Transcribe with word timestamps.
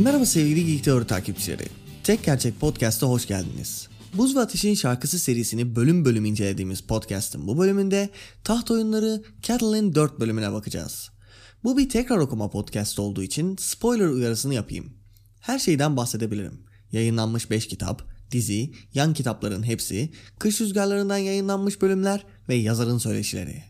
Merhaba 0.00 0.26
sevgili 0.26 0.66
Geek 0.66 0.84
Teori 0.84 1.06
takipçileri. 1.06 1.66
Tek 2.04 2.24
Gerçek 2.24 2.60
Podcast'a 2.60 3.06
hoş 3.06 3.26
geldiniz. 3.26 3.88
Buz 4.14 4.36
ve 4.36 4.40
Ateş'in 4.40 4.74
şarkısı 4.74 5.18
serisini 5.18 5.76
bölüm 5.76 6.04
bölüm 6.04 6.24
incelediğimiz 6.24 6.80
podcast'ın 6.80 7.46
bu 7.46 7.58
bölümünde 7.58 8.10
taht 8.44 8.70
oyunları 8.70 9.22
Catelyn 9.42 9.94
4 9.94 10.20
bölümüne 10.20 10.52
bakacağız. 10.52 11.10
Bu 11.64 11.78
bir 11.78 11.88
tekrar 11.88 12.18
okuma 12.18 12.50
podcast 12.50 12.98
olduğu 12.98 13.22
için 13.22 13.56
spoiler 13.56 14.06
uyarısını 14.06 14.54
yapayım. 14.54 14.92
Her 15.40 15.58
şeyden 15.58 15.96
bahsedebilirim. 15.96 16.60
Yayınlanmış 16.92 17.50
5 17.50 17.68
kitap, 17.68 18.02
dizi, 18.30 18.72
yan 18.94 19.14
kitapların 19.14 19.62
hepsi, 19.62 20.10
kış 20.38 20.60
rüzgarlarından 20.60 21.18
yayınlanmış 21.18 21.82
bölümler 21.82 22.24
ve 22.48 22.54
yazarın 22.54 22.98
söyleşileri. 22.98 23.62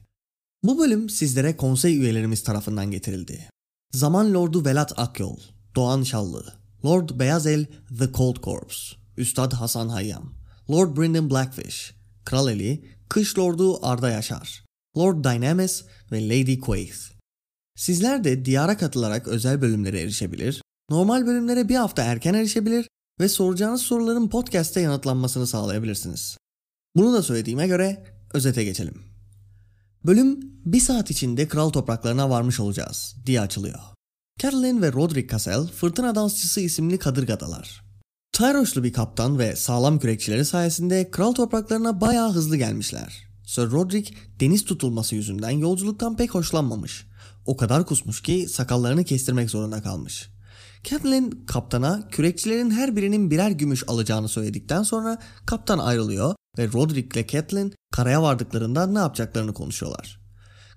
Bu 0.62 0.78
bölüm 0.78 1.08
sizlere 1.08 1.56
konsey 1.56 1.96
üyelerimiz 1.96 2.42
tarafından 2.42 2.90
getirildi. 2.90 3.48
Zaman 3.92 4.34
Lordu 4.34 4.64
Velat 4.64 4.92
Akyol, 4.96 5.38
Doğan 5.76 6.02
Şallı, 6.02 6.54
Lord 6.84 7.10
Beyazel 7.18 7.66
The 7.98 8.12
Cold 8.12 8.36
Corpse, 8.42 8.96
Üstad 9.16 9.52
Hasan 9.52 9.88
Hayyam, 9.88 10.34
Lord 10.70 10.96
Brendan 10.96 11.30
Blackfish, 11.30 11.94
Kral 12.24 12.48
Eli, 12.48 12.84
Kış 13.08 13.38
Lordu 13.38 13.86
Arda 13.86 14.10
Yaşar, 14.10 14.64
Lord 14.96 15.24
Dynamis 15.24 15.84
ve 16.12 16.28
Lady 16.28 16.58
Quaith. 16.58 16.98
Sizler 17.76 18.24
de 18.24 18.44
diyara 18.44 18.76
katılarak 18.76 19.28
özel 19.28 19.62
bölümlere 19.62 20.00
erişebilir, 20.00 20.62
normal 20.90 21.26
bölümlere 21.26 21.68
bir 21.68 21.76
hafta 21.76 22.02
erken 22.02 22.34
erişebilir 22.34 22.88
ve 23.20 23.28
soracağınız 23.28 23.82
soruların 23.82 24.28
podcast'te 24.28 24.80
yanıtlanmasını 24.80 25.46
sağlayabilirsiniz. 25.46 26.36
Bunu 26.96 27.12
da 27.12 27.22
söylediğime 27.22 27.66
göre 27.66 28.04
özete 28.34 28.64
geçelim. 28.64 29.02
Bölüm 30.06 30.40
bir 30.64 30.80
saat 30.80 31.10
içinde 31.10 31.48
kral 31.48 31.70
topraklarına 31.70 32.30
varmış 32.30 32.60
olacağız 32.60 33.16
diye 33.26 33.40
açılıyor. 33.40 33.80
Catelyn 34.42 34.82
ve 34.82 34.92
Roderick 34.92 35.28
Cassel 35.28 35.66
fırtına 35.66 36.14
dansçısı 36.14 36.60
isimli 36.60 36.98
kadırgadalar. 36.98 37.84
Tyroşlu 38.32 38.84
bir 38.84 38.92
kaptan 38.92 39.38
ve 39.38 39.56
sağlam 39.56 39.98
kürekçileri 39.98 40.44
sayesinde 40.44 41.10
kral 41.10 41.32
topraklarına 41.32 42.00
bayağı 42.00 42.32
hızlı 42.32 42.56
gelmişler. 42.56 43.28
Sir 43.46 43.62
Roderick 43.62 44.14
deniz 44.40 44.64
tutulması 44.64 45.14
yüzünden 45.14 45.50
yolculuktan 45.50 46.16
pek 46.16 46.34
hoşlanmamış. 46.34 47.06
O 47.46 47.56
kadar 47.56 47.86
kusmuş 47.86 48.22
ki 48.22 48.48
sakallarını 48.48 49.04
kestirmek 49.04 49.50
zorunda 49.50 49.82
kalmış. 49.82 50.30
Catelyn 50.84 51.30
kaptana 51.46 52.08
kürekçilerin 52.08 52.70
her 52.70 52.96
birinin 52.96 53.30
birer 53.30 53.50
gümüş 53.50 53.84
alacağını 53.88 54.28
söyledikten 54.28 54.82
sonra 54.82 55.18
kaptan 55.46 55.78
ayrılıyor 55.78 56.34
ve 56.58 56.68
Roderick 56.72 57.20
ile 57.20 57.26
Catelyn 57.26 57.72
karaya 57.92 58.22
vardıklarında 58.22 58.86
ne 58.86 58.98
yapacaklarını 58.98 59.54
konuşuyorlar. 59.54 60.19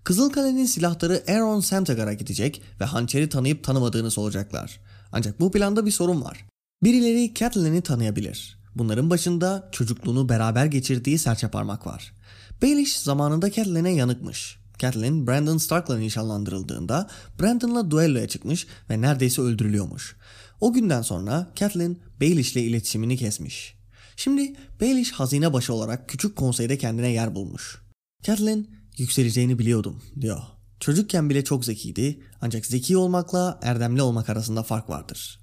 Kızılkale'nin 0.04 0.66
silahları 0.66 1.24
Aaron 1.28 1.60
Santagar'a 1.60 2.14
gidecek 2.14 2.62
ve 2.82 2.86
hançeri 2.86 3.30
tanıyıp 3.30 3.64
tanımadığını 3.64 4.12
soracaklar. 4.12 4.80
Ancak 5.12 5.40
bu 5.40 5.52
planda 5.52 5.86
bir 5.86 5.92
sorun 5.92 6.22
var. 6.24 6.46
Birileri 6.84 7.34
Catelyn'i 7.34 7.82
tanıyabilir. 7.82 8.58
Bunların 8.76 9.10
başında 9.10 9.70
çocukluğunu 9.72 10.30
beraber 10.30 10.66
geçirdiği 10.66 11.18
serçe 11.18 11.48
parmak 11.48 11.88
var. 11.88 12.14
Baelish 12.62 12.98
zamanında 12.98 13.52
Catelyn'e 13.52 13.94
yanıkmış. 13.94 14.58
Catelyn 14.80 15.28
Brandon 15.28 15.58
Stark'la 15.58 15.98
nişanlandırıldığında 15.98 17.10
Brandon'la 17.42 17.92
duelloya 17.92 18.28
çıkmış 18.28 18.68
ve 18.90 19.02
neredeyse 19.02 19.42
öldürülüyormuş. 19.42 20.16
O 20.62 20.74
günden 20.74 21.02
sonra 21.02 21.52
Catelyn 21.56 21.98
Baelish'le 22.22 22.56
iletişimini 22.56 23.18
kesmiş. 23.18 23.76
Şimdi 24.16 24.54
Baelish 24.82 25.12
hazine 25.12 25.54
başı 25.54 25.74
olarak 25.74 26.10
küçük 26.10 26.36
konseyde 26.36 26.78
kendine 26.78 27.10
yer 27.10 27.36
bulmuş. 27.36 27.82
Catelyn 28.24 28.83
yükseleceğini 28.98 29.60
biliyordum 29.60 30.02
diyor. 30.22 30.40
Çocukken 30.80 31.30
bile 31.30 31.44
çok 31.44 31.66
zekiydi 31.66 32.20
ancak 32.42 32.66
zeki 32.66 32.98
olmakla 32.98 33.60
erdemli 33.62 34.02
olmak 34.02 34.30
arasında 34.30 34.64
fark 34.64 34.90
vardır. 34.90 35.40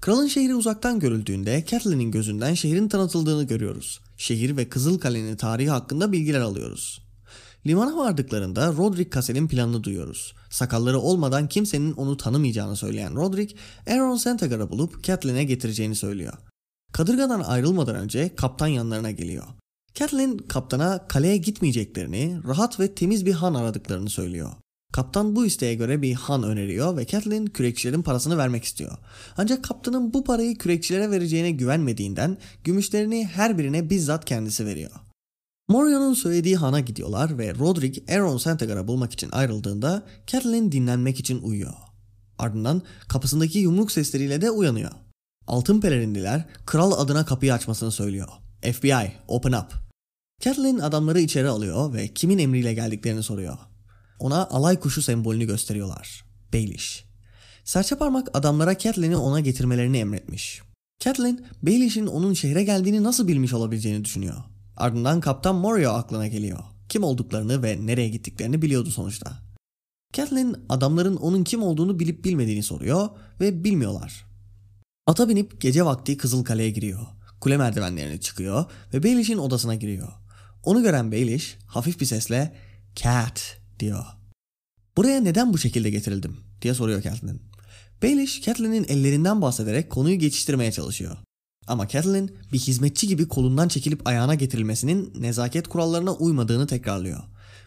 Kralın 0.00 0.26
şehri 0.26 0.54
uzaktan 0.54 1.00
görüldüğünde 1.00 1.64
Catelyn'in 1.68 2.10
gözünden 2.10 2.54
şehrin 2.54 2.88
tanıtıldığını 2.88 3.44
görüyoruz. 3.44 4.00
Şehir 4.16 4.56
ve 4.56 4.68
Kızılkale'nin 4.68 5.36
tarihi 5.36 5.70
hakkında 5.70 6.12
bilgiler 6.12 6.40
alıyoruz. 6.40 7.02
Limana 7.66 7.96
vardıklarında 7.96 8.72
Roderick 8.72 9.10
Cassel'in 9.14 9.48
planını 9.48 9.84
duyuyoruz. 9.84 10.34
Sakalları 10.50 10.98
olmadan 10.98 11.48
kimsenin 11.48 11.92
onu 11.92 12.16
tanımayacağını 12.16 12.76
söyleyen 12.76 13.14
Roderick, 13.14 13.56
Aaron 13.90 14.16
Santagar'ı 14.16 14.70
bulup 14.70 15.04
Catelyn'e 15.04 15.44
getireceğini 15.44 15.94
söylüyor. 15.94 16.32
Kadırgadan 16.92 17.40
ayrılmadan 17.40 17.96
önce 17.96 18.34
kaptan 18.36 18.66
yanlarına 18.66 19.10
geliyor. 19.10 19.44
Catelyn 19.94 20.38
kaptana 20.38 21.08
kaleye 21.08 21.36
gitmeyeceklerini, 21.36 22.40
rahat 22.48 22.80
ve 22.80 22.94
temiz 22.94 23.26
bir 23.26 23.32
han 23.32 23.54
aradıklarını 23.54 24.10
söylüyor. 24.10 24.50
Kaptan 24.92 25.36
bu 25.36 25.46
isteğe 25.46 25.74
göre 25.74 26.02
bir 26.02 26.14
han 26.14 26.42
öneriyor 26.42 26.96
ve 26.96 27.06
Catelyn 27.06 27.46
kürekçilerin 27.46 28.02
parasını 28.02 28.38
vermek 28.38 28.64
istiyor. 28.64 28.98
Ancak 29.36 29.64
kaptanın 29.64 30.12
bu 30.12 30.24
parayı 30.24 30.58
kürekçilere 30.58 31.10
vereceğine 31.10 31.50
güvenmediğinden 31.50 32.38
gümüşlerini 32.64 33.26
her 33.26 33.58
birine 33.58 33.90
bizzat 33.90 34.24
kendisi 34.24 34.66
veriyor. 34.66 34.90
Morion'un 35.68 36.14
söylediği 36.14 36.56
hana 36.56 36.80
gidiyorlar 36.80 37.38
ve 37.38 37.54
Roderick 37.54 38.14
Aaron 38.14 38.36
Santagar'ı 38.36 38.88
bulmak 38.88 39.12
için 39.12 39.30
ayrıldığında 39.32 40.02
Catelyn 40.26 40.72
dinlenmek 40.72 41.20
için 41.20 41.42
uyuyor. 41.42 41.74
Ardından 42.38 42.82
kapısındaki 43.08 43.58
yumruk 43.58 43.92
sesleriyle 43.92 44.40
de 44.40 44.50
uyanıyor. 44.50 44.90
Altın 45.46 45.80
pelerinliler 45.80 46.44
kral 46.66 46.92
adına 46.92 47.24
kapıyı 47.24 47.54
açmasını 47.54 47.92
söylüyor. 47.92 48.28
FBI, 48.62 49.12
open 49.28 49.52
up. 49.52 49.79
Catelyn 50.40 50.78
adamları 50.78 51.20
içeri 51.20 51.48
alıyor 51.48 51.92
ve 51.92 52.08
kimin 52.08 52.38
emriyle 52.38 52.74
geldiklerini 52.74 53.22
soruyor. 53.22 53.58
Ona 54.18 54.46
alay 54.46 54.80
kuşu 54.80 55.02
sembolünü 55.02 55.44
gösteriyorlar. 55.44 56.24
Baelish. 56.52 57.04
Serçe 57.64 57.96
parmak 57.96 58.28
adamlara 58.32 58.78
Catelyn'i 58.78 59.16
ona 59.16 59.40
getirmelerini 59.40 59.98
emretmiş. 59.98 60.62
Catelyn, 60.98 61.46
Baelish'in 61.62 62.06
onun 62.06 62.32
şehre 62.32 62.64
geldiğini 62.64 63.02
nasıl 63.02 63.28
bilmiş 63.28 63.52
olabileceğini 63.52 64.04
düşünüyor. 64.04 64.36
Ardından 64.76 65.20
Kaptan 65.20 65.54
Morio 65.54 65.90
aklına 65.90 66.26
geliyor. 66.26 66.58
Kim 66.88 67.04
olduklarını 67.04 67.62
ve 67.62 67.86
nereye 67.86 68.08
gittiklerini 68.08 68.62
biliyordu 68.62 68.90
sonuçta. 68.90 69.32
Catelyn 70.12 70.56
adamların 70.68 71.16
onun 71.16 71.44
kim 71.44 71.62
olduğunu 71.62 71.98
bilip 71.98 72.24
bilmediğini 72.24 72.62
soruyor 72.62 73.08
ve 73.40 73.64
bilmiyorlar. 73.64 74.26
Ata 75.06 75.28
binip 75.28 75.60
gece 75.60 75.84
vakti 75.84 76.16
Kızılkale'ye 76.16 76.70
giriyor. 76.70 77.06
Kule 77.40 77.56
merdivenlerine 77.56 78.20
çıkıyor 78.20 78.64
ve 78.94 79.02
Baelish'in 79.02 79.38
odasına 79.38 79.74
giriyor. 79.74 80.08
Onu 80.64 80.82
gören 80.82 81.12
Baelish 81.12 81.58
hafif 81.66 82.00
bir 82.00 82.06
sesle 82.06 82.54
Cat 82.96 83.58
diyor. 83.78 84.04
Buraya 84.96 85.20
neden 85.20 85.52
bu 85.52 85.58
şekilde 85.58 85.90
getirildim 85.90 86.36
diye 86.62 86.74
soruyor 86.74 87.02
Catelyn. 87.02 87.40
Baelish 88.02 88.42
Catelyn'in 88.42 88.84
ellerinden 88.88 89.42
bahsederek 89.42 89.90
konuyu 89.90 90.18
geçiştirmeye 90.18 90.72
çalışıyor. 90.72 91.16
Ama 91.66 91.88
Catelyn 91.88 92.30
bir 92.52 92.58
hizmetçi 92.58 93.08
gibi 93.08 93.28
kolundan 93.28 93.68
çekilip 93.68 94.06
ayağına 94.06 94.34
getirilmesinin 94.34 95.12
nezaket 95.18 95.68
kurallarına 95.68 96.12
uymadığını 96.12 96.66
tekrarlıyor. 96.66 97.22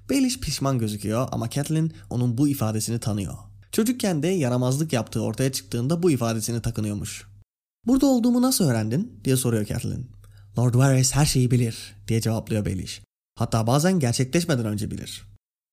Baelish 0.10 0.40
pişman 0.40 0.80
gözüküyor 0.80 1.28
ama 1.32 1.50
Catelyn 1.50 1.92
onun 2.10 2.38
bu 2.38 2.48
ifadesini 2.48 3.00
tanıyor. 3.00 3.34
Çocukken 3.72 4.24
de 4.24 4.28
yaramazlık 4.28 4.94
yaptığı 4.94 5.22
ortaya 5.22 5.52
çıktığında 5.52 6.04
bu 6.04 6.12
ifadesini 6.12 6.62
takınıyormuş. 6.62 7.28
Burada 7.88 8.06
olduğumu 8.06 8.42
nasıl 8.42 8.66
öğrendin 8.66 9.20
diye 9.24 9.38
soruyor 9.38 9.66
Catelyn. 9.66 10.13
Lord 10.58 10.76
Varys 10.76 11.16
her 11.16 11.26
şeyi 11.26 11.52
bilir 11.52 11.96
diye 12.08 12.22
cevaplıyor 12.22 12.66
Baelish. 12.66 13.02
Hatta 13.36 13.68
bazen 13.68 14.00
gerçekleşmeden 14.00 14.66
önce 14.66 14.92
bilir. 14.92 15.24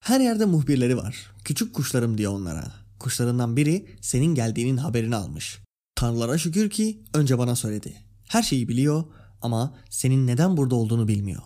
Her 0.00 0.20
yerde 0.20 0.44
muhbirleri 0.44 0.96
var. 0.96 1.30
Küçük 1.44 1.74
kuşlarım 1.74 2.18
diyor 2.18 2.32
onlara. 2.32 2.72
Kuşlarından 2.98 3.56
biri 3.56 3.86
senin 4.00 4.34
geldiğinin 4.34 4.76
haberini 4.76 5.16
almış. 5.16 5.58
Tanrılara 5.94 6.38
şükür 6.38 6.70
ki 6.70 7.02
önce 7.14 7.38
bana 7.38 7.56
söyledi. 7.56 7.94
Her 8.28 8.42
şeyi 8.42 8.68
biliyor 8.68 9.04
ama 9.42 9.74
senin 9.90 10.26
neden 10.26 10.56
burada 10.56 10.74
olduğunu 10.74 11.08
bilmiyor. 11.08 11.42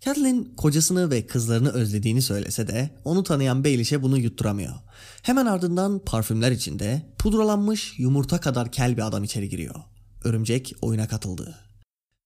Catelyn 0.00 0.54
kocasını 0.56 1.10
ve 1.10 1.26
kızlarını 1.26 1.70
özlediğini 1.70 2.22
söylese 2.22 2.68
de 2.68 2.90
onu 3.04 3.22
tanıyan 3.22 3.64
Baelish'e 3.64 4.02
bunu 4.02 4.18
yutturamıyor. 4.18 4.74
Hemen 5.22 5.46
ardından 5.46 5.98
parfümler 5.98 6.52
içinde 6.52 7.02
pudralanmış 7.18 7.98
yumurta 7.98 8.40
kadar 8.40 8.72
kel 8.72 8.96
bir 8.96 9.06
adam 9.06 9.24
içeri 9.24 9.48
giriyor. 9.48 9.74
Örümcek 10.24 10.74
oyuna 10.82 11.08
katıldı. 11.08 11.69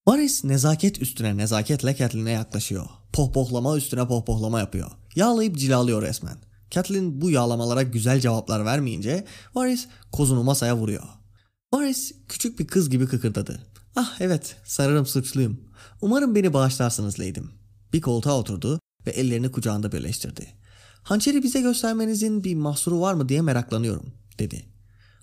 Varys 0.06 0.44
nezaket 0.44 1.02
üstüne 1.02 1.36
nezaketle 1.36 1.96
Catelyn'e 1.96 2.30
yaklaşıyor. 2.30 2.86
Pohpohlama 3.12 3.76
üstüne 3.76 4.08
pohpohlama 4.08 4.60
yapıyor. 4.60 4.90
Yağlayıp 5.16 5.58
cilalıyor 5.58 6.02
resmen. 6.02 6.36
Catelyn 6.70 7.20
bu 7.20 7.30
yağlamalara 7.30 7.82
güzel 7.82 8.20
cevaplar 8.20 8.64
vermeyince 8.64 9.24
Varys 9.54 9.86
kozunu 10.12 10.42
masaya 10.42 10.76
vuruyor. 10.76 11.02
Varys 11.74 12.12
küçük 12.28 12.58
bir 12.58 12.66
kız 12.66 12.90
gibi 12.90 13.06
kıkırdadı. 13.06 13.62
Ah 13.96 14.16
evet 14.20 14.56
sanırım 14.64 15.06
suçluyum. 15.06 15.60
Umarım 16.00 16.34
beni 16.34 16.52
bağışlarsınız 16.52 17.20
Lady'm. 17.20 17.50
Bir 17.92 18.00
koltuğa 18.00 18.38
oturdu 18.38 18.80
ve 19.06 19.10
ellerini 19.10 19.52
kucağında 19.52 19.92
birleştirdi. 19.92 20.46
Hançeri 21.02 21.42
bize 21.42 21.60
göstermenizin 21.60 22.44
bir 22.44 22.54
mahsuru 22.54 23.00
var 23.00 23.14
mı 23.14 23.28
diye 23.28 23.42
meraklanıyorum 23.42 24.06
dedi. 24.38 24.64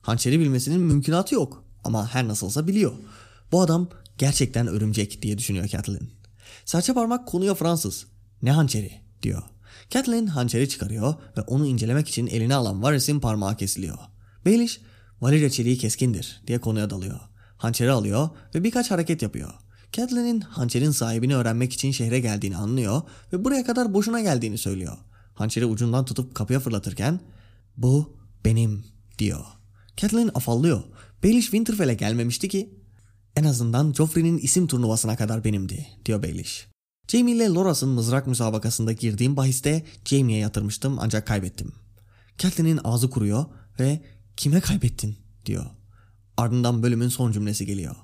Hançeri 0.02 0.40
bilmesinin 0.40 0.82
mümkünatı 0.82 1.36
yok 1.36 1.64
ama 1.84 2.14
her 2.14 2.28
nasılsa 2.28 2.68
biliyor. 2.68 2.92
Bu 3.52 3.62
adam 3.62 3.90
gerçekten 4.22 4.68
örümcek 4.68 5.22
diye 5.22 5.38
düşünüyor 5.38 5.68
Catelyn. 5.68 6.10
Serçe 6.66 6.94
parmak 6.94 7.28
konuya 7.28 7.56
Fransız. 7.56 8.06
Ne 8.42 8.52
hançeri 8.52 8.92
diyor. 9.22 9.44
Catelyn 9.90 10.28
hançeri 10.28 10.70
çıkarıyor 10.70 11.14
ve 11.38 11.42
onu 11.42 11.68
incelemek 11.68 12.08
için 12.08 12.28
eline 12.28 12.56
alan 12.56 12.84
Varys'in 12.84 13.20
parmağı 13.20 13.58
kesiliyor. 13.58 13.98
Baelish, 14.46 14.82
Valyria 15.22 15.50
çeliği 15.50 15.78
keskindir 15.78 16.42
diye 16.48 16.60
konuya 16.60 16.90
dalıyor. 16.90 17.20
Hançeri 17.58 17.92
alıyor 17.92 18.30
ve 18.56 18.64
birkaç 18.64 18.92
hareket 18.92 19.22
yapıyor. 19.22 19.54
Catelyn'in 19.92 20.42
hançerin 20.42 20.92
sahibini 20.92 21.36
öğrenmek 21.36 21.74
için 21.74 21.92
şehre 21.92 22.20
geldiğini 22.20 22.58
anlıyor 22.58 23.02
ve 23.34 23.46
buraya 23.46 23.66
kadar 23.66 23.94
boşuna 23.94 24.22
geldiğini 24.22 24.58
söylüyor. 24.58 24.98
Hançeri 25.34 25.66
ucundan 25.66 26.06
tutup 26.06 26.36
kapıya 26.36 26.60
fırlatırken 26.60 27.20
bu 27.78 28.18
benim 28.46 28.86
diyor. 29.20 29.46
Catelyn 29.98 30.32
afallıyor. 30.34 30.84
Baelish 31.24 31.46
Winterfell'e 31.46 31.94
gelmemişti 31.94 32.50
ki. 32.50 32.81
En 33.36 33.44
azından 33.44 33.94
Joffrey'nin 33.94 34.38
isim 34.38 34.68
turnuvasına 34.68 35.16
kadar 35.16 35.44
benimdi 35.44 35.88
diyor 36.06 36.24
Baelish. 36.24 36.68
Jaime 37.08 37.32
ile 37.32 37.50
Loras'ın 37.50 37.90
mızrak 37.90 38.28
müsabakasında 38.28 38.92
girdiğim 38.92 39.38
bahiste 39.38 39.86
Jaime'ye 40.06 40.40
yatırmıştım 40.40 41.00
ancak 41.00 41.28
kaybettim. 41.28 41.74
Catelyn'in 42.38 42.80
ağzı 42.84 43.10
kuruyor 43.10 43.46
ve 43.80 44.02
kime 44.38 44.60
kaybettin 44.60 45.18
diyor. 45.46 45.66
Ardından 46.38 46.84
bölümün 46.84 47.10
son 47.10 47.32
cümlesi 47.32 47.66
geliyor. 47.66 47.96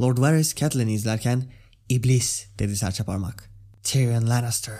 Lord 0.00 0.18
Varys 0.18 0.54
Catelyn'i 0.54 0.92
izlerken 0.92 1.52
iblis 1.88 2.46
dedi 2.58 2.76
serçe 2.76 3.04
parmak. 3.04 3.50
Tyrion 3.82 4.28
Lannister. 4.28 4.78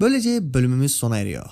Böylece 0.00 0.54
bölümümüz 0.54 0.92
sona 0.92 1.18
eriyor. 1.18 1.46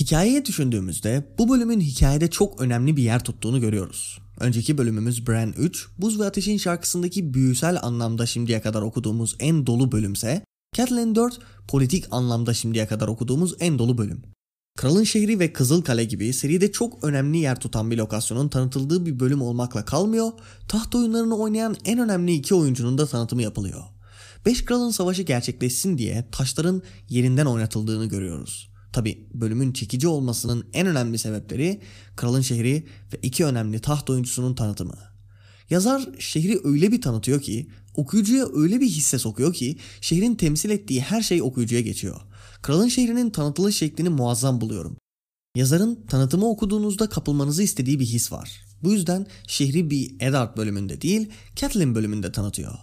Hikayeye 0.00 0.44
düşündüğümüzde 0.44 1.34
bu 1.38 1.48
bölümün 1.48 1.80
hikayede 1.80 2.30
çok 2.30 2.60
önemli 2.60 2.96
bir 2.96 3.02
yer 3.02 3.24
tuttuğunu 3.24 3.60
görüyoruz. 3.60 4.18
Önceki 4.40 4.78
bölümümüz 4.78 5.26
Bran 5.26 5.52
3, 5.52 5.88
Buz 5.98 6.20
ve 6.20 6.24
Ateş'in 6.24 6.58
şarkısındaki 6.58 7.34
büyüsel 7.34 7.78
anlamda 7.82 8.26
şimdiye 8.26 8.60
kadar 8.60 8.82
okuduğumuz 8.82 9.36
en 9.40 9.66
dolu 9.66 9.92
bölümse, 9.92 10.44
Catelyn 10.74 11.14
4 11.14 11.38
politik 11.68 12.04
anlamda 12.10 12.54
şimdiye 12.54 12.86
kadar 12.86 13.08
okuduğumuz 13.08 13.54
en 13.60 13.78
dolu 13.78 13.98
bölüm. 13.98 14.22
Kralın 14.76 15.04
Şehri 15.04 15.38
ve 15.38 15.52
Kızıl 15.52 15.82
Kale 15.82 16.04
gibi 16.04 16.32
seride 16.32 16.72
çok 16.72 17.04
önemli 17.04 17.38
yer 17.38 17.60
tutan 17.60 17.90
bir 17.90 17.96
lokasyonun 17.96 18.48
tanıtıldığı 18.48 19.06
bir 19.06 19.20
bölüm 19.20 19.42
olmakla 19.42 19.84
kalmıyor, 19.84 20.32
taht 20.68 20.94
oyunlarını 20.94 21.36
oynayan 21.36 21.76
en 21.84 21.98
önemli 21.98 22.32
iki 22.32 22.54
oyuncunun 22.54 22.98
da 22.98 23.06
tanıtımı 23.06 23.42
yapılıyor. 23.42 23.82
Beş 24.46 24.64
Kralın 24.64 24.90
Savaşı 24.90 25.22
gerçekleşsin 25.22 25.98
diye 25.98 26.28
taşların 26.32 26.82
yerinden 27.08 27.46
oynatıldığını 27.46 28.06
görüyoruz. 28.06 28.73
Tabi 28.94 29.26
bölümün 29.34 29.72
çekici 29.72 30.08
olmasının 30.08 30.66
en 30.72 30.86
önemli 30.86 31.18
sebepleri 31.18 31.80
kralın 32.16 32.40
şehri 32.40 32.86
ve 33.12 33.18
iki 33.22 33.44
önemli 33.44 33.80
taht 33.80 34.10
oyuncusunun 34.10 34.54
tanıtımı. 34.54 34.98
Yazar 35.70 36.08
şehri 36.18 36.60
öyle 36.64 36.92
bir 36.92 37.00
tanıtıyor 37.00 37.42
ki 37.42 37.68
okuyucuya 37.94 38.46
öyle 38.54 38.80
bir 38.80 38.86
hisse 38.86 39.18
sokuyor 39.18 39.52
ki 39.52 39.76
şehrin 40.00 40.34
temsil 40.34 40.70
ettiği 40.70 41.00
her 41.00 41.22
şey 41.22 41.42
okuyucuya 41.42 41.80
geçiyor. 41.80 42.20
Kralın 42.62 42.88
şehrinin 42.88 43.30
tanıtılış 43.30 43.76
şeklini 43.76 44.08
muazzam 44.08 44.60
buluyorum. 44.60 44.96
Yazarın 45.56 46.06
tanıtımı 46.08 46.46
okuduğunuzda 46.46 47.08
kapılmanızı 47.08 47.62
istediği 47.62 48.00
bir 48.00 48.06
his 48.06 48.32
var. 48.32 48.64
Bu 48.82 48.92
yüzden 48.92 49.26
şehri 49.46 49.90
bir 49.90 50.14
Eddard 50.20 50.56
bölümünde 50.56 51.00
değil 51.00 51.28
Catelyn 51.56 51.94
bölümünde 51.94 52.32
tanıtıyor. 52.32 52.74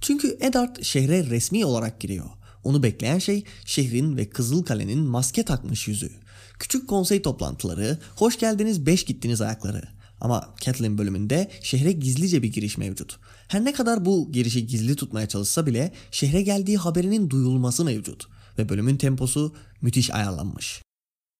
Çünkü 0.00 0.38
Eddard 0.40 0.82
şehre 0.82 1.26
resmi 1.26 1.64
olarak 1.64 2.00
giriyor. 2.00 2.26
Onu 2.66 2.82
bekleyen 2.82 3.18
şey 3.18 3.44
şehrin 3.64 4.16
ve 4.16 4.30
Kızıl 4.30 4.62
Kale'nin 4.64 4.98
maske 4.98 5.44
takmış 5.44 5.88
yüzü. 5.88 6.10
Küçük 6.58 6.88
konsey 6.88 7.22
toplantıları, 7.22 7.98
hoş 8.16 8.38
geldiniz 8.38 8.86
beş 8.86 9.04
gittiniz 9.04 9.40
ayakları. 9.40 9.82
Ama 10.20 10.54
Catelyn 10.60 10.98
bölümünde 10.98 11.50
şehre 11.62 11.92
gizlice 11.92 12.42
bir 12.42 12.52
giriş 12.52 12.78
mevcut. 12.78 13.18
Her 13.48 13.64
ne 13.64 13.72
kadar 13.72 14.04
bu 14.04 14.32
girişi 14.32 14.66
gizli 14.66 14.96
tutmaya 14.96 15.28
çalışsa 15.28 15.66
bile 15.66 15.92
şehre 16.10 16.42
geldiği 16.42 16.76
haberinin 16.76 17.30
duyulması 17.30 17.84
mevcut. 17.84 18.28
Ve 18.58 18.68
bölümün 18.68 18.96
temposu 18.96 19.54
müthiş 19.80 20.10
ayarlanmış. 20.10 20.82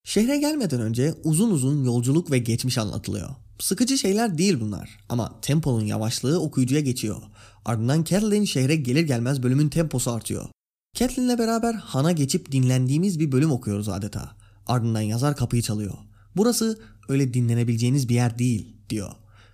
Şehre 0.05 0.39
gelmeden 0.39 0.81
önce 0.81 1.15
uzun 1.25 1.51
uzun 1.51 1.85
yolculuk 1.85 2.31
ve 2.31 2.39
geçmiş 2.39 2.79
anlatılıyor. 2.79 3.29
Sıkıcı 3.59 3.99
şeyler 3.99 4.39
değil 4.39 4.61
bunlar 4.61 4.99
ama 5.09 5.41
temponun 5.41 5.85
yavaşlığı 5.85 6.41
okuyucuya 6.41 6.81
geçiyor. 6.81 7.23
Ardından 7.65 8.05
Catelyn 8.05 8.45
şehre 8.45 8.77
gelir 8.77 9.03
gelmez 9.03 9.43
bölümün 9.43 9.69
temposu 9.69 10.11
artıyor. 10.11 10.49
Catelyn'le 10.97 11.39
beraber 11.39 11.75
Han'a 11.75 12.13
geçip 12.13 12.53
dinlendiğimiz 12.53 13.21
bir 13.21 13.33
bölüm 13.33 13.53
okuyoruz 13.53 13.89
adeta. 13.89 14.31
Ardından 14.67 15.01
yazar 15.01 15.37
kapıyı 15.37 15.63
çalıyor. 15.63 15.95
Burası 16.37 16.79
öyle 17.09 17.35
dinlenebileceğiniz 17.35 18.09
bir 18.09 18.15
yer 18.15 18.39
değil 18.39 18.77
diyor. 18.91 19.11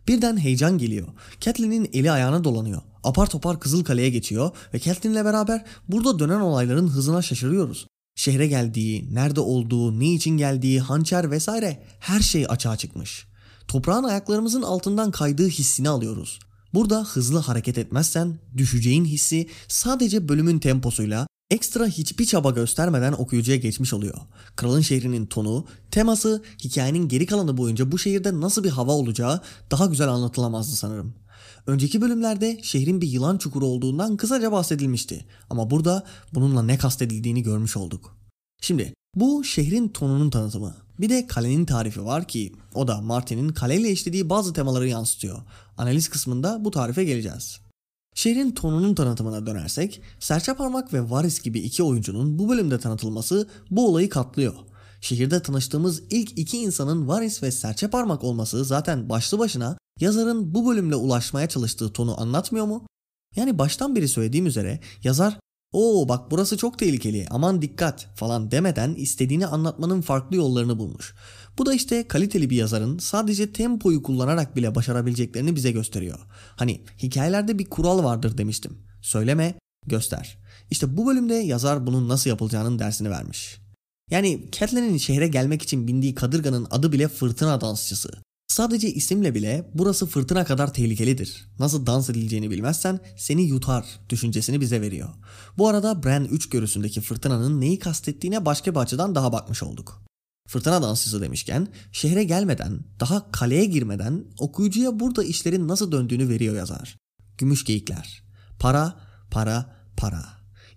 Birden 0.08 0.36
heyecan 0.36 0.78
geliyor. 0.78 1.08
Catelyn'in 1.40 1.90
eli 1.92 2.12
ayağına 2.12 2.44
dolanıyor. 2.44 2.82
Apar 3.04 3.26
topar 3.26 3.60
Kızıl 3.60 3.84
Kale'ye 3.84 4.10
geçiyor 4.10 4.50
ve 4.74 4.80
Catelyn'le 4.80 5.24
beraber 5.24 5.64
burada 5.88 6.18
dönen 6.18 6.40
olayların 6.40 6.88
hızına 6.88 7.22
şaşırıyoruz. 7.22 7.86
Şehre 8.14 8.46
geldiği, 8.46 9.14
nerede 9.14 9.40
olduğu, 9.40 10.00
ne 10.00 10.12
için 10.12 10.36
geldiği, 10.36 10.80
hançer 10.80 11.30
vesaire 11.30 11.82
her 12.00 12.20
şey 12.20 12.46
açığa 12.48 12.76
çıkmış. 12.76 13.26
Toprağın 13.68 14.04
ayaklarımızın 14.04 14.62
altından 14.62 15.10
kaydığı 15.10 15.48
hissini 15.48 15.88
alıyoruz. 15.88 16.38
Burada 16.74 17.04
hızlı 17.04 17.38
hareket 17.38 17.78
etmezsen 17.78 18.38
düşeceğin 18.56 19.04
hissi 19.04 19.48
sadece 19.68 20.28
bölümün 20.28 20.58
temposuyla 20.58 21.26
ekstra 21.52 21.86
hiçbir 21.86 22.26
çaba 22.26 22.50
göstermeden 22.50 23.12
okuyucuya 23.12 23.56
geçmiş 23.56 23.94
oluyor. 23.94 24.18
Kralın 24.56 24.80
şehrinin 24.80 25.26
tonu, 25.26 25.66
teması, 25.90 26.42
hikayenin 26.64 27.08
geri 27.08 27.26
kalanı 27.26 27.56
boyunca 27.56 27.92
bu 27.92 27.98
şehirde 27.98 28.40
nasıl 28.40 28.64
bir 28.64 28.70
hava 28.70 28.92
olacağı 28.92 29.40
daha 29.70 29.86
güzel 29.86 30.08
anlatılamazdı 30.08 30.76
sanırım. 30.76 31.14
Önceki 31.66 32.00
bölümlerde 32.00 32.58
şehrin 32.62 33.00
bir 33.00 33.08
yılan 33.08 33.38
çukuru 33.38 33.66
olduğundan 33.66 34.16
kısaca 34.16 34.52
bahsedilmişti 34.52 35.26
ama 35.50 35.70
burada 35.70 36.04
bununla 36.34 36.62
ne 36.62 36.78
kastedildiğini 36.78 37.42
görmüş 37.42 37.76
olduk. 37.76 38.16
Şimdi 38.60 38.94
bu 39.14 39.44
şehrin 39.44 39.88
tonunun 39.88 40.30
tanıtımı. 40.30 40.74
Bir 40.98 41.08
de 41.08 41.26
kalenin 41.26 41.64
tarifi 41.64 42.04
var 42.04 42.28
ki 42.28 42.52
o 42.74 42.88
da 42.88 43.00
Martin'in 43.00 43.48
kaleyle 43.48 43.90
işlediği 43.90 44.30
bazı 44.30 44.52
temaları 44.52 44.88
yansıtıyor. 44.88 45.42
Analiz 45.78 46.08
kısmında 46.08 46.64
bu 46.64 46.70
tarife 46.70 47.04
geleceğiz. 47.04 47.61
Şehrin 48.14 48.50
tonunun 48.50 48.94
tanıtımına 48.94 49.46
dönersek, 49.46 50.02
Serçe 50.20 50.54
Parmak 50.54 50.92
ve 50.92 51.10
Varys 51.10 51.42
gibi 51.42 51.60
iki 51.60 51.82
oyuncunun 51.82 52.38
bu 52.38 52.48
bölümde 52.48 52.78
tanıtılması 52.78 53.48
bu 53.70 53.88
olayı 53.88 54.08
katlıyor. 54.08 54.54
Şehirde 55.00 55.42
tanıştığımız 55.42 56.02
ilk 56.10 56.38
iki 56.38 56.58
insanın 56.58 57.08
Varys 57.08 57.42
ve 57.42 57.50
Serçe 57.50 57.88
Parmak 57.88 58.24
olması 58.24 58.64
zaten 58.64 59.08
başlı 59.08 59.38
başına 59.38 59.78
yazarın 60.00 60.54
bu 60.54 60.70
bölümle 60.70 60.96
ulaşmaya 60.96 61.48
çalıştığı 61.48 61.92
tonu 61.92 62.20
anlatmıyor 62.20 62.66
mu? 62.66 62.86
Yani 63.36 63.58
baştan 63.58 63.96
beri 63.96 64.08
söylediğim 64.08 64.46
üzere 64.46 64.80
yazar 65.02 65.38
Oo 65.72 66.08
bak 66.08 66.30
burası 66.30 66.56
çok 66.56 66.78
tehlikeli 66.78 67.26
aman 67.30 67.62
dikkat 67.62 68.08
falan 68.14 68.50
demeden 68.50 68.94
istediğini 68.94 69.46
anlatmanın 69.46 70.00
farklı 70.00 70.36
yollarını 70.36 70.78
bulmuş. 70.78 71.14
Bu 71.58 71.66
da 71.66 71.74
işte 71.74 72.08
kaliteli 72.08 72.50
bir 72.50 72.56
yazarın 72.56 72.98
sadece 72.98 73.52
tempoyu 73.52 74.02
kullanarak 74.02 74.56
bile 74.56 74.74
başarabileceklerini 74.74 75.56
bize 75.56 75.70
gösteriyor. 75.70 76.18
Hani 76.56 76.80
hikayelerde 77.02 77.58
bir 77.58 77.64
kural 77.64 78.04
vardır 78.04 78.38
demiştim. 78.38 78.78
Söyleme, 79.02 79.54
göster. 79.86 80.38
İşte 80.70 80.96
bu 80.96 81.06
bölümde 81.06 81.34
yazar 81.34 81.86
bunun 81.86 82.08
nasıl 82.08 82.30
yapılacağının 82.30 82.78
dersini 82.78 83.10
vermiş. 83.10 83.58
Yani 84.10 84.48
Catelyn'in 84.52 84.98
şehre 84.98 85.28
gelmek 85.28 85.62
için 85.62 85.86
bindiği 85.86 86.14
kadırganın 86.14 86.66
adı 86.70 86.92
bile 86.92 87.08
fırtına 87.08 87.60
dansçısı. 87.60 88.10
Sadece 88.48 88.88
isimle 88.88 89.34
bile 89.34 89.70
burası 89.74 90.06
fırtına 90.06 90.44
kadar 90.44 90.74
tehlikelidir. 90.74 91.48
Nasıl 91.58 91.86
dans 91.86 92.10
edileceğini 92.10 92.50
bilmezsen 92.50 93.00
seni 93.16 93.42
yutar 93.42 93.84
düşüncesini 94.10 94.60
bize 94.60 94.80
veriyor. 94.80 95.08
Bu 95.58 95.68
arada 95.68 96.02
Bran 96.02 96.24
3 96.24 96.48
görüsündeki 96.48 97.00
fırtınanın 97.00 97.60
neyi 97.60 97.78
kastettiğine 97.78 98.46
başka 98.46 98.74
bir 98.74 98.80
açıdan 98.80 99.14
daha 99.14 99.32
bakmış 99.32 99.62
olduk. 99.62 100.02
Fırtına 100.48 100.82
dansçısı 100.82 101.22
demişken 101.22 101.68
şehre 101.92 102.24
gelmeden 102.24 102.80
daha 103.00 103.30
kaleye 103.30 103.64
girmeden 103.64 104.24
okuyucuya 104.38 105.00
burada 105.00 105.24
işlerin 105.24 105.68
nasıl 105.68 105.92
döndüğünü 105.92 106.28
veriyor 106.28 106.56
yazar. 106.56 106.96
Gümüş 107.38 107.64
geyikler. 107.64 108.22
Para, 108.58 109.00
para, 109.30 109.76
para. 109.96 110.24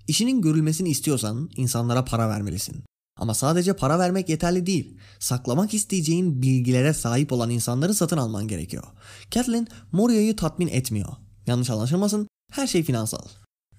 İşinin 0.08 0.42
görülmesini 0.42 0.90
istiyorsan 0.90 1.50
insanlara 1.56 2.06
para 2.06 2.30
vermelisin. 2.30 2.84
Ama 3.20 3.34
sadece 3.34 3.74
para 3.74 4.00
vermek 4.00 4.30
yeterli 4.30 4.66
değil. 4.66 4.98
Saklamak 5.20 5.74
isteyeceğin 5.74 6.42
bilgilere 6.42 6.94
sahip 6.94 7.32
olan 7.32 7.50
insanları 7.50 7.94
satın 7.94 8.18
alman 8.18 8.48
gerekiyor. 8.48 8.84
Catelyn 9.32 9.68
Moria'yı 9.92 10.36
tatmin 10.36 10.68
etmiyor. 10.68 11.14
Yanlış 11.48 11.70
anlaşılmasın 11.70 12.28
Her 12.52 12.68
şey 12.68 12.84
finansal. 12.84 13.28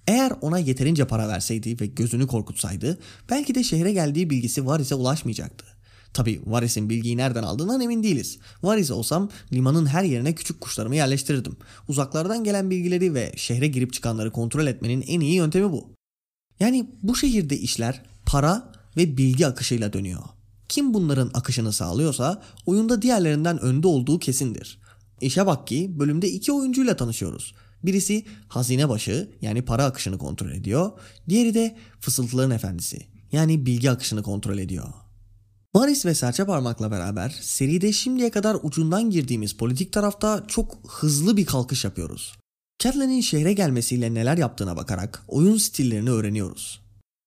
Eğer 0.07 0.33
ona 0.41 0.59
yeterince 0.59 1.07
para 1.07 1.27
verseydi 1.27 1.79
ve 1.81 1.85
gözünü 1.85 2.27
korkutsaydı 2.27 2.99
belki 3.29 3.55
de 3.55 3.63
şehre 3.63 3.93
geldiği 3.93 4.29
bilgisi 4.29 4.65
Varys'e 4.65 4.95
ulaşmayacaktı. 4.95 5.76
Tabi 6.17 6.41
Varys'in 6.45 6.89
bilgiyi 6.89 7.17
nereden 7.17 7.43
aldığından 7.43 7.81
emin 7.81 8.03
değiliz. 8.03 8.37
Varys 8.63 8.91
olsam 8.91 9.29
limanın 9.53 9.85
her 9.85 10.03
yerine 10.03 10.35
küçük 10.35 10.61
kuşlarımı 10.61 10.95
yerleştirirdim. 10.95 11.57
Uzaklardan 11.87 12.43
gelen 12.43 12.69
bilgileri 12.69 13.13
ve 13.13 13.31
şehre 13.35 13.67
girip 13.67 13.93
çıkanları 13.93 14.31
kontrol 14.31 14.67
etmenin 14.67 15.03
en 15.07 15.19
iyi 15.19 15.35
yöntemi 15.35 15.71
bu. 15.71 15.89
Yani 16.59 16.89
bu 17.03 17.15
şehirde 17.15 17.57
işler 17.57 18.01
para 18.25 18.71
ve 18.97 19.17
bilgi 19.17 19.47
akışıyla 19.47 19.93
dönüyor. 19.93 20.21
Kim 20.69 20.93
bunların 20.93 21.31
akışını 21.33 21.73
sağlıyorsa 21.73 22.43
oyunda 22.65 23.01
diğerlerinden 23.01 23.59
önde 23.59 23.87
olduğu 23.87 24.19
kesindir. 24.19 24.79
İşe 25.21 25.45
bak 25.45 25.67
ki 25.67 25.99
bölümde 25.99 26.29
iki 26.29 26.51
oyuncuyla 26.51 26.95
tanışıyoruz. 26.95 27.53
Birisi 27.83 28.25
hazine 28.47 28.89
başı 28.89 29.31
yani 29.41 29.61
para 29.61 29.85
akışını 29.85 30.17
kontrol 30.17 30.51
ediyor. 30.51 30.91
Diğeri 31.29 31.53
de 31.53 31.77
fısıltıların 31.99 32.51
efendisi 32.51 33.07
yani 33.31 33.65
bilgi 33.65 33.91
akışını 33.91 34.23
kontrol 34.23 34.57
ediyor. 34.57 35.06
Maris 35.77 36.05
ve 36.05 36.15
serçe 36.15 36.45
parmakla 36.45 36.91
beraber 36.91 37.35
seride 37.41 37.93
şimdiye 37.93 38.31
kadar 38.31 38.57
ucundan 38.63 39.09
girdiğimiz 39.09 39.53
politik 39.53 39.93
tarafta 39.93 40.43
çok 40.47 40.77
hızlı 40.87 41.37
bir 41.37 41.45
kalkış 41.45 41.83
yapıyoruz. 41.83 42.37
Catelyn'in 42.79 43.21
şehre 43.21 43.53
gelmesiyle 43.53 44.13
neler 44.13 44.37
yaptığına 44.37 44.77
bakarak 44.77 45.23
oyun 45.27 45.57
stillerini 45.57 46.09
öğreniyoruz. 46.09 46.81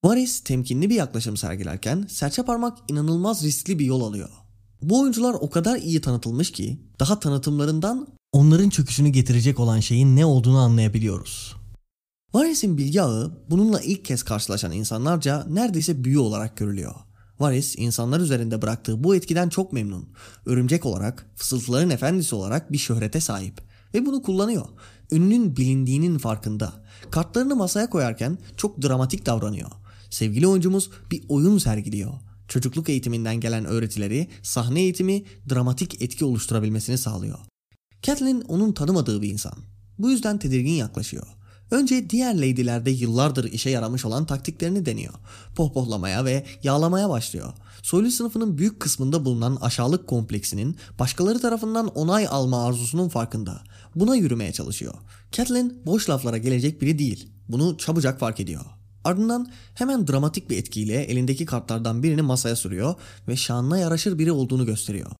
Varys 0.05 0.41
temkinli 0.41 0.91
bir 0.91 0.95
yaklaşım 0.95 1.37
sergilerken 1.37 2.07
serçe 2.09 2.43
parmak 2.43 2.79
inanılmaz 2.89 3.45
riskli 3.45 3.79
bir 3.79 3.85
yol 3.85 4.01
alıyor. 4.01 4.31
Bu 4.83 5.01
oyuncular 5.01 5.35
o 5.41 5.51
kadar 5.51 5.77
iyi 5.77 6.01
tanıtılmış 6.01 6.53
ki 6.53 6.81
daha 7.01 7.21
tanıtımlarından 7.21 8.09
onların 8.33 8.69
çöküşünü 8.69 9.09
getirecek 9.09 9.61
olan 9.61 9.81
şeyin 9.81 10.17
ne 10.17 10.25
olduğunu 10.25 10.59
anlayabiliyoruz. 10.59 11.57
Varys'in 12.35 12.79
bilgi 12.79 13.03
ağı 13.03 13.45
bununla 13.51 13.81
ilk 13.81 14.05
kez 14.05 14.23
karşılaşan 14.23 14.73
insanlarca 14.73 15.47
neredeyse 15.49 16.05
büyü 16.05 16.19
olarak 16.19 16.57
görülüyor. 16.57 16.95
Varys 17.41 17.75
insanlar 17.79 18.21
üzerinde 18.21 18.63
bıraktığı 18.63 19.05
bu 19.05 19.17
etkiden 19.17 19.49
çok 19.49 19.73
memnun. 19.73 20.09
Örümcek 20.47 20.87
olarak, 20.87 21.31
fısıltıların 21.37 21.91
efendisi 21.91 22.35
olarak 22.35 22.73
bir 22.73 22.79
şöhrete 22.79 23.21
sahip. 23.21 23.61
Ve 23.95 24.07
bunu 24.07 24.23
kullanıyor. 24.23 24.69
Ününün 25.13 25.57
bilindiğinin 25.57 26.19
farkında. 26.19 26.73
Kartlarını 27.11 27.57
masaya 27.57 27.91
koyarken 27.91 28.39
çok 28.57 28.83
dramatik 28.83 29.27
davranıyor. 29.27 29.71
Sevgili 30.11 30.47
oyuncumuz 30.47 30.91
bir 31.11 31.23
oyun 31.29 31.59
sergiliyor. 31.59 32.13
Çocukluk 32.49 32.89
eğitiminden 32.89 33.41
gelen 33.41 33.65
öğretileri 33.65 34.29
sahne 34.43 34.81
eğitimi 34.81 35.25
dramatik 35.51 36.03
etki 36.03 36.25
oluşturabilmesini 36.25 36.99
sağlıyor. 36.99 37.39
Catelyn 38.03 38.41
onun 38.41 38.73
tanımadığı 38.73 39.23
bir 39.23 39.33
insan. 39.33 39.55
Bu 39.99 40.11
yüzden 40.11 40.39
tedirgin 40.39 40.73
yaklaşıyor. 40.73 41.27
Önce 41.71 42.11
diğer 42.11 42.35
lady'lerde 42.35 42.91
yıllardır 42.91 43.53
işe 43.53 43.71
yaramış 43.71 44.05
olan 44.05 44.27
taktiklerini 44.27 44.87
deniyor. 44.87 45.15
Pohpohlamaya 45.55 46.25
ve 46.25 46.45
yağlamaya 46.63 47.09
başlıyor. 47.09 47.53
Soylu 47.83 48.11
sınıfının 48.11 48.59
büyük 48.59 48.81
kısmında 48.81 49.25
bulunan 49.25 49.57
aşağılık 49.61 50.07
kompleksinin 50.07 50.77
başkaları 50.99 51.41
tarafından 51.41 51.87
onay 51.87 52.27
alma 52.27 52.67
arzusunun 52.67 53.09
farkında. 53.09 53.63
Buna 53.95 54.17
yürümeye 54.17 54.53
çalışıyor. 54.53 54.95
Catelyn 55.33 55.83
boş 55.87 56.11
laflara 56.11 56.39
gelecek 56.39 56.83
biri 56.83 56.99
değil. 56.99 57.29
Bunu 57.49 57.79
çabucak 57.79 58.21
fark 58.21 58.41
ediyor. 58.41 58.65
Ardından 59.05 59.53
hemen 59.75 60.09
dramatik 60.09 60.51
bir 60.51 60.59
etkiyle 60.59 61.03
elindeki 61.03 61.47
kartlardan 61.47 62.03
birini 62.03 62.23
masaya 62.23 62.57
sürüyor 62.57 62.95
ve 63.29 63.37
şanına 63.37 63.79
yaraşır 63.79 64.19
biri 64.19 64.33
olduğunu 64.33 64.67
gösteriyor. 64.67 65.11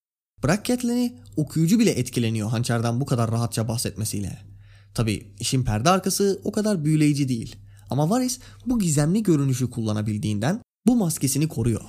Bırak 0.43 0.65
Catelyn'i 0.65 1.17
okuyucu 1.37 1.79
bile 1.79 1.91
etkileniyor 1.91 2.51
hançerden 2.51 3.01
bu 3.01 3.07
kadar 3.07 3.31
rahatça 3.31 3.69
bahsetmesiyle. 3.69 4.50
Tabi 4.95 5.35
işin 5.41 5.65
perde 5.65 5.91
arkası 5.91 6.41
o 6.45 6.53
kadar 6.53 6.85
büyüleyici 6.85 7.29
değil. 7.29 7.57
Ama 7.91 8.11
Varys 8.11 8.39
bu 8.67 8.79
gizemli 8.79 9.23
görünüşü 9.23 9.71
kullanabildiğinden 9.71 10.63
bu 10.87 10.97
maskesini 10.97 11.49
koruyor. 11.49 11.85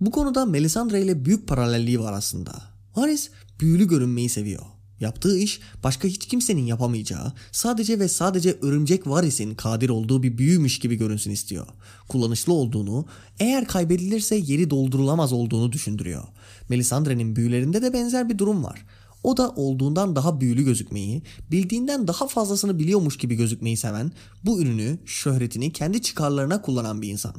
Bu 0.00 0.10
konuda 0.10 0.46
Melisandre 0.46 1.02
ile 1.02 1.24
büyük 1.24 1.48
paralelliği 1.48 2.00
var 2.00 2.12
aslında. 2.12 2.62
Varys 2.96 3.30
büyülü 3.60 3.88
görünmeyi 3.88 4.28
seviyor. 4.28 4.62
Yaptığı 5.00 5.38
iş 5.38 5.60
başka 5.84 6.08
hiç 6.08 6.26
kimsenin 6.26 6.66
yapamayacağı, 6.66 7.32
sadece 7.52 7.98
ve 7.98 8.08
sadece 8.08 8.58
örümcek 8.62 9.06
Varys'in 9.06 9.54
kadir 9.54 9.88
olduğu 9.88 10.22
bir 10.22 10.38
büyüymüş 10.38 10.78
gibi 10.78 10.96
görünsün 10.96 11.30
istiyor. 11.30 11.66
Kullanışlı 12.08 12.52
olduğunu, 12.52 13.06
eğer 13.38 13.66
kaybedilirse 13.66 14.36
yeri 14.36 14.70
doldurulamaz 14.70 15.32
olduğunu 15.32 15.72
düşündürüyor. 15.72 16.24
Melisandre'nin 16.68 17.36
büyülerinde 17.36 17.82
de 17.82 17.92
benzer 17.92 18.28
bir 18.28 18.38
durum 18.38 18.64
var. 18.64 18.86
O 19.22 19.36
da 19.36 19.50
olduğundan 19.50 20.16
daha 20.16 20.40
büyülü 20.40 20.62
gözükmeyi, 20.62 21.22
bildiğinden 21.50 22.08
daha 22.08 22.28
fazlasını 22.28 22.78
biliyormuş 22.78 23.16
gibi 23.16 23.34
gözükmeyi 23.34 23.76
seven, 23.76 24.12
bu 24.44 24.60
ürünü, 24.60 24.98
şöhretini 25.06 25.72
kendi 25.72 26.02
çıkarlarına 26.02 26.62
kullanan 26.62 27.02
bir 27.02 27.08
insan. 27.08 27.34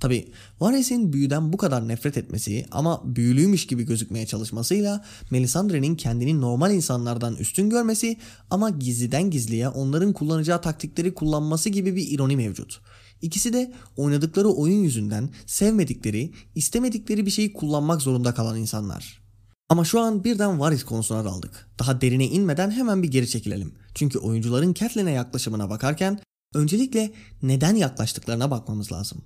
Tabi 0.00 0.28
Varys'in 0.60 1.12
büyüden 1.12 1.52
bu 1.52 1.56
kadar 1.56 1.88
nefret 1.88 2.16
etmesi 2.16 2.66
ama 2.70 3.02
büyülüymüş 3.04 3.66
gibi 3.66 3.82
gözükmeye 3.82 4.26
çalışmasıyla 4.26 5.04
Melisandre'nin 5.30 5.96
kendini 5.96 6.40
normal 6.40 6.74
insanlardan 6.74 7.36
üstün 7.36 7.70
görmesi 7.70 8.16
ama 8.50 8.70
gizliden 8.70 9.30
gizliye 9.30 9.68
onların 9.68 10.12
kullanacağı 10.12 10.62
taktikleri 10.62 11.14
kullanması 11.14 11.68
gibi 11.68 11.96
bir 11.96 12.10
ironi 12.10 12.36
mevcut. 12.36 12.80
İkisi 13.22 13.52
de 13.52 13.72
oynadıkları 13.96 14.48
oyun 14.48 14.82
yüzünden 14.82 15.30
sevmedikleri, 15.46 16.32
istemedikleri 16.54 17.26
bir 17.26 17.30
şeyi 17.30 17.52
kullanmak 17.52 18.02
zorunda 18.02 18.34
kalan 18.34 18.58
insanlar. 18.58 19.23
Ama 19.68 19.84
şu 19.84 20.00
an 20.00 20.24
birden 20.24 20.60
Varys 20.60 20.84
konusuna 20.84 21.24
daldık. 21.24 21.68
Daha 21.78 22.00
derine 22.00 22.26
inmeden 22.26 22.70
hemen 22.70 23.02
bir 23.02 23.10
geri 23.10 23.28
çekilelim. 23.28 23.74
Çünkü 23.94 24.18
oyuncuların 24.18 24.74
Catelyn'e 24.74 25.10
yaklaşımına 25.10 25.70
bakarken 25.70 26.20
öncelikle 26.54 27.12
neden 27.42 27.76
yaklaştıklarına 27.76 28.50
bakmamız 28.50 28.92
lazım. 28.92 29.24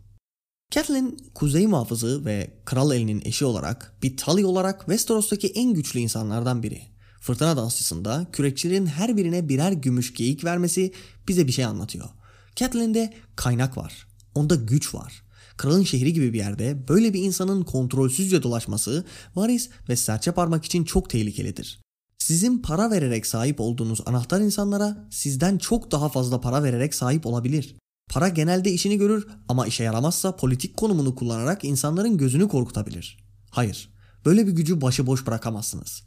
Catelyn, 0.71 1.18
Kuzey 1.35 1.66
Muhafızı 1.66 2.25
ve 2.25 2.61
Kral 2.64 2.92
Elinin 2.92 3.23
eşi 3.25 3.45
olarak, 3.45 3.95
bir 4.02 4.16
Tully 4.16 4.45
olarak 4.45 4.78
Westeros'taki 4.78 5.49
en 5.49 5.75
güçlü 5.75 6.00
insanlardan 6.00 6.62
biri. 6.62 6.83
Fırtına 7.21 7.57
dansçısında 7.57 8.26
kürekçilerin 8.33 8.87
her 8.87 9.16
birine 9.16 9.49
birer 9.49 9.73
gümüş 9.73 10.14
geyik 10.14 10.45
vermesi 10.45 10.92
bize 11.28 11.47
bir 11.47 11.52
şey 11.52 11.64
anlatıyor. 11.64 12.09
Catelyn'de 12.57 13.14
kaynak 13.37 13.76
var. 13.76 14.07
Onda 14.35 14.54
güç 14.54 14.95
var. 14.95 15.23
Kralın 15.59 15.85
şehri 15.85 16.12
gibi 16.12 16.33
bir 16.33 16.38
yerde 16.38 16.88
böyle 16.88 17.15
bir 17.15 17.23
insanın 17.23 17.62
kontrolsüzce 17.62 18.43
dolaşması 18.43 19.05
varis 19.37 19.71
ve 19.88 19.97
serçe 19.97 20.33
parmak 20.33 20.65
için 20.65 20.85
çok 20.85 21.11
tehlikelidir. 21.11 21.81
Sizin 22.19 22.59
para 22.59 22.91
vererek 22.91 23.27
sahip 23.27 23.61
olduğunuz 23.61 24.00
anahtar 24.07 24.41
insanlara 24.41 25.09
sizden 25.11 25.59
çok 25.59 25.91
daha 25.91 26.09
fazla 26.09 26.41
para 26.41 26.62
vererek 26.62 26.95
sahip 26.95 27.27
olabilir. 27.27 27.77
Para 28.11 28.29
genelde 28.29 28.73
işini 28.73 28.99
görür 28.99 29.27
ama 29.49 29.67
işe 29.67 29.85
yaramazsa 29.85 30.37
politik 30.37 30.77
konumunu 30.77 31.15
kullanarak 31.15 31.65
insanların 31.65 32.17
gözünü 32.17 32.49
korkutabilir. 32.49 33.19
Hayır, 33.50 33.88
böyle 34.25 34.47
bir 34.47 34.53
gücü 34.53 34.81
başıboş 34.81 35.27
bırakamazsınız. 35.27 36.03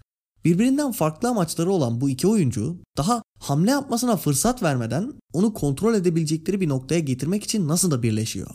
Birbirinden 0.45 0.91
farklı 0.91 1.29
amaçları 1.29 1.71
olan 1.71 2.01
bu 2.01 2.09
iki 2.09 2.27
oyuncu 2.27 2.77
daha 2.97 3.23
hamle 3.39 3.71
yapmasına 3.71 4.17
fırsat 4.17 4.63
vermeden 4.63 5.13
onu 5.33 5.53
kontrol 5.53 5.93
edebilecekleri 5.93 6.61
bir 6.61 6.69
noktaya 6.69 6.99
getirmek 6.99 7.43
için 7.43 7.67
nasıl 7.67 7.91
da 7.91 8.03
birleşiyor. 8.03 8.49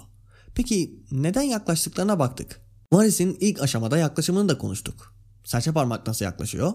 Peki 0.56 1.04
neden 1.10 1.42
yaklaştıklarına 1.42 2.18
baktık. 2.18 2.60
Varys'in 2.92 3.36
ilk 3.40 3.62
aşamada 3.62 3.98
yaklaşımını 3.98 4.48
da 4.48 4.58
konuştuk. 4.58 5.14
Serçe 5.44 5.72
parmak 5.72 6.06
nasıl 6.06 6.24
yaklaşıyor? 6.24 6.72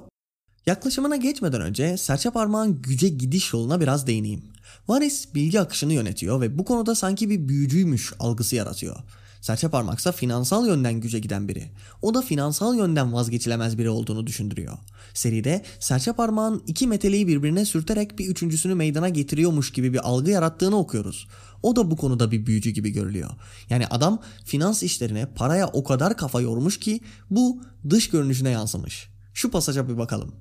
Yaklaşımına 0.65 1.15
geçmeden 1.15 1.61
önce 1.61 1.97
serçe 1.97 2.29
parmağın 2.29 2.81
güce 2.81 3.09
gidiş 3.09 3.53
yoluna 3.53 3.81
biraz 3.81 4.07
değineyim. 4.07 4.43
Varys 4.87 5.35
bilgi 5.35 5.59
akışını 5.59 5.93
yönetiyor 5.93 6.41
ve 6.41 6.57
bu 6.57 6.65
konuda 6.65 6.95
sanki 6.95 7.29
bir 7.29 7.47
büyücüymüş 7.47 8.13
algısı 8.19 8.55
yaratıyor. 8.55 8.95
Serçe 9.41 9.69
parmaksa 9.69 10.11
finansal 10.11 10.67
yönden 10.67 10.93
güce 10.93 11.19
giden 11.19 11.47
biri. 11.47 11.71
O 12.01 12.13
da 12.13 12.21
finansal 12.21 12.75
yönden 12.75 13.13
vazgeçilemez 13.13 13.77
biri 13.77 13.89
olduğunu 13.89 14.27
düşündürüyor. 14.27 14.77
Seride 15.13 15.63
serçe 15.79 16.13
parmağın 16.13 16.63
iki 16.67 16.87
meteleyi 16.87 17.27
birbirine 17.27 17.65
sürterek 17.65 18.19
bir 18.19 18.27
üçüncüsünü 18.27 18.75
meydana 18.75 19.09
getiriyormuş 19.09 19.71
gibi 19.71 19.93
bir 19.93 20.09
algı 20.09 20.31
yarattığını 20.31 20.77
okuyoruz. 20.77 21.27
O 21.63 21.75
da 21.75 21.91
bu 21.91 21.97
konuda 21.97 22.31
bir 22.31 22.45
büyücü 22.45 22.69
gibi 22.69 22.89
görülüyor. 22.89 23.29
Yani 23.69 23.87
adam 23.87 24.21
finans 24.45 24.83
işlerine 24.83 25.25
paraya 25.25 25.67
o 25.67 25.83
kadar 25.83 26.17
kafa 26.17 26.41
yormuş 26.41 26.79
ki 26.79 27.01
bu 27.29 27.61
dış 27.89 28.09
görünüşüne 28.09 28.49
yansımış. 28.49 29.09
Şu 29.33 29.51
pasaja 29.51 29.89
bir 29.89 29.97
bakalım. 29.97 30.35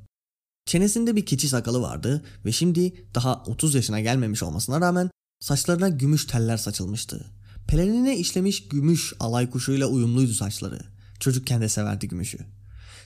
Çenesinde 0.67 1.17
bir 1.17 1.27
keçi 1.27 1.49
sakalı 1.49 1.83
vardı 1.83 2.25
ve 2.45 2.53
şimdi 2.53 3.07
daha 3.15 3.43
30 3.47 3.75
yaşına 3.75 4.01
gelmemiş 4.01 4.43
olmasına 4.43 4.81
rağmen 4.81 5.11
saçlarına 5.41 5.89
gümüş 5.89 6.25
teller 6.25 6.57
saçılmıştı. 6.57 7.25
Pelerine 7.69 8.17
işlemiş 8.17 8.69
gümüş 8.69 9.13
alay 9.21 9.51
kuşuyla 9.51 9.87
uyumluydu 9.87 10.33
saçları. 10.33 10.81
Çocukken 11.21 11.61
de 11.61 11.69
severdi 11.69 12.09
gümüşü. 12.09 12.39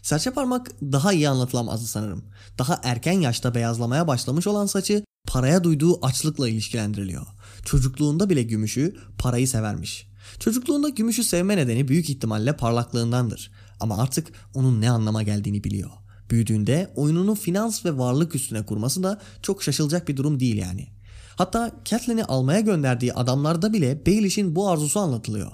Serçe 0.02 0.30
parmak 0.30 0.70
daha 0.82 1.12
iyi 1.12 1.28
anlatılamazdı 1.28 1.86
sanırım. 1.86 2.24
Daha 2.58 2.80
erken 2.82 3.20
yaşta 3.20 3.54
beyazlamaya 3.54 4.06
başlamış 4.06 4.46
olan 4.46 4.66
saçı 4.66 5.04
paraya 5.26 5.64
duyduğu 5.64 6.06
açlıkla 6.06 6.48
ilişkilendiriliyor. 6.48 7.26
Çocukluğunda 7.64 8.30
bile 8.30 8.42
gümüşü, 8.42 8.96
parayı 9.18 9.48
severmiş. 9.48 10.06
Çocukluğunda 10.38 10.88
gümüşü 10.88 11.24
sevme 11.24 11.56
nedeni 11.56 11.88
büyük 11.88 12.10
ihtimalle 12.10 12.56
parlaklığındandır. 12.56 13.50
Ama 13.80 13.98
artık 13.98 14.32
onun 14.54 14.80
ne 14.80 14.90
anlama 14.90 15.22
geldiğini 15.22 15.64
biliyor. 15.64 15.90
Büyüdüğünde 16.30 16.92
oyununu 16.96 17.34
finans 17.34 17.84
ve 17.84 17.98
varlık 17.98 18.34
üstüne 18.34 18.66
kurması 18.66 19.02
da 19.02 19.20
çok 19.42 19.62
şaşılacak 19.62 20.08
bir 20.08 20.16
durum 20.16 20.40
değil 20.40 20.56
yani. 20.56 20.88
Hatta 21.36 21.72
Catelyn'i 21.84 22.24
almaya 22.24 22.60
gönderdiği 22.60 23.12
adamlarda 23.12 23.72
bile 23.72 24.06
Baelish'in 24.06 24.56
bu 24.56 24.68
arzusu 24.68 25.00
anlatılıyor. 25.00 25.52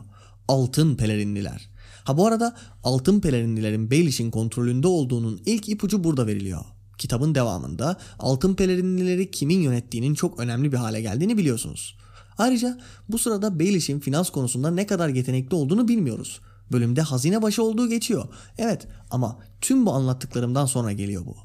Altın 0.48 0.96
pelerinliler. 0.96 1.70
Ha 2.04 2.16
bu 2.16 2.26
arada 2.26 2.56
altın 2.82 3.20
pelerinlilerin 3.20 3.90
Baelish'in 3.90 4.30
kontrolünde 4.30 4.86
olduğunun 4.86 5.40
ilk 5.46 5.68
ipucu 5.68 6.04
burada 6.04 6.26
veriliyor. 6.26 6.64
Kitabın 6.98 7.34
devamında 7.34 7.96
altın 8.18 8.54
pelerinlileri 8.54 9.30
kimin 9.30 9.60
yönettiğinin 9.60 10.14
çok 10.14 10.40
önemli 10.40 10.72
bir 10.72 10.76
hale 10.76 11.00
geldiğini 11.00 11.38
biliyorsunuz. 11.38 11.96
Ayrıca 12.40 12.78
bu 13.08 13.18
sırada 13.18 13.60
Baelish'in 13.60 14.00
finans 14.00 14.30
konusunda 14.30 14.70
ne 14.70 14.86
kadar 14.86 15.08
yetenekli 15.08 15.54
olduğunu 15.54 15.88
bilmiyoruz. 15.88 16.40
Bölümde 16.72 17.02
hazine 17.02 17.42
başı 17.42 17.62
olduğu 17.62 17.88
geçiyor. 17.88 18.28
Evet 18.58 18.88
ama 19.10 19.38
tüm 19.60 19.86
bu 19.86 19.92
anlattıklarımdan 19.92 20.66
sonra 20.66 20.92
geliyor 20.92 21.26
bu. 21.26 21.36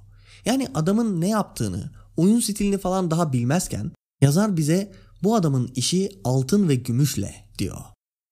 Yani 0.46 0.68
adamın 0.74 1.22
ne 1.22 1.30
yaptığını, 1.30 1.92
oyun 2.18 2.40
stilini 2.40 2.78
falan 2.78 3.12
daha 3.12 3.34
bilmezken 3.34 3.92
yazar 4.22 4.58
bize 4.58 4.92
bu 5.24 5.36
adamın 5.36 5.72
işi 5.76 6.10
altın 6.24 6.70
ve 6.70 6.76
gümüşle 6.76 7.36
diyor. 7.60 7.78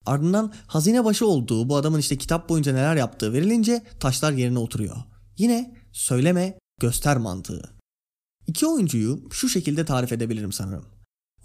Ardından 0.05 0.53
hazine 0.67 1.05
başı 1.05 1.27
olduğu 1.27 1.69
bu 1.69 1.75
adamın 1.75 1.99
işte 1.99 2.17
kitap 2.17 2.49
boyunca 2.49 2.73
neler 2.73 2.95
yaptığı 2.95 3.33
verilince 3.33 3.83
taşlar 3.99 4.31
yerine 4.31 4.59
oturuyor. 4.59 4.97
Yine 5.37 5.75
söyleme 5.91 6.57
göster 6.81 7.17
mantığı. 7.17 7.73
İki 8.47 8.67
oyuncuyu 8.67 9.29
şu 9.31 9.49
şekilde 9.49 9.85
tarif 9.85 10.11
edebilirim 10.11 10.51
sanırım. 10.51 10.92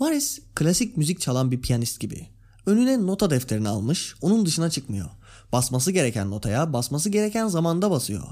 Varys 0.01 0.39
klasik 0.55 0.97
müzik 0.97 1.21
çalan 1.21 1.51
bir 1.51 1.61
piyanist 1.61 2.01
gibi. 2.01 2.27
Önüne 2.67 3.07
nota 3.07 3.31
defterini 3.31 3.69
almış, 3.69 4.15
onun 4.21 4.47
dışına 4.47 4.71
çıkmıyor. 4.71 5.09
Basması 5.53 5.93
gereken 5.93 6.31
notaya 6.31 6.73
basması 6.73 7.11
gereken 7.11 7.47
zamanda 7.47 7.91
basıyor. 7.91 8.23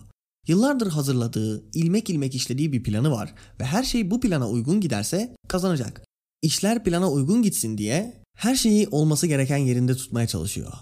Yıllardır 0.48 0.90
hazırladığı, 0.90 1.70
ilmek 1.74 2.10
ilmek 2.10 2.34
işlediği 2.34 2.72
bir 2.72 2.82
planı 2.82 3.10
var 3.10 3.34
ve 3.60 3.64
her 3.64 3.84
şey 3.84 4.10
bu 4.10 4.20
plana 4.20 4.48
uygun 4.50 4.80
giderse 4.80 5.36
kazanacak. 5.48 6.04
İşler 6.42 6.84
plana 6.84 7.10
uygun 7.10 7.42
gitsin 7.42 7.78
diye 7.78 8.22
her 8.36 8.54
şeyi 8.54 8.88
olması 8.88 9.26
gereken 9.26 9.56
yerinde 9.56 9.94
tutmaya 9.94 10.26
çalışıyor. 10.26 10.72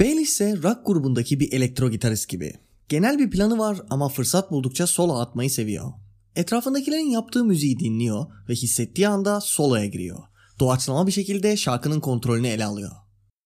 Bailey 0.00 0.22
ise 0.22 0.56
rock 0.62 0.86
grubundaki 0.86 1.40
bir 1.40 1.52
elektro 1.52 1.90
gitarist 1.90 2.28
gibi. 2.28 2.54
Genel 2.88 3.18
bir 3.18 3.30
planı 3.30 3.58
var 3.58 3.82
ama 3.90 4.08
fırsat 4.08 4.50
buldukça 4.50 4.86
solo 4.86 5.18
atmayı 5.18 5.50
seviyor. 5.50 5.92
Etrafındakilerin 6.36 7.10
yaptığı 7.10 7.44
müziği 7.44 7.78
dinliyor 7.78 8.26
ve 8.48 8.54
hissettiği 8.54 9.08
anda 9.08 9.40
soloya 9.40 9.86
giriyor. 9.86 10.18
Doğaçlama 10.60 11.06
bir 11.06 11.12
şekilde 11.12 11.56
şarkının 11.56 12.00
kontrolünü 12.00 12.48
ele 12.48 12.64
alıyor. 12.64 12.92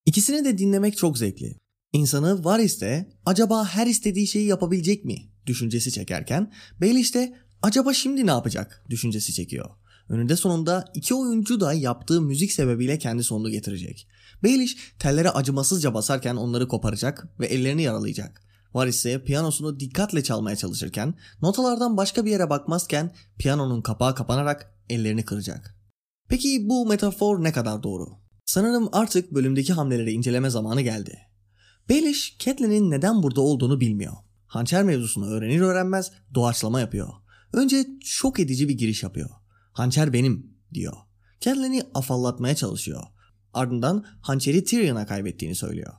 İkisini 0.06 0.44
de 0.44 0.58
dinlemek 0.58 0.96
çok 0.96 1.18
zevkli. 1.18 1.56
İnsanı 1.92 2.44
Varys'te 2.44 3.12
acaba 3.24 3.64
her 3.64 3.86
istediği 3.86 4.26
şeyi 4.26 4.46
yapabilecek 4.46 5.04
mi 5.04 5.16
düşüncesi 5.46 5.92
çekerken 5.92 6.52
Baelish 6.80 7.14
de 7.14 7.34
acaba 7.62 7.94
şimdi 7.94 8.26
ne 8.26 8.30
yapacak 8.30 8.84
düşüncesi 8.90 9.32
çekiyor. 9.32 9.70
Önünde 10.08 10.36
sonunda 10.36 10.84
iki 10.94 11.14
oyuncu 11.14 11.60
da 11.60 11.72
yaptığı 11.72 12.22
müzik 12.22 12.52
sebebiyle 12.52 12.98
kendi 12.98 13.24
sonunu 13.24 13.50
getirecek. 13.50 14.08
Baelish 14.44 14.76
tellere 14.98 15.30
acımasızca 15.30 15.94
basarken 15.94 16.36
onları 16.36 16.68
koparacak 16.68 17.28
ve 17.40 17.46
ellerini 17.46 17.82
yaralayacak. 17.82 18.45
Varys 18.76 18.97
ise 18.97 19.25
piyanosunu 19.25 19.80
dikkatle 19.80 20.23
çalmaya 20.23 20.56
çalışırken 20.56 21.14
notalardan 21.42 21.97
başka 21.97 22.25
bir 22.25 22.30
yere 22.30 22.50
bakmazken 22.50 23.14
piyanonun 23.38 23.83
kapağı 23.83 24.14
kapanarak 24.14 24.75
ellerini 24.88 25.25
kıracak. 25.25 25.76
Peki 26.28 26.68
bu 26.68 26.87
metafor 26.87 27.45
ne 27.45 27.52
kadar 27.52 27.83
doğru? 27.83 28.09
Sanırım 28.45 28.88
artık 28.92 29.35
bölümdeki 29.35 29.73
hamleleri 29.73 30.12
inceleme 30.12 30.50
zamanı 30.50 30.80
geldi. 30.80 31.18
Baelish, 31.90 32.37
Catelyn'in 32.38 32.90
neden 32.90 33.23
burada 33.23 33.40
olduğunu 33.40 33.80
bilmiyor. 33.80 34.12
Hançer 34.47 34.85
mevzusunu 34.85 35.26
öğrenir 35.26 35.61
öğrenmez 35.61 36.12
doğaçlama 36.35 36.80
yapıyor. 36.80 37.09
Önce 37.52 37.87
şok 38.04 38.40
edici 38.40 38.68
bir 38.68 38.78
giriş 38.78 39.02
yapıyor. 39.02 39.30
Hançer 39.73 40.12
benim 40.12 40.56
diyor. 40.75 40.97
Catelyn'i 41.40 41.82
afallatmaya 41.95 42.54
çalışıyor. 42.54 43.02
Ardından 43.54 44.04
hançeri 44.21 44.65
Tyrion'a 44.65 45.06
kaybettiğini 45.06 45.54
söylüyor. 45.54 45.93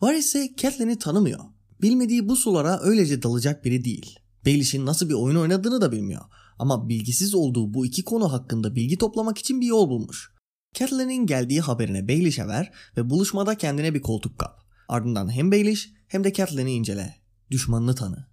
Varys 0.00 0.26
ise 0.26 0.50
Catelyn'i 0.56 0.98
tanımıyor. 0.98 1.40
Bilmediği 1.84 2.28
bu 2.28 2.36
sulara 2.36 2.80
öylece 2.80 3.22
dalacak 3.22 3.64
biri 3.64 3.84
değil. 3.84 4.18
Baelish'in 4.46 4.86
nasıl 4.86 5.08
bir 5.08 5.14
oyun 5.14 5.36
oynadığını 5.36 5.80
da 5.80 5.92
bilmiyor. 5.92 6.22
Ama 6.58 6.88
bilgisiz 6.88 7.34
olduğu 7.34 7.74
bu 7.74 7.86
iki 7.86 8.04
konu 8.04 8.32
hakkında 8.32 8.74
bilgi 8.74 8.98
toplamak 8.98 9.38
için 9.38 9.60
bir 9.60 9.66
yol 9.66 9.88
bulmuş. 9.88 10.32
Catelyn'in 10.74 11.26
geldiği 11.26 11.60
haberine 11.60 12.08
Baelish'e 12.08 12.48
ver 12.48 12.72
ve 12.96 13.10
buluşmada 13.10 13.54
kendine 13.54 13.94
bir 13.94 14.00
koltuk 14.00 14.38
kap. 14.38 14.60
Ardından 14.88 15.32
hem 15.32 15.52
Baelish 15.52 15.90
hem 16.08 16.24
de 16.24 16.32
Catelyn'i 16.32 16.72
incele. 16.72 17.16
Düşmanını 17.50 17.94
tanı. 17.94 18.26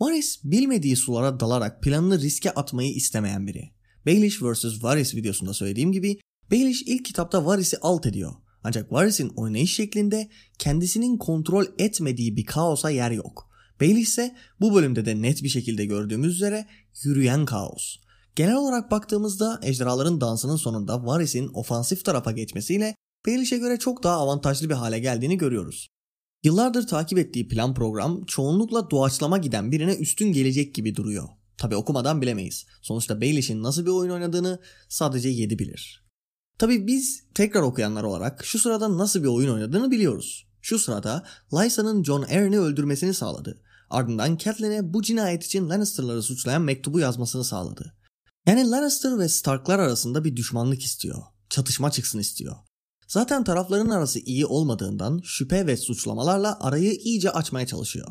Varys 0.00 0.44
bilmediği 0.44 0.96
sulara 0.96 1.40
dalarak 1.40 1.82
planını 1.82 2.20
riske 2.20 2.50
atmayı 2.50 2.92
istemeyen 2.92 3.46
biri. 3.46 3.70
Baelish 4.06 4.42
vs. 4.42 4.82
Varys 4.82 5.14
videosunda 5.14 5.54
söylediğim 5.54 5.92
gibi 5.92 6.20
Baelish 6.50 6.82
ilk 6.82 7.04
kitapta 7.04 7.46
Varys'i 7.46 7.78
alt 7.80 8.06
ediyor. 8.06 8.32
Ancak 8.64 8.92
Varys'in 8.92 9.28
oynayış 9.28 9.74
şeklinde 9.74 10.28
kendisinin 10.58 11.18
kontrol 11.18 11.64
etmediği 11.78 12.36
bir 12.36 12.46
kaosa 12.46 12.90
yer 12.90 13.10
yok. 13.10 13.50
Baelish 13.80 14.08
ise 14.08 14.36
bu 14.60 14.74
bölümde 14.74 15.06
de 15.06 15.22
net 15.22 15.42
bir 15.42 15.48
şekilde 15.48 15.84
gördüğümüz 15.84 16.34
üzere 16.34 16.66
yürüyen 17.04 17.46
kaos. 17.46 17.96
Genel 18.36 18.56
olarak 18.56 18.90
baktığımızda 18.90 19.60
ejderhaların 19.62 20.20
dansının 20.20 20.56
sonunda 20.56 21.06
Varys'in 21.06 21.50
ofansif 21.54 22.04
tarafa 22.04 22.32
geçmesiyle 22.32 22.94
Baelish'e 23.26 23.58
göre 23.58 23.78
çok 23.78 24.02
daha 24.02 24.16
avantajlı 24.16 24.68
bir 24.68 24.74
hale 24.74 24.98
geldiğini 24.98 25.38
görüyoruz. 25.38 25.88
Yıllardır 26.44 26.86
takip 26.86 27.18
ettiği 27.18 27.48
plan 27.48 27.74
program 27.74 28.24
çoğunlukla 28.24 28.90
doğaçlama 28.90 29.38
giden 29.38 29.72
birine 29.72 29.94
üstün 29.94 30.32
gelecek 30.32 30.74
gibi 30.74 30.96
duruyor. 30.96 31.28
Tabi 31.58 31.76
okumadan 31.76 32.22
bilemeyiz. 32.22 32.66
Sonuçta 32.82 33.20
Baelish'in 33.20 33.62
nasıl 33.62 33.86
bir 33.86 33.90
oyun 33.90 34.10
oynadığını 34.10 34.60
sadece 34.88 35.28
7 35.28 35.58
bilir. 35.58 36.09
Tabi 36.60 36.86
biz 36.86 37.22
tekrar 37.34 37.62
okuyanlar 37.62 38.04
olarak 38.04 38.44
şu 38.44 38.58
sırada 38.58 38.98
nasıl 38.98 39.22
bir 39.22 39.28
oyun 39.28 39.54
oynadığını 39.54 39.90
biliyoruz. 39.90 40.46
Şu 40.62 40.78
sırada 40.78 41.24
Lysa'nın 41.52 42.04
John 42.04 42.22
Arryn'i 42.22 42.58
öldürmesini 42.58 43.14
sağladı. 43.14 43.60
Ardından 43.90 44.36
Catelyn'e 44.36 44.92
bu 44.94 45.02
cinayet 45.02 45.44
için 45.44 45.68
Lannister'ları 45.68 46.22
suçlayan 46.22 46.62
mektubu 46.62 47.00
yazmasını 47.00 47.44
sağladı. 47.44 47.94
Yani 48.46 48.70
Lannister 48.70 49.18
ve 49.18 49.28
Stark'lar 49.28 49.78
arasında 49.78 50.24
bir 50.24 50.36
düşmanlık 50.36 50.82
istiyor. 50.82 51.22
Çatışma 51.50 51.90
çıksın 51.90 52.18
istiyor. 52.18 52.56
Zaten 53.08 53.44
tarafların 53.44 53.90
arası 53.90 54.18
iyi 54.18 54.46
olmadığından 54.46 55.20
şüphe 55.24 55.66
ve 55.66 55.76
suçlamalarla 55.76 56.58
arayı 56.60 56.92
iyice 56.92 57.30
açmaya 57.30 57.66
çalışıyor. 57.66 58.08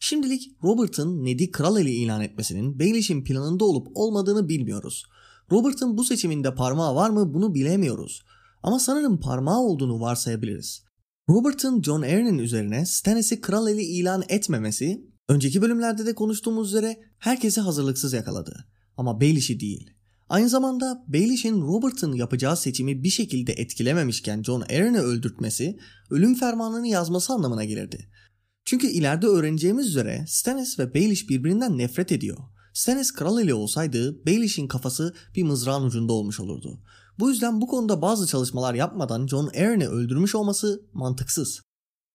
Şimdilik 0.00 0.56
Robert'ın 0.62 1.24
Ned'i 1.24 1.50
kral 1.50 1.80
eli 1.80 1.90
ilan 1.90 2.20
etmesinin 2.20 2.78
Baelish'in 2.78 3.24
planında 3.24 3.64
olup 3.64 3.88
olmadığını 3.94 4.48
bilmiyoruz. 4.48 5.04
Robert'ın 5.52 5.98
bu 5.98 6.04
seçiminde 6.04 6.54
parmağı 6.54 6.94
var 6.94 7.10
mı 7.10 7.34
bunu 7.34 7.54
bilemiyoruz. 7.54 8.22
Ama 8.62 8.78
sanırım 8.78 9.20
parmağı 9.20 9.60
olduğunu 9.60 10.00
varsayabiliriz. 10.00 10.84
Robert'ın 11.28 11.82
John 11.82 12.02
Arryn'in 12.02 12.38
üzerine 12.38 12.86
Stannis'i 12.86 13.40
kral 13.40 13.68
eli 13.68 13.82
ilan 13.82 14.24
etmemesi, 14.28 15.04
önceki 15.28 15.62
bölümlerde 15.62 16.06
de 16.06 16.14
konuştuğumuz 16.14 16.68
üzere 16.68 17.00
herkesi 17.18 17.60
hazırlıksız 17.60 18.12
yakaladı. 18.12 18.66
Ama 18.96 19.20
Baelish'i 19.20 19.60
değil. 19.60 19.90
Aynı 20.28 20.48
zamanda 20.48 21.04
Baelish'in 21.08 21.62
Robert'ın 21.62 22.12
yapacağı 22.12 22.56
seçimi 22.56 23.02
bir 23.02 23.10
şekilde 23.10 23.52
etkilememişken 23.52 24.42
John 24.42 24.60
Arryn'i 24.60 25.00
öldürtmesi, 25.00 25.78
ölüm 26.10 26.34
fermanını 26.34 26.88
yazması 26.88 27.32
anlamına 27.32 27.64
gelirdi. 27.64 28.08
Çünkü 28.64 28.86
ileride 28.86 29.26
öğreneceğimiz 29.26 29.86
üzere 29.86 30.24
Stannis 30.28 30.78
ve 30.78 30.94
Baelish 30.94 31.28
birbirinden 31.28 31.78
nefret 31.78 32.12
ediyor. 32.12 32.38
Stannis 32.72 33.12
kral 33.12 33.38
eli 33.38 33.54
olsaydı 33.54 34.26
Baelish'in 34.26 34.68
kafası 34.68 35.14
bir 35.36 35.42
mızrağın 35.42 35.84
ucunda 35.84 36.12
olmuş 36.12 36.40
olurdu. 36.40 36.80
Bu 37.18 37.30
yüzden 37.30 37.60
bu 37.60 37.66
konuda 37.66 38.02
bazı 38.02 38.26
çalışmalar 38.26 38.74
yapmadan 38.74 39.26
John 39.26 39.46
Arryn'i 39.46 39.88
öldürmüş 39.88 40.34
olması 40.34 40.82
mantıksız. 40.92 41.62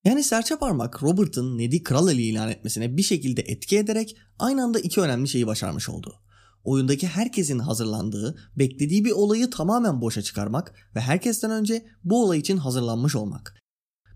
Yani 0.05 0.23
serçe 0.23 0.55
parmak 0.55 1.03
Robert'ın 1.03 1.57
Ned'i 1.57 1.83
kral 1.83 2.09
eli 2.09 2.21
ilan 2.21 2.49
etmesine 2.49 2.97
bir 2.97 3.03
şekilde 3.03 3.41
etki 3.41 3.77
ederek 3.77 4.17
aynı 4.39 4.63
anda 4.63 4.79
iki 4.79 5.01
önemli 5.01 5.27
şeyi 5.27 5.47
başarmış 5.47 5.89
oldu. 5.89 6.15
Oyundaki 6.63 7.07
herkesin 7.07 7.59
hazırlandığı, 7.59 8.35
beklediği 8.55 9.05
bir 9.05 9.11
olayı 9.11 9.49
tamamen 9.49 10.01
boşa 10.01 10.21
çıkarmak 10.21 10.73
ve 10.95 10.99
herkesten 10.99 11.51
önce 11.51 11.85
bu 12.03 12.23
olay 12.23 12.39
için 12.39 12.57
hazırlanmış 12.57 13.15
olmak. 13.15 13.55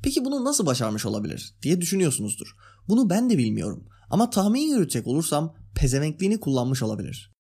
Peki 0.04 0.25
bunu 0.25 0.45
nasıl 0.45 0.65
başarmış 0.65 1.06
olabilir 1.06 1.56
diye 1.62 1.82
düşünüyorsunuzdur. 1.82 2.56
Bunu 2.88 3.10
ben 3.10 3.30
de 3.30 3.38
bilmiyorum 3.38 3.88
ama 4.10 4.30
tahmin 4.30 4.69
yürütecek 4.69 5.08
olursam 5.08 5.56
pezevenkliğini 5.75 6.39
kullanmış 6.39 6.84
olabilir. 6.84 7.31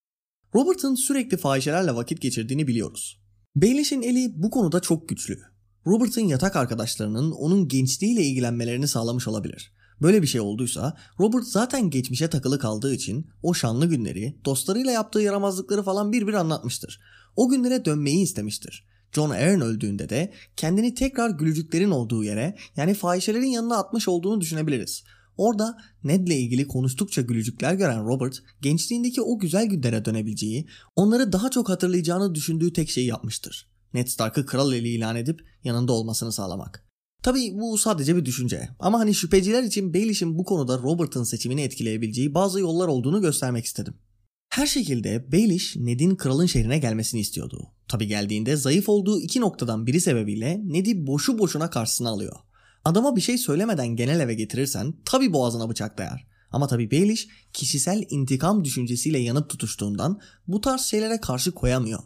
Robert'ın 0.55 0.95
sürekli 0.95 1.37
fahişelerle 1.37 1.95
vakit 1.95 2.21
geçirdiğini 2.21 2.67
biliyoruz. 2.67 3.21
Baelish'in 3.55 4.01
eli 4.01 4.31
bu 4.35 4.49
konuda 4.49 4.79
çok 4.79 5.09
güçlü. 5.09 5.39
Robert'ın 5.87 6.21
yatak 6.21 6.55
arkadaşlarının 6.55 7.31
onun 7.31 7.67
gençliğiyle 7.67 8.23
ilgilenmelerini 8.23 8.87
sağlamış 8.87 9.27
olabilir. 9.27 9.73
Böyle 10.01 10.21
bir 10.21 10.27
şey 10.27 10.41
olduysa 10.41 10.97
Robert 11.19 11.43
zaten 11.43 11.89
geçmişe 11.89 12.29
takılı 12.29 12.59
kaldığı 12.59 12.93
için 12.93 13.27
o 13.43 13.53
şanlı 13.53 13.85
günleri, 13.85 14.37
dostlarıyla 14.45 14.91
yaptığı 14.91 15.21
yaramazlıkları 15.21 15.83
falan 15.83 16.11
bir 16.11 16.27
bir 16.27 16.33
anlatmıştır. 16.33 16.99
O 17.35 17.49
günlere 17.49 17.85
dönmeyi 17.85 18.23
istemiştir. 18.23 18.85
John 19.11 19.29
Arryn 19.29 19.61
öldüğünde 19.61 20.09
de 20.09 20.33
kendini 20.55 20.95
tekrar 20.95 21.29
gülücüklerin 21.29 21.91
olduğu 21.91 22.23
yere 22.23 22.57
yani 22.75 22.93
fahişelerin 22.93 23.45
yanına 23.45 23.77
atmış 23.77 24.07
olduğunu 24.07 24.41
düşünebiliriz. 24.41 25.03
Orada 25.41 25.77
Ned'le 26.03 26.31
ilgili 26.31 26.67
konuştukça 26.67 27.21
gülücükler 27.21 27.73
gören 27.73 28.05
Robert, 28.05 28.43
gençliğindeki 28.61 29.21
o 29.21 29.39
güzel 29.39 29.65
günlere 29.65 30.05
dönebileceği, 30.05 30.67
onları 30.95 31.31
daha 31.31 31.51
çok 31.51 31.69
hatırlayacağını 31.69 32.35
düşündüğü 32.35 32.73
tek 32.73 32.89
şeyi 32.89 33.07
yapmıştır. 33.07 33.69
Ned 33.93 34.07
Stark'ı 34.07 34.45
kral 34.45 34.73
eli 34.73 34.89
ilan 34.89 35.15
edip 35.15 35.41
yanında 35.63 35.93
olmasını 35.93 36.31
sağlamak. 36.31 36.85
Tabii 37.23 37.51
bu 37.53 37.77
sadece 37.77 38.15
bir 38.15 38.25
düşünce 38.25 38.69
ama 38.79 38.99
hani 38.99 39.13
şüpheciler 39.13 39.63
için 39.63 39.93
Baelish'in 39.93 40.37
bu 40.37 40.43
konuda 40.43 40.77
Robert'ın 40.77 41.23
seçimini 41.23 41.61
etkileyebileceği 41.61 42.33
bazı 42.33 42.59
yollar 42.59 42.87
olduğunu 42.87 43.21
göstermek 43.21 43.65
istedim. 43.65 43.93
Her 44.49 44.65
şekilde 44.65 45.31
Baelish 45.31 45.75
Ned'in 45.75 46.15
kralın 46.15 46.45
şehrine 46.45 46.77
gelmesini 46.77 47.21
istiyordu. 47.21 47.67
Tabi 47.87 48.07
geldiğinde 48.07 48.55
zayıf 48.55 48.89
olduğu 48.89 49.19
iki 49.19 49.41
noktadan 49.41 49.87
biri 49.87 50.01
sebebiyle 50.01 50.61
Ned'i 50.63 51.07
boşu 51.07 51.39
boşuna 51.39 51.69
karşısına 51.69 52.09
alıyor. 52.09 52.35
Adama 52.85 53.15
bir 53.15 53.21
şey 53.21 53.37
söylemeden 53.37 53.87
genel 53.87 54.19
eve 54.19 54.33
getirirsen 54.33 54.93
tabi 55.05 55.33
boğazına 55.33 55.69
bıçak 55.69 55.97
dayar. 55.97 56.27
Ama 56.51 56.67
tabi 56.67 56.91
Baelish 56.91 57.27
kişisel 57.53 58.05
intikam 58.09 58.65
düşüncesiyle 58.65 59.19
yanıp 59.19 59.49
tutuştuğundan 59.49 60.19
bu 60.47 60.61
tarz 60.61 60.81
şeylere 60.81 61.21
karşı 61.21 61.51
koyamıyor. 61.51 61.99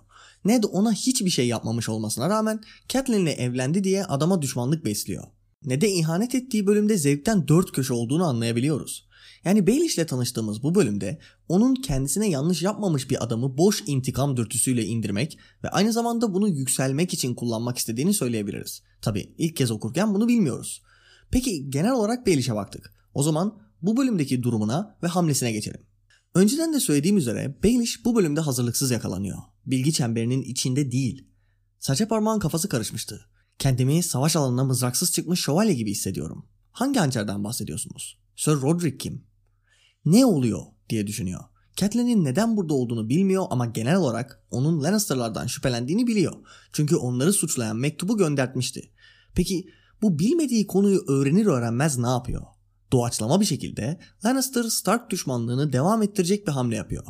Ned 0.46 0.64
ona 0.72 0.94
hiçbir 0.94 1.30
şey 1.30 1.48
yapmamış 1.48 1.90
olmasına 1.90 2.30
rağmen 2.30 2.62
Catelyn'le 2.90 3.28
evlendi 3.38 3.84
diye 3.84 4.06
adama 4.06 4.42
düşmanlık 4.42 4.86
besliyor. 4.86 5.24
Ned'e 5.64 5.92
ihanet 5.92 6.36
ettiği 6.36 6.68
bölümde 6.68 6.98
zevkten 6.98 7.48
dört 7.48 7.72
köşe 7.72 7.94
olduğunu 7.94 8.26
anlayabiliyoruz. 8.26 9.08
Yani 9.46 9.68
Baelish 9.68 9.98
ile 9.98 10.06
tanıştığımız 10.06 10.64
bu 10.64 10.76
bölümde 10.76 11.20
onun 11.48 11.76
kendisine 11.76 12.30
yanlış 12.30 12.62
yapmamış 12.62 13.10
bir 13.10 13.24
adamı 13.24 13.58
boş 13.58 13.84
intikam 13.88 14.38
dürtüsüyle 14.38 14.86
indirmek 14.86 15.38
ve 15.64 15.70
aynı 15.70 15.94
zamanda 15.94 16.34
bunu 16.34 16.48
yükselmek 16.48 17.14
için 17.14 17.36
kullanmak 17.36 17.78
istediğini 17.78 18.14
söyleyebiliriz. 18.14 18.82
Tabi 19.06 19.34
ilk 19.38 19.56
kez 19.56 19.72
okurken 19.72 20.14
bunu 20.14 20.28
bilmiyoruz. 20.28 20.82
Peki 21.32 21.70
genel 21.70 21.92
olarak 21.92 22.28
Baelish'e 22.28 22.56
baktık. 22.56 22.94
O 23.14 23.24
zaman 23.24 23.62
bu 23.82 23.98
bölümdeki 23.98 24.44
durumuna 24.44 24.98
ve 25.04 25.08
hamlesine 25.08 25.52
geçelim. 25.52 25.82
Önceden 26.36 26.74
de 26.74 26.80
söylediğim 26.80 27.18
üzere 27.18 27.58
Baelish 27.64 28.06
bu 28.06 28.16
bölümde 28.16 28.42
hazırlıksız 28.42 28.92
yakalanıyor. 28.92 29.38
Bilgi 29.66 29.94
çemberinin 29.94 30.42
içinde 30.42 30.92
değil. 30.92 31.28
Saça 31.80 32.08
parmağın 32.08 32.40
kafası 32.40 32.70
karışmıştı. 32.70 33.26
Kendimi 33.60 34.04
savaş 34.04 34.36
alanına 34.36 34.64
mızraksız 34.64 35.12
çıkmış 35.12 35.40
şövalye 35.40 35.74
gibi 35.74 35.92
hissediyorum. 35.92 36.46
Hangi 36.72 37.00
hançerden 37.00 37.44
bahsediyorsunuz? 37.44 38.18
Sir 38.36 38.52
Roderick 38.52 38.98
kim? 38.98 39.24
Ne 40.06 40.26
oluyor 40.26 40.62
diye 40.90 41.08
düşünüyor. 41.08 41.42
Catelyn'in 41.76 42.24
neden 42.24 42.58
burada 42.58 42.74
olduğunu 42.74 43.10
bilmiyor 43.10 43.46
ama 43.50 43.66
genel 43.66 43.96
olarak 43.96 44.44
onun 44.52 44.84
Lannister'lardan 44.84 45.48
şüphelendiğini 45.48 46.08
biliyor. 46.08 46.34
Çünkü 46.74 46.96
onları 46.96 47.34
suçlayan 47.34 47.78
mektubu 47.78 48.18
göndertmişti. 48.18 48.92
Peki 49.36 49.70
bu 50.02 50.20
bilmediği 50.20 50.68
konuyu 50.68 51.04
öğrenir 51.08 51.46
öğrenmez 51.46 51.98
ne 51.98 52.08
yapıyor? 52.08 52.42
Doğaçlama 52.92 53.42
bir 53.42 53.46
şekilde 53.46 54.00
Lannister 54.26 54.64
Stark 54.64 55.10
düşmanlığını 55.10 55.74
devam 55.74 56.04
ettirecek 56.04 56.48
bir 56.48 56.52
hamle 56.52 56.76
yapıyor. 56.76 57.06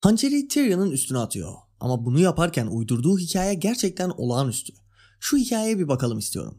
Hançeri 0.00 0.48
Tyrion'un 0.48 0.90
üstüne 0.90 1.18
atıyor. 1.18 1.54
Ama 1.80 2.04
bunu 2.04 2.20
yaparken 2.20 2.66
uydurduğu 2.66 3.18
hikaye 3.18 3.54
gerçekten 3.54 4.10
olağanüstü. 4.16 4.72
Şu 5.20 5.36
hikayeye 5.36 5.78
bir 5.78 5.88
bakalım 5.88 6.18
istiyorum. 6.18 6.58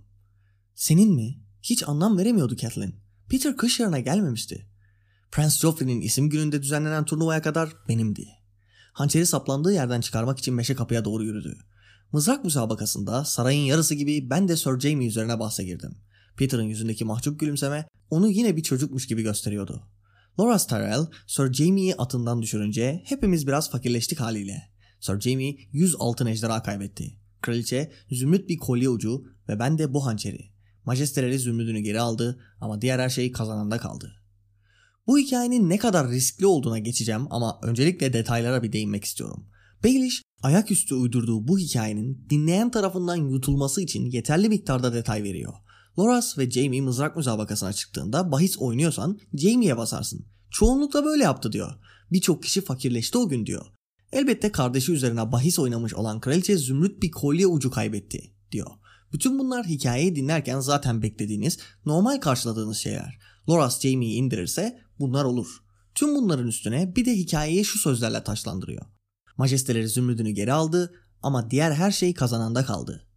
Senin 0.75 1.13
mi? 1.13 1.39
Hiç 1.61 1.87
anlam 1.87 2.17
veremiyordu 2.17 2.55
Catelyn. 2.55 2.95
Peter 3.29 3.57
kış 3.57 3.79
yarına 3.79 3.99
gelmemişti. 3.99 4.67
Prince 5.31 5.55
Joffrey'nin 5.55 6.01
isim 6.01 6.29
gününde 6.29 6.61
düzenlenen 6.61 7.05
turnuvaya 7.05 7.41
kadar 7.41 7.69
benimdi. 7.89 8.27
Hançeri 8.93 9.25
saplandığı 9.25 9.73
yerden 9.73 10.01
çıkarmak 10.01 10.39
için 10.39 10.53
meşe 10.53 10.75
kapıya 10.75 11.05
doğru 11.05 11.23
yürüdü. 11.23 11.57
Mızrak 12.13 12.43
müsabakasında 12.43 13.25
sarayın 13.25 13.65
yarısı 13.65 13.95
gibi 13.95 14.29
ben 14.29 14.47
de 14.47 14.57
Sir 14.57 14.79
Jaime 14.79 15.05
üzerine 15.05 15.39
bahse 15.39 15.63
girdim. 15.63 15.95
Peter'ın 16.37 16.63
yüzündeki 16.63 17.05
mahcup 17.05 17.39
gülümseme 17.39 17.87
onu 18.09 18.29
yine 18.29 18.57
bir 18.57 18.63
çocukmuş 18.63 19.07
gibi 19.07 19.23
gösteriyordu. 19.23 19.83
Loras 20.39 20.67
Tyrell, 20.67 21.05
Sir 21.27 21.53
Jaime'yi 21.53 21.95
atından 21.95 22.41
düşürünce 22.41 23.01
hepimiz 23.05 23.47
biraz 23.47 23.71
fakirleştik 23.71 24.19
haliyle. 24.19 24.69
Sir 24.99 25.19
Jaime 25.19 25.55
100 25.71 25.95
altın 25.99 26.25
ejderha 26.25 26.63
kaybetti. 26.63 27.17
Kraliçe 27.41 27.91
zümrüt 28.11 28.49
bir 28.49 28.57
kolye 28.57 28.89
ucu 28.89 29.25
ve 29.49 29.59
ben 29.59 29.77
de 29.77 29.93
bu 29.93 30.05
hançeri. 30.05 30.51
Majesteleri 30.85 31.39
zümrüdünü 31.39 31.79
geri 31.79 31.99
aldı 31.99 32.39
ama 32.59 32.81
diğer 32.81 32.99
her 32.99 33.09
şey 33.09 33.31
kazananda 33.31 33.77
kaldı. 33.77 34.11
Bu 35.07 35.17
hikayenin 35.17 35.69
ne 35.69 35.77
kadar 35.77 36.09
riskli 36.09 36.45
olduğuna 36.45 36.79
geçeceğim 36.79 37.27
ama 37.29 37.59
öncelikle 37.63 38.13
detaylara 38.13 38.63
bir 38.63 38.73
değinmek 38.73 39.03
istiyorum. 39.03 39.45
Baelish 39.83 40.21
ayaküstü 40.43 40.95
uydurduğu 40.95 41.47
bu 41.47 41.59
hikayenin 41.59 42.25
dinleyen 42.29 42.71
tarafından 42.71 43.15
yutulması 43.15 43.81
için 43.81 44.05
yeterli 44.05 44.49
miktarda 44.49 44.93
detay 44.93 45.23
veriyor. 45.23 45.53
Loras 45.99 46.37
ve 46.37 46.51
Jamie 46.51 46.81
mızrak 46.81 47.17
müsabakasına 47.17 47.73
çıktığında 47.73 48.31
bahis 48.31 48.57
oynuyorsan 48.57 49.19
Jamie'ye 49.33 49.77
basarsın. 49.77 50.25
Çoğunlukla 50.51 51.05
böyle 51.05 51.23
yaptı 51.23 51.51
diyor. 51.51 51.71
Birçok 52.11 52.43
kişi 52.43 52.61
fakirleşti 52.61 53.17
o 53.17 53.29
gün 53.29 53.45
diyor. 53.45 53.65
Elbette 54.11 54.51
kardeşi 54.51 54.91
üzerine 54.91 55.31
bahis 55.31 55.59
oynamış 55.59 55.93
olan 55.93 56.21
kraliçe 56.21 56.57
zümrüt 56.57 57.01
bir 57.03 57.11
kolye 57.11 57.47
ucu 57.47 57.71
kaybetti 57.71 58.33
diyor. 58.51 58.71
Bütün 59.13 59.39
bunlar 59.39 59.65
hikayeyi 59.65 60.15
dinlerken 60.15 60.59
zaten 60.59 61.01
beklediğiniz, 61.01 61.57
normal 61.85 62.19
karşıladığınız 62.19 62.77
şeyler. 62.77 63.19
Loras 63.49 63.81
Jamie'yi 63.81 64.15
indirirse 64.15 64.79
bunlar 64.99 65.25
olur. 65.25 65.47
Tüm 65.95 66.15
bunların 66.15 66.47
üstüne 66.47 66.95
bir 66.95 67.05
de 67.05 67.15
hikayeyi 67.15 67.65
şu 67.65 67.79
sözlerle 67.79 68.23
taşlandırıyor. 68.23 68.85
Majesteleri 69.37 69.87
zümrüdünü 69.87 70.29
geri 70.29 70.53
aldı 70.53 70.93
ama 71.23 71.51
diğer 71.51 71.71
her 71.71 71.91
şey 71.91 72.13
kazananda 72.13 72.65
kaldı. 72.65 73.07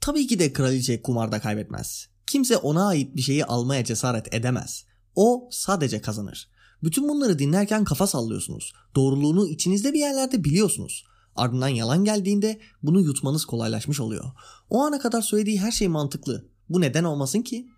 Tabii 0.00 0.26
ki 0.26 0.38
de 0.38 0.52
kraliçe 0.52 1.02
kumarda 1.02 1.40
kaybetmez. 1.40 2.08
Kimse 2.26 2.56
ona 2.56 2.86
ait 2.86 3.16
bir 3.16 3.22
şeyi 3.22 3.44
almaya 3.44 3.84
cesaret 3.84 4.34
edemez. 4.34 4.84
O 5.14 5.48
sadece 5.52 6.00
kazanır. 6.00 6.48
Bütün 6.82 7.08
bunları 7.08 7.38
dinlerken 7.38 7.84
kafa 7.84 8.06
sallıyorsunuz. 8.06 8.72
Doğruluğunu 8.96 9.48
içinizde 9.48 9.92
bir 9.92 9.98
yerlerde 9.98 10.44
biliyorsunuz. 10.44 11.04
Ardından 11.36 11.68
yalan 11.68 12.04
geldiğinde 12.04 12.60
bunu 12.82 13.00
yutmanız 13.00 13.44
kolaylaşmış 13.44 14.00
oluyor. 14.00 14.24
O 14.70 14.82
ana 14.82 14.98
kadar 14.98 15.22
söylediği 15.22 15.60
her 15.60 15.72
şey 15.72 15.88
mantıklı. 15.88 16.48
Bu 16.68 16.80
neden 16.80 17.04
olmasın 17.04 17.42
ki? 17.42 17.68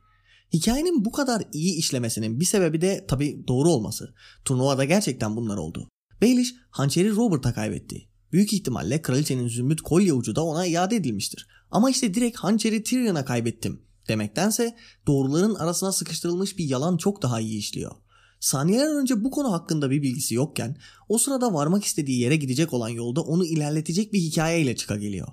Hikayenin 0.52 1.04
bu 1.04 1.12
kadar 1.12 1.42
iyi 1.52 1.74
işlemesinin 1.74 2.40
bir 2.40 2.44
sebebi 2.44 2.80
de 2.80 3.06
tabi 3.08 3.44
doğru 3.48 3.68
olması. 3.68 4.14
Turnuvada 4.44 4.84
gerçekten 4.84 5.36
bunlar 5.36 5.56
oldu. 5.56 5.88
Baelish 6.22 6.54
hançeri 6.70 7.10
Robert'a 7.10 7.54
kaybetti. 7.54 8.08
Büyük 8.32 8.52
ihtimalle 8.52 9.02
kraliçenin 9.02 9.48
zümrüt 9.48 9.80
kolye 9.80 10.12
ucu 10.12 10.36
da 10.36 10.44
ona 10.44 10.66
iade 10.66 10.96
edilmiştir. 10.96 11.46
Ama 11.70 11.90
işte 11.90 12.14
direkt 12.14 12.36
hançeri 12.36 12.82
Tyrion'a 12.82 13.24
kaybettim 13.24 13.82
demektense 14.08 14.76
doğruların 15.06 15.54
arasına 15.54 15.92
sıkıştırılmış 15.92 16.58
bir 16.58 16.64
yalan 16.64 16.96
çok 16.96 17.22
daha 17.22 17.40
iyi 17.40 17.58
işliyor. 17.58 17.92
Saniyeler 18.40 19.00
önce 19.00 19.24
bu 19.24 19.30
konu 19.30 19.52
hakkında 19.52 19.90
bir 19.90 20.02
bilgisi 20.02 20.34
yokken 20.34 20.76
o 21.08 21.18
sırada 21.18 21.54
varmak 21.54 21.84
istediği 21.84 22.20
yere 22.20 22.36
gidecek 22.36 22.72
olan 22.72 22.88
yolda 22.88 23.20
onu 23.20 23.46
ilerletecek 23.46 24.12
bir 24.12 24.18
hikayeyle 24.18 24.76
çıka 24.76 24.96
geliyor. 24.96 25.28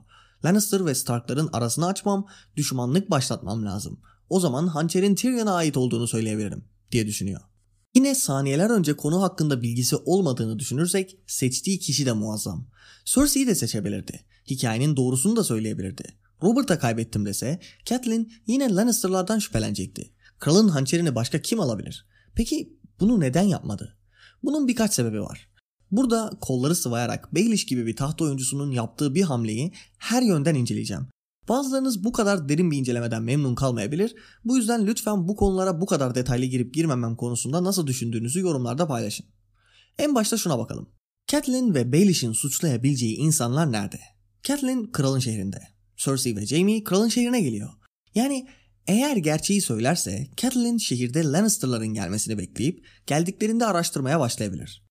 Lannister 0.46 0.86
ve 0.86 0.96
Stark'ların 0.96 1.50
arasını 1.54 1.88
açmam, 1.88 2.28
düşmanlık 2.56 3.12
başlatmam 3.12 3.66
lazım. 3.66 4.00
O 4.30 4.40
zaman 4.40 4.68
hançerin 4.68 5.16
Tyrion'a 5.16 5.54
ait 5.54 5.78
olduğunu 5.78 6.08
söyleyebilirim 6.08 6.64
diye 6.92 7.08
düşünüyor. 7.08 7.42
Yine 7.96 8.16
saniyeler 8.16 8.70
önce 8.70 8.94
konu 8.94 9.22
hakkında 9.22 9.62
bilgisi 9.62 9.96
olmadığını 9.96 10.60
düşünürsek 10.60 11.18
seçtiği 11.28 11.80
kişi 11.80 12.06
de 12.06 12.14
muazzam. 12.14 12.68
Cersei'yi 13.06 13.48
de 13.48 13.56
seçebilirdi. 13.56 14.26
Hikayenin 14.50 14.96
doğrusunu 14.96 15.36
da 15.36 15.44
söyleyebilirdi. 15.44 16.04
Robert'a 16.44 16.80
kaybettim 16.80 17.26
dese 17.26 17.60
Catelyn 17.86 18.32
yine 18.48 18.76
Lannister'lardan 18.76 19.40
şüphelenecekti. 19.40 20.12
Kralın 20.40 20.68
hançerini 20.68 21.16
başka 21.16 21.42
kim 21.42 21.60
alabilir? 21.60 22.08
Peki 22.36 22.78
bunu 23.00 23.20
neden 23.20 23.44
yapmadı? 23.44 23.98
Bunun 24.44 24.68
birkaç 24.68 24.94
sebebi 24.94 25.22
var. 25.22 25.50
Burada 25.92 26.32
kolları 26.42 26.76
sıvayarak 26.76 27.36
Baelish 27.36 27.66
gibi 27.66 27.86
bir 27.86 27.96
taht 27.96 28.22
oyuncusunun 28.22 28.72
yaptığı 28.72 29.16
bir 29.16 29.22
hamleyi 29.22 29.72
her 29.98 30.22
yönden 30.22 30.56
inceleyeceğim. 30.56 31.08
Bazılarınız 31.50 32.04
bu 32.04 32.12
kadar 32.12 32.50
derin 32.50 32.72
bir 32.72 32.78
incelemeden 32.78 33.24
memnun 33.24 33.56
kalmayabilir. 33.56 34.16
Bu 34.46 34.58
yüzden 34.58 34.88
lütfen 34.88 35.28
bu 35.28 35.36
konulara 35.36 35.82
bu 35.82 35.86
kadar 35.86 36.16
detaylı 36.16 36.46
girip 36.46 36.74
girmemem 36.74 37.16
konusunda 37.16 37.64
nasıl 37.64 37.88
düşündüğünüzü 37.88 38.40
yorumlarda 38.40 38.88
paylaşın. 38.88 39.26
En 40.00 40.16
başta 40.16 40.38
şuna 40.38 40.60
bakalım. 40.60 40.90
Catelyn 41.28 41.74
ve 41.74 41.94
Baelish'in 41.94 42.32
suçlayabileceği 42.32 43.16
insanlar 43.16 43.72
nerede? 43.72 44.00
Catelyn 44.44 44.92
kralın 44.92 45.20
şehrinde. 45.20 45.60
Cersei 45.98 46.36
ve 46.36 46.46
Jaime 46.46 46.84
kralın 46.84 47.10
şehrine 47.10 47.42
geliyor. 47.42 47.70
Yani 48.16 48.48
eğer 48.88 49.18
gerçeği 49.18 49.62
söylerse 49.62 50.28
Catelyn 50.38 50.78
şehirde 50.78 51.24
Lannister'ların 51.24 51.88
gelmesini 51.88 52.38
bekleyip 52.38 52.86
geldiklerinde 53.08 53.66
araştırmaya 53.66 54.20
başlayabilir. 54.20 54.88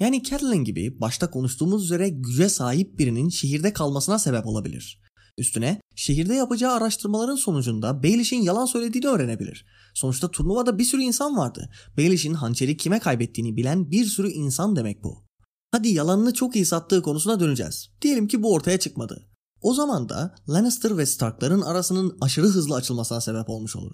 Yani 0.00 0.22
Catelyn 0.22 0.64
gibi 0.64 1.00
başta 1.00 1.30
konuştuğumuz 1.30 1.84
üzere 1.84 2.08
güce 2.08 2.48
sahip 2.48 2.98
birinin 2.98 3.28
şehirde 3.28 3.72
kalmasına 3.72 4.18
sebep 4.18 4.46
olabilir. 4.46 5.00
Üstüne 5.38 5.80
şehirde 5.96 6.34
yapacağı 6.34 6.72
araştırmaların 6.72 7.36
sonucunda 7.36 8.02
Baelish'in 8.02 8.42
yalan 8.42 8.66
söylediğini 8.66 9.08
öğrenebilir. 9.08 9.66
Sonuçta 9.94 10.30
turnuvada 10.30 10.78
bir 10.78 10.84
sürü 10.84 11.02
insan 11.02 11.36
vardı. 11.36 11.70
Baelish'in 11.98 12.34
hançeri 12.34 12.76
kime 12.76 12.98
kaybettiğini 12.98 13.56
bilen 13.56 13.90
bir 13.90 14.04
sürü 14.04 14.28
insan 14.30 14.76
demek 14.76 15.04
bu. 15.04 15.24
Hadi 15.72 15.88
yalanını 15.88 16.34
çok 16.34 16.56
iyi 16.56 16.66
sattığı 16.66 17.02
konusuna 17.02 17.40
döneceğiz. 17.40 17.88
Diyelim 18.02 18.28
ki 18.28 18.42
bu 18.42 18.52
ortaya 18.52 18.78
çıkmadı. 18.78 19.26
O 19.62 19.74
zaman 19.74 20.08
da 20.08 20.34
Lannister 20.48 20.98
ve 20.98 21.06
Stark'ların 21.06 21.62
arasının 21.62 22.18
aşırı 22.20 22.46
hızlı 22.46 22.74
açılmasına 22.74 23.20
sebep 23.20 23.50
olmuş 23.50 23.76
olur. 23.76 23.92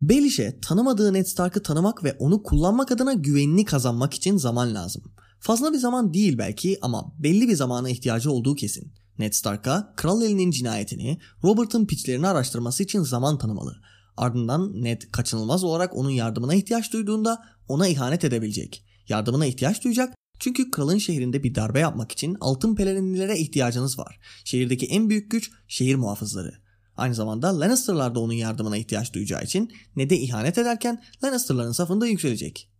Baelish'e 0.00 0.60
tanımadığı 0.60 1.12
Ned 1.12 1.26
Stark'ı 1.26 1.62
tanımak 1.62 2.04
ve 2.04 2.16
onu 2.18 2.42
kullanmak 2.42 2.92
adına 2.92 3.12
güvenini 3.12 3.64
kazanmak 3.64 4.14
için 4.14 4.36
zaman 4.36 4.74
lazım. 4.74 5.02
Fazla 5.40 5.72
bir 5.72 5.78
zaman 5.78 6.14
değil 6.14 6.38
belki 6.38 6.78
ama 6.82 7.14
belli 7.18 7.48
bir 7.48 7.56
zamana 7.56 7.90
ihtiyacı 7.90 8.30
olduğu 8.30 8.54
kesin. 8.54 8.92
Ned 9.18 9.32
Stark'a 9.32 9.92
kral 9.96 10.22
elinin 10.22 10.50
cinayetini, 10.50 11.18
Robert'ın 11.44 11.86
piçlerini 11.86 12.28
araştırması 12.28 12.82
için 12.82 13.02
zaman 13.02 13.38
tanımalı. 13.38 13.76
Ardından 14.16 14.82
Ned 14.82 15.02
kaçınılmaz 15.12 15.64
olarak 15.64 15.96
onun 15.96 16.10
yardımına 16.10 16.54
ihtiyaç 16.54 16.92
duyduğunda 16.92 17.44
ona 17.68 17.88
ihanet 17.88 18.24
edebilecek. 18.24 18.84
Yardımına 19.08 19.46
ihtiyaç 19.46 19.84
duyacak 19.84 20.14
çünkü 20.38 20.70
kralın 20.70 20.98
şehrinde 20.98 21.42
bir 21.42 21.54
darbe 21.54 21.80
yapmak 21.80 22.12
için 22.12 22.36
altın 22.40 22.74
pelerinlilere 22.74 23.38
ihtiyacınız 23.38 23.98
var. 23.98 24.18
Şehirdeki 24.44 24.86
en 24.86 25.10
büyük 25.10 25.30
güç 25.30 25.50
şehir 25.68 25.94
muhafızları. 25.94 26.54
Aynı 26.96 27.14
zamanda 27.14 27.60
Lannister'lar 27.60 28.14
da 28.14 28.20
onun 28.20 28.32
yardımına 28.32 28.76
ihtiyaç 28.76 29.12
duyacağı 29.12 29.42
için 29.42 29.72
Ned'e 29.96 30.16
ihanet 30.16 30.58
ederken 30.58 31.02
Lannister'ların 31.24 31.72
safında 31.72 32.06
yükselecek. 32.06 32.70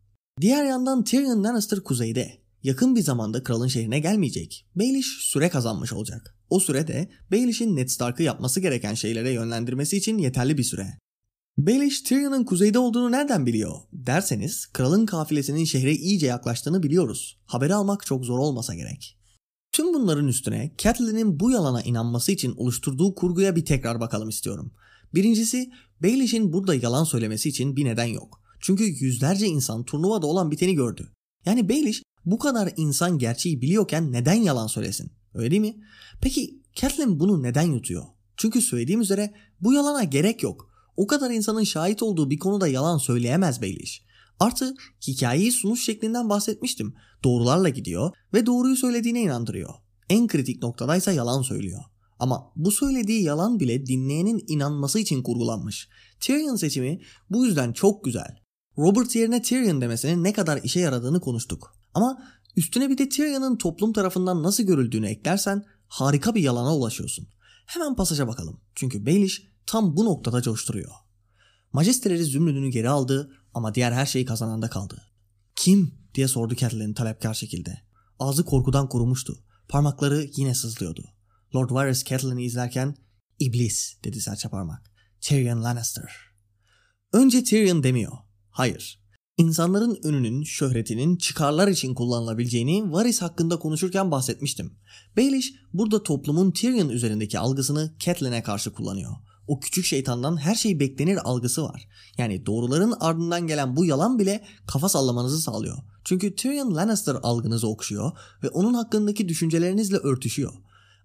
Diğer 0.41 0.65
yandan 0.65 1.05
Tyrion 1.05 1.45
Lannister 1.45 1.81
kuzeyde. 1.81 2.46
Yakın 2.63 2.97
bir 2.97 3.03
zamanda 3.03 3.43
kralın 3.43 3.69
şehrine 3.69 3.99
gelmeyecek. 3.99 4.67
Baelish 4.77 5.07
süre 5.07 5.49
kazanmış 5.49 5.93
olacak. 5.93 6.37
O 6.51 6.61
sürede 6.61 7.09
Baelish'in 7.33 7.77
Ned 7.77 7.89
Stark'ı 7.89 8.23
yapması 8.23 8.61
gereken 8.61 8.95
şeylere 8.95 9.31
yönlendirmesi 9.31 9.97
için 9.97 10.19
yeterli 10.19 10.59
bir 10.59 10.65
süre. 10.65 10.99
Baelish 11.59 12.01
Tyrion'un 12.01 12.45
kuzeyde 12.45 12.79
olduğunu 12.79 13.13
nereden 13.13 13.47
biliyor 13.47 13.73
derseniz 13.93 14.67
kralın 14.67 15.07
kafilesinin 15.07 15.65
şehre 15.65 15.95
iyice 15.95 16.27
yaklaştığını 16.27 16.83
biliyoruz. 16.83 17.39
Haberi 17.45 17.75
almak 17.75 18.07
çok 18.07 18.25
zor 18.25 18.39
olmasa 18.39 18.75
gerek. 18.75 19.19
Tüm 19.73 19.95
bunların 19.95 20.29
üstüne 20.29 20.75
Catelyn'in 20.79 21.41
bu 21.41 21.51
yalana 21.51 21.83
inanması 21.83 22.33
için 22.33 22.55
oluşturduğu 22.57 23.15
kurguya 23.15 23.57
bir 23.57 23.65
tekrar 23.65 24.01
bakalım 24.01 24.29
istiyorum. 24.29 24.73
Birincisi 25.15 25.71
Baelish'in 26.03 26.53
burada 26.53 26.75
yalan 26.75 27.05
söylemesi 27.05 27.49
için 27.49 27.77
bir 27.77 27.85
neden 27.85 28.05
yok. 28.05 28.43
Çünkü 28.61 28.85
yüzlerce 28.85 29.47
insan 29.47 29.85
turnuvada 29.85 30.27
olan 30.27 30.51
biteni 30.51 30.75
gördü. 30.75 31.13
Yani 31.47 31.69
Baelish 31.69 32.03
bu 32.27 32.39
kadar 32.39 32.73
insan 32.77 33.19
gerçeği 33.19 33.61
biliyorken 33.63 34.13
neden 34.13 34.35
yalan 34.35 34.67
söylesin? 34.67 35.13
Öyle 35.35 35.51
değil 35.51 35.61
mi? 35.61 35.77
Peki 36.21 36.61
Catelyn 36.75 37.21
bunu 37.21 37.43
neden 37.43 37.73
yutuyor? 37.73 38.05
Çünkü 38.37 38.63
söylediğim 38.63 39.01
üzere 39.01 39.35
bu 39.61 39.73
yalana 39.73 40.05
gerek 40.05 40.43
yok. 40.43 40.71
O 40.97 41.07
kadar 41.07 41.31
insanın 41.31 41.65
şahit 41.65 42.03
olduğu 42.03 42.31
bir 42.31 42.39
konuda 42.39 42.69
yalan 42.69 42.99
söyleyemez 42.99 43.63
Baelish. 43.63 44.03
Artı 44.41 44.75
hikayeyi 45.07 45.53
sunuş 45.53 45.85
şeklinden 45.85 46.29
bahsetmiştim. 46.29 46.95
Doğrularla 47.25 47.69
gidiyor 47.69 48.11
ve 48.35 48.47
doğruyu 48.47 48.77
söylediğine 48.77 49.23
inandırıyor. 49.23 49.75
En 50.11 50.27
kritik 50.27 50.63
noktadaysa 50.63 51.13
yalan 51.13 51.43
söylüyor. 51.43 51.81
Ama 52.19 52.53
bu 52.57 52.71
söylediği 52.71 53.23
yalan 53.23 53.61
bile 53.61 53.87
dinleyenin 53.87 54.45
inanması 54.49 54.99
için 54.99 55.23
kurgulanmış. 55.23 55.89
Tyrion 56.21 56.57
seçimi 56.57 57.01
bu 57.31 57.47
yüzden 57.47 57.73
çok 57.73 58.05
güzel. 58.05 58.39
Robert 58.79 59.17
yerine 59.17 59.43
Tyrion 59.43 59.81
demesinin 59.81 60.25
ne 60.25 60.33
kadar 60.33 60.61
işe 60.63 60.81
yaradığını 60.81 61.21
konuştuk. 61.21 61.76
Ama 61.97 62.23
üstüne 62.57 62.91
bir 62.91 62.99
de 62.99 63.09
Tyrion'un 63.09 63.57
toplum 63.57 63.93
tarafından 63.93 64.43
nasıl 64.43 64.63
görüldüğünü 64.63 65.07
eklersen 65.07 65.65
harika 65.89 66.35
bir 66.35 66.43
yalana 66.43 66.77
ulaşıyorsun. 66.77 67.29
Hemen 67.67 67.95
pasaja 67.95 68.29
bakalım. 68.29 68.61
Çünkü 68.75 69.07
Baelish 69.07 69.43
tam 69.67 69.97
bu 69.97 70.05
noktada 70.05 70.43
coşturuyor. 70.43 70.91
Majesteleri 71.73 72.25
zümrüdünü 72.25 72.69
geri 72.69 72.89
aldı 72.89 73.33
ama 73.55 73.75
diğer 73.75 73.93
her 73.93 74.07
şeyi 74.07 74.25
kazananda 74.25 74.71
kaldı. 74.71 75.03
Kim 75.55 75.95
diye 76.15 76.29
sordu 76.29 76.55
Catelyn 76.57 76.95
talepkar 76.95 77.35
şekilde. 77.35 77.81
Ağzı 78.19 78.45
korkudan 78.45 78.89
kurumuştu. 78.89 79.39
Parmakları 79.69 80.31
yine 80.37 80.55
sızlıyordu. 80.55 81.05
Lord 81.55 81.71
Varys 81.71 82.05
Catelyn'i 82.05 82.45
izlerken 82.45 82.97
İblis 83.39 83.97
dedi 84.05 84.21
serçe 84.21 84.49
parmak. 84.49 84.91
Tyrion 85.21 85.65
Lannister. 85.65 86.13
Önce 87.13 87.45
Tyrion 87.45 87.83
demiyor. 87.83 88.13
Hayır. 88.51 89.06
İnsanların 89.39 89.99
önünün, 90.03 90.45
şöhretinin 90.45 91.17
çıkarlar 91.17 91.69
için 91.69 91.95
kullanılabileceğini 91.95 92.93
Varys 92.93 93.23
hakkında 93.23 93.59
konuşurken 93.59 94.11
bahsetmiştim. 94.11 94.73
Baelish 95.17 95.53
burada 95.73 96.03
toplumun 96.03 96.51
Tyrion 96.51 96.89
üzerindeki 96.89 97.39
algısını 97.39 97.95
Catelyn'e 97.99 98.43
karşı 98.43 98.73
kullanıyor. 98.73 99.13
O 99.47 99.61
küçük 99.61 99.85
şeytandan 99.85 100.37
her 100.37 100.55
şey 100.55 100.81
beklenir 100.81 101.19
algısı 101.29 101.63
var. 101.63 101.89
Yani 102.19 102.47
doğruların 102.47 102.95
ardından 103.01 103.47
gelen 103.47 103.77
bu 103.77 103.85
yalan 103.85 104.19
bile 104.19 104.45
kafa 104.67 104.89
sallamanızı 104.89 105.41
sağlıyor. 105.41 105.79
Çünkü 106.05 106.35
Tyrion 106.35 106.75
Lannister 106.75 107.17
algınızı 107.23 107.69
okşuyor 107.69 108.13
ve 108.43 108.49
onun 108.49 108.75
hakkındaki 108.75 109.29
düşüncelerinizle 109.29 109.97
örtüşüyor. 109.97 110.53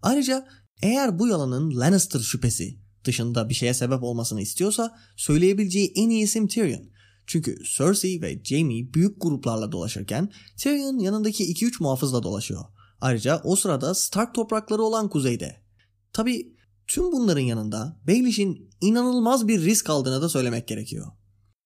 Ayrıca 0.02 0.48
eğer 0.82 1.20
bu 1.20 1.28
yalanın 1.28 1.80
Lannister 1.80 2.20
şüphesi 2.20 2.78
dışında 3.04 3.50
bir 3.50 3.54
şeye 3.54 3.74
sebep 3.74 4.04
olmasını 4.04 4.42
istiyorsa 4.42 5.00
söyleyebileceği 5.18 5.92
en 5.96 6.10
iyi 6.10 6.24
isim 6.24 6.48
Tyrion. 6.48 6.91
Çünkü 7.32 7.64
Cersei 7.78 8.22
ve 8.22 8.42
Jaime 8.44 8.94
büyük 8.94 9.22
gruplarla 9.22 9.72
dolaşırken 9.72 10.32
Tyrion 10.58 11.00
yanındaki 11.00 11.54
2-3 11.54 11.84
muhafızla 11.84 12.24
dolaşıyor. 12.24 12.66
Ayrıca 13.02 13.42
o 13.44 13.56
sırada 13.56 13.94
Stark 13.94 14.36
toprakları 14.36 14.82
olan 14.82 15.10
kuzeyde. 15.10 15.56
Tabi 16.14 16.56
tüm 16.88 17.12
bunların 17.12 17.42
yanında 17.42 18.00
Baelish'in 18.08 18.70
inanılmaz 18.82 19.48
bir 19.48 19.62
risk 19.62 19.90
aldığını 19.90 20.22
da 20.22 20.30
söylemek 20.30 20.68
gerekiyor. 20.68 21.08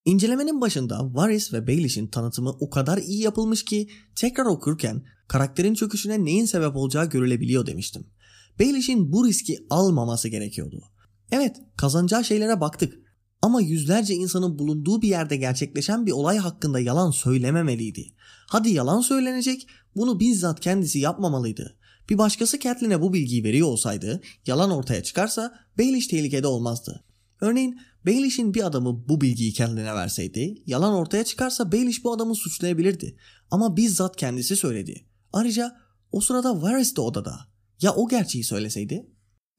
İncelemenin 0.05 0.61
başında 0.61 1.13
Varys 1.15 1.53
ve 1.53 1.67
Baelish'in 1.67 2.07
tanıtımı 2.07 2.49
o 2.59 2.69
kadar 2.69 2.97
iyi 2.97 3.21
yapılmış 3.21 3.65
ki 3.65 3.89
tekrar 4.15 4.45
okurken 4.45 5.03
karakterin 5.27 5.73
çöküşüne 5.73 6.25
neyin 6.25 6.45
sebep 6.45 6.75
olacağı 6.75 7.09
görülebiliyor 7.09 7.65
demiştim. 7.65 8.07
Baelish'in 8.59 9.11
bu 9.11 9.27
riski 9.27 9.65
almaması 9.69 10.27
gerekiyordu. 10.29 10.83
Evet 11.31 11.55
kazanacağı 11.77 12.23
şeylere 12.23 12.61
baktık 12.61 13.04
ama 13.45 13.61
yüzlerce 13.61 14.13
insanın 14.13 14.59
bulunduğu 14.59 15.01
bir 15.01 15.07
yerde 15.07 15.35
gerçekleşen 15.35 16.05
bir 16.05 16.11
olay 16.11 16.37
hakkında 16.37 16.79
yalan 16.79 17.11
söylememeliydi. 17.11 18.13
Hadi 18.47 18.69
yalan 18.69 19.01
söylenecek, 19.01 19.67
bunu 19.95 20.19
bizzat 20.19 20.59
kendisi 20.59 20.99
yapmamalıydı. 20.99 21.77
Bir 22.09 22.17
başkası 22.17 22.59
Catelyn'e 22.59 23.01
bu 23.01 23.13
bilgiyi 23.13 23.43
veriyor 23.43 23.67
olsaydı, 23.67 24.21
yalan 24.45 24.71
ortaya 24.71 25.03
çıkarsa 25.03 25.59
Baelish 25.77 26.07
tehlikede 26.07 26.47
olmazdı. 26.47 27.03
Örneğin 27.41 27.79
Baelish'in 28.05 28.53
bir 28.53 28.65
adamı 28.65 29.09
bu 29.09 29.21
bilgiyi 29.21 29.53
kendine 29.53 29.95
verseydi, 29.95 30.63
yalan 30.65 30.93
ortaya 30.93 31.23
çıkarsa 31.23 31.71
Baelish 31.71 32.03
bu 32.03 32.13
adamı 32.13 32.35
suçlayabilirdi. 32.35 33.17
Ama 33.51 33.77
bizzat 33.77 34.15
kendisi 34.15 34.55
söyledi. 34.55 35.05
Ayrıca 35.33 35.75
o 36.11 36.21
sırada 36.21 36.61
Varys 36.61 36.95
de 36.95 37.01
odada. 37.01 37.39
Ya 37.81 37.93
o 37.93 38.09
gerçeği 38.09 38.43
söyleseydi? 38.43 39.05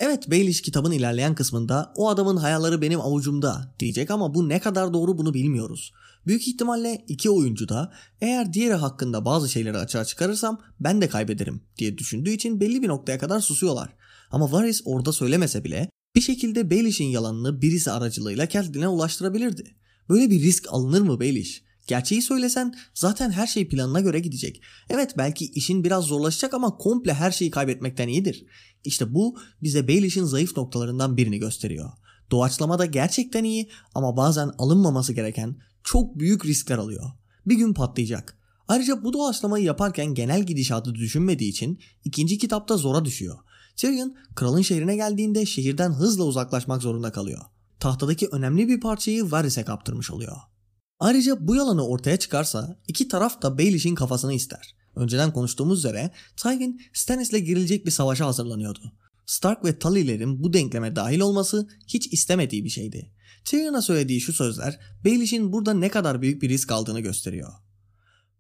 Evet 0.01 0.31
Baelish 0.31 0.63
kitabın 0.63 0.93
ilerleyen 0.93 1.35
kısmında 1.35 1.93
o 1.97 2.09
adamın 2.09 2.37
hayalleri 2.37 2.83
benim 2.83 3.01
avucumda 3.01 3.75
diyecek 3.79 4.11
ama 4.11 4.35
bu 4.35 4.49
ne 4.49 4.61
kadar 4.61 4.93
doğru 4.93 5.19
bunu 5.19 5.35
bilmiyoruz. 5.35 5.93
Büyük 6.27 6.49
ihtimalle 6.49 7.05
iki 7.09 7.31
oyuncu 7.31 7.69
da 7.69 7.93
eğer 8.21 8.53
diğeri 8.53 8.75
hakkında 8.75 9.25
bazı 9.25 9.49
şeyleri 9.49 9.79
açığa 9.79 10.05
çıkarırsam 10.05 10.61
ben 10.81 11.01
de 11.01 11.09
kaybederim 11.09 11.63
diye 11.79 11.99
düşündüğü 11.99 12.31
için 12.31 12.61
belli 12.61 12.83
bir 12.83 12.89
noktaya 12.89 13.19
kadar 13.19 13.41
susuyorlar. 13.41 13.93
Ama 14.31 14.53
Varys 14.53 14.83
orada 14.85 15.13
söylemese 15.13 15.65
bile 15.65 15.91
bir 16.15 16.21
şekilde 16.21 16.71
Baelish'in 16.71 17.05
yalanını 17.05 17.63
birisi 17.63 17.91
aracılığıyla 17.91 18.49
Catelyn'e 18.49 18.89
ulaştırabilirdi. 18.89 19.75
Böyle 20.09 20.31
bir 20.31 20.43
risk 20.43 20.67
alınır 20.69 21.01
mı 21.01 21.21
Baelish? 21.21 21.66
Gerçeği 21.87 22.23
söylesen 22.23 22.75
zaten 22.95 23.31
her 23.31 23.47
şey 23.47 23.69
planına 23.69 24.01
göre 24.01 24.21
gidecek. 24.21 24.63
Evet 24.91 25.15
belki 25.19 25.45
işin 25.45 25.85
biraz 25.85 26.05
zorlaşacak 26.05 26.55
ama 26.55 26.77
komple 26.77 27.15
her 27.15 27.31
şeyi 27.31 27.51
kaybetmekten 27.51 28.09
iyidir. 28.09 28.47
İşte 28.85 29.15
bu 29.15 29.39
bize 29.63 29.89
Baelish'in 29.89 30.25
zayıf 30.25 30.57
noktalarından 30.57 31.17
birini 31.17 31.39
gösteriyor. 31.39 31.91
Doğaçlama 32.31 32.79
da 32.79 32.87
gerçekten 32.87 33.45
iyi 33.45 33.71
ama 33.95 34.17
bazen 34.17 34.51
alınmaması 34.59 35.13
gereken 35.13 35.57
çok 35.85 36.19
büyük 36.19 36.47
riskler 36.47 36.79
alıyor. 36.79 37.11
Bir 37.47 37.55
gün 37.55 37.75
patlayacak. 37.75 38.39
Ayrıca 38.69 39.05
bu 39.05 39.13
doğaçlamayı 39.13 39.65
yaparken 39.65 40.15
genel 40.15 40.43
gidişatı 40.43 40.95
düşünmediği 40.95 41.51
için 41.51 41.81
ikinci 42.05 42.39
kitapta 42.39 42.77
zora 42.77 43.05
düşüyor. 43.05 43.39
Tyrion 43.77 44.17
kralın 44.35 44.63
şehrine 44.63 44.97
geldiğinde 44.97 45.47
şehirden 45.47 45.93
hızla 45.93 46.25
uzaklaşmak 46.25 46.83
zorunda 46.83 47.13
kalıyor. 47.13 47.43
Tahtadaki 47.81 48.29
önemli 48.33 48.69
bir 48.69 48.81
parçayı 48.81 49.31
Varys'e 49.31 49.65
kaptırmış 49.65 50.11
oluyor. 50.11 50.37
Ayrıca 51.01 51.49
bu 51.49 51.57
yalanı 51.57 51.87
ortaya 51.87 52.17
çıkarsa 52.17 52.77
iki 52.89 53.09
taraf 53.09 53.43
da 53.43 53.59
Baelish'in 53.59 53.95
kafasını 53.95 54.35
ister. 54.35 54.75
Önceden 54.97 55.33
konuştuğumuz 55.33 55.79
üzere 55.79 56.11
Tywin 56.37 56.81
Stannis'le 56.93 57.45
girilecek 57.45 57.87
bir 57.87 57.91
savaşa 57.91 58.27
hazırlanıyordu. 58.27 58.93
Stark 59.27 59.65
ve 59.65 59.79
Tully'lerin 59.79 60.43
bu 60.43 60.53
denkleme 60.53 60.97
dahil 60.97 61.21
olması 61.21 61.69
hiç 61.87 62.13
istemediği 62.13 62.65
bir 62.65 62.71
şeydi. 62.71 63.13
Tyrion'a 63.45 63.83
söylediği 63.83 64.21
şu 64.21 64.33
sözler 64.33 64.81
Baelish'in 65.05 65.53
burada 65.53 65.75
ne 65.75 65.89
kadar 65.89 66.23
büyük 66.23 66.43
bir 66.43 66.49
risk 66.49 66.73
aldığını 66.73 67.01
gösteriyor. 67.01 67.53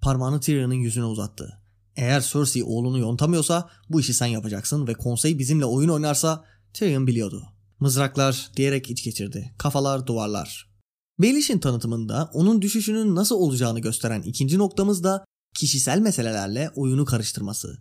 Parmağını 0.00 0.40
Tyrion'un 0.40 0.74
yüzüne 0.74 1.04
uzattı. 1.04 1.60
Eğer 1.96 2.20
Cersei 2.20 2.64
oğlunu 2.64 2.98
yontamıyorsa 2.98 3.70
bu 3.88 4.00
işi 4.00 4.14
sen 4.14 4.26
yapacaksın 4.26 4.86
ve 4.86 4.94
konsey 4.94 5.38
bizimle 5.38 5.64
oyun 5.64 5.88
oynarsa 5.88 6.44
Tyrion 6.72 7.06
biliyordu. 7.06 7.46
Mızraklar 7.80 8.50
diyerek 8.56 8.90
iç 8.90 9.04
geçirdi. 9.04 9.54
Kafalar 9.58 10.06
duvarlar. 10.06 10.75
Baelish'in 11.18 11.58
tanıtımında 11.58 12.30
onun 12.32 12.62
düşüşünün 12.62 13.14
nasıl 13.14 13.36
olacağını 13.36 13.80
gösteren 13.80 14.22
ikinci 14.22 14.58
noktamız 14.58 15.04
da 15.04 15.24
kişisel 15.54 15.98
meselelerle 15.98 16.70
oyunu 16.74 17.04
karıştırması. 17.04 17.78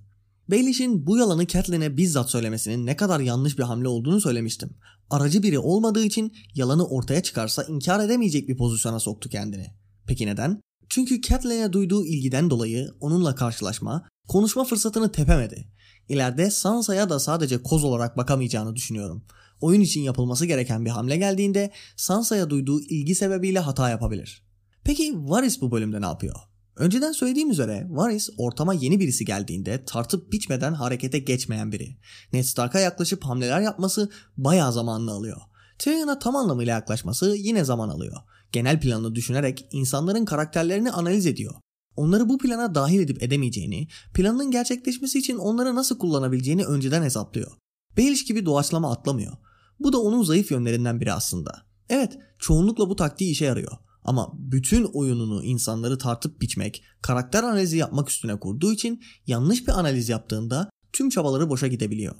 Baelish'in 0.51 1.07
bu 1.07 1.17
yalanı 1.17 1.47
Catelyn'e 1.47 1.97
bizzat 1.97 2.29
söylemesinin 2.29 2.85
ne 2.85 2.95
kadar 2.95 3.19
yanlış 3.19 3.57
bir 3.57 3.63
hamle 3.63 3.87
olduğunu 3.87 4.21
söylemiştim. 4.21 4.69
Aracı 5.09 5.43
biri 5.43 5.59
olmadığı 5.59 6.03
için 6.03 6.33
yalanı 6.53 6.87
ortaya 6.87 7.23
çıkarsa 7.23 7.63
inkar 7.63 8.05
edemeyecek 8.05 8.49
bir 8.49 8.57
pozisyona 8.57 8.99
soktu 8.99 9.29
kendini. 9.29 9.67
Peki 10.07 10.25
neden? 10.25 10.61
Çünkü 10.89 11.21
Catelyn'e 11.21 11.73
duyduğu 11.73 12.05
ilgiden 12.05 12.49
dolayı 12.49 12.89
onunla 12.99 13.35
karşılaşma, 13.35 14.07
konuşma 14.27 14.63
fırsatını 14.63 15.11
tepemedi. 15.11 15.67
İleride 16.09 16.51
Sansa'ya 16.51 17.09
da 17.09 17.19
sadece 17.19 17.63
koz 17.63 17.83
olarak 17.83 18.17
bakamayacağını 18.17 18.75
düşünüyorum. 18.75 19.25
Oyun 19.61 19.81
için 19.81 20.01
yapılması 20.01 20.45
gereken 20.45 20.85
bir 20.85 20.89
hamle 20.89 21.17
geldiğinde 21.17 21.71
Sansa'ya 21.95 22.49
duyduğu 22.49 22.81
ilgi 22.81 23.15
sebebiyle 23.15 23.59
hata 23.59 23.89
yapabilir. 23.89 24.45
Peki 24.83 25.13
Varys 25.15 25.61
bu 25.61 25.71
bölümde 25.71 26.01
ne 26.01 26.05
yapıyor? 26.05 26.35
Önceden 26.75 27.11
söylediğim 27.11 27.51
üzere 27.51 27.87
Varys 27.89 28.29
ortama 28.37 28.73
yeni 28.73 28.99
birisi 28.99 29.25
geldiğinde 29.25 29.85
tartıp 29.85 30.31
biçmeden 30.31 30.73
harekete 30.73 31.19
geçmeyen 31.19 31.71
biri. 31.71 31.97
Ned 32.33 32.43
Stark'a 32.43 32.79
yaklaşıp 32.79 33.23
hamleler 33.23 33.61
yapması 33.61 34.09
bayağı 34.37 34.73
zamanını 34.73 35.11
alıyor. 35.11 35.41
Tyrion'a 35.79 36.19
tam 36.19 36.35
anlamıyla 36.35 36.73
yaklaşması 36.73 37.35
yine 37.37 37.63
zaman 37.63 37.89
alıyor. 37.89 38.17
Genel 38.51 38.79
planını 38.79 39.15
düşünerek 39.15 39.67
insanların 39.71 40.25
karakterlerini 40.25 40.91
analiz 40.91 41.25
ediyor. 41.25 41.55
Onları 41.95 42.29
bu 42.29 42.37
plana 42.37 42.75
dahil 42.75 42.99
edip 42.99 43.23
edemeyeceğini, 43.23 43.87
planının 44.13 44.51
gerçekleşmesi 44.51 45.19
için 45.19 45.37
onları 45.37 45.75
nasıl 45.75 45.97
kullanabileceğini 45.97 46.65
önceden 46.65 47.03
hesaplıyor. 47.03 47.51
Baelish 47.97 48.25
gibi 48.25 48.45
doğaçlama 48.45 48.91
atlamıyor. 48.91 49.33
Bu 49.79 49.93
da 49.93 50.01
onun 50.01 50.23
zayıf 50.23 50.51
yönlerinden 50.51 51.01
biri 51.01 51.13
aslında. 51.13 51.65
Evet, 51.89 52.17
çoğunlukla 52.39 52.89
bu 52.89 52.95
taktiği 52.95 53.31
işe 53.31 53.45
yarıyor. 53.45 53.77
Ama 54.03 54.31
bütün 54.37 54.83
oyununu 54.83 55.43
insanları 55.43 55.97
tartıp 55.97 56.41
biçmek, 56.41 56.83
karakter 57.01 57.43
analizi 57.43 57.77
yapmak 57.77 58.09
üstüne 58.09 58.39
kurduğu 58.39 58.73
için 58.73 59.03
yanlış 59.27 59.67
bir 59.67 59.79
analiz 59.79 60.09
yaptığında 60.09 60.69
tüm 60.93 61.09
çabaları 61.09 61.49
boşa 61.49 61.67
gidebiliyor. 61.67 62.15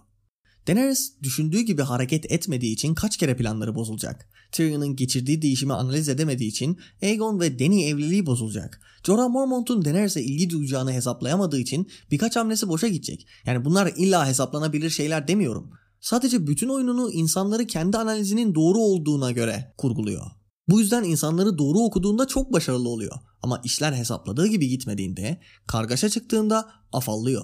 Daenerys 0.67 1.13
düşündüğü 1.23 1.59
gibi 1.59 1.81
hareket 1.81 2.31
etmediği 2.31 2.73
için 2.73 2.95
kaç 2.95 3.17
kere 3.17 3.37
planları 3.37 3.75
bozulacak. 3.75 4.29
Tyrion'un 4.51 4.95
geçirdiği 4.95 5.41
değişimi 5.41 5.73
analiz 5.73 6.09
edemediği 6.09 6.49
için 6.49 6.79
Aegon 7.03 7.39
ve 7.39 7.59
Dany 7.59 7.89
evliliği 7.89 8.25
bozulacak. 8.25 8.81
Jorah 9.03 9.29
Mormont'un 9.29 9.85
Daenerys'e 9.85 10.21
ilgi 10.21 10.49
duyacağını 10.49 10.93
hesaplayamadığı 10.93 11.59
için 11.59 11.87
birkaç 12.11 12.35
hamlesi 12.35 12.67
boşa 12.67 12.87
gidecek. 12.87 13.27
Yani 13.45 13.65
bunlar 13.65 13.93
illa 13.97 14.27
hesaplanabilir 14.27 14.89
şeyler 14.89 15.27
demiyorum. 15.27 15.71
Sadece 16.05 16.47
bütün 16.47 16.69
oyununu 16.69 17.11
insanları 17.11 17.67
kendi 17.67 17.97
analizinin 17.97 18.55
doğru 18.55 18.77
olduğuna 18.77 19.31
göre 19.31 19.73
kurguluyor. 19.77 20.25
Bu 20.67 20.79
yüzden 20.79 21.03
insanları 21.03 21.57
doğru 21.57 21.79
okuduğunda 21.79 22.27
çok 22.27 22.53
başarılı 22.53 22.89
oluyor. 22.89 23.15
Ama 23.41 23.61
işler 23.63 23.93
hesapladığı 23.93 24.47
gibi 24.47 24.67
gitmediğinde, 24.67 25.41
kargaşa 25.67 26.09
çıktığında 26.09 26.69
afallıyor. 26.93 27.43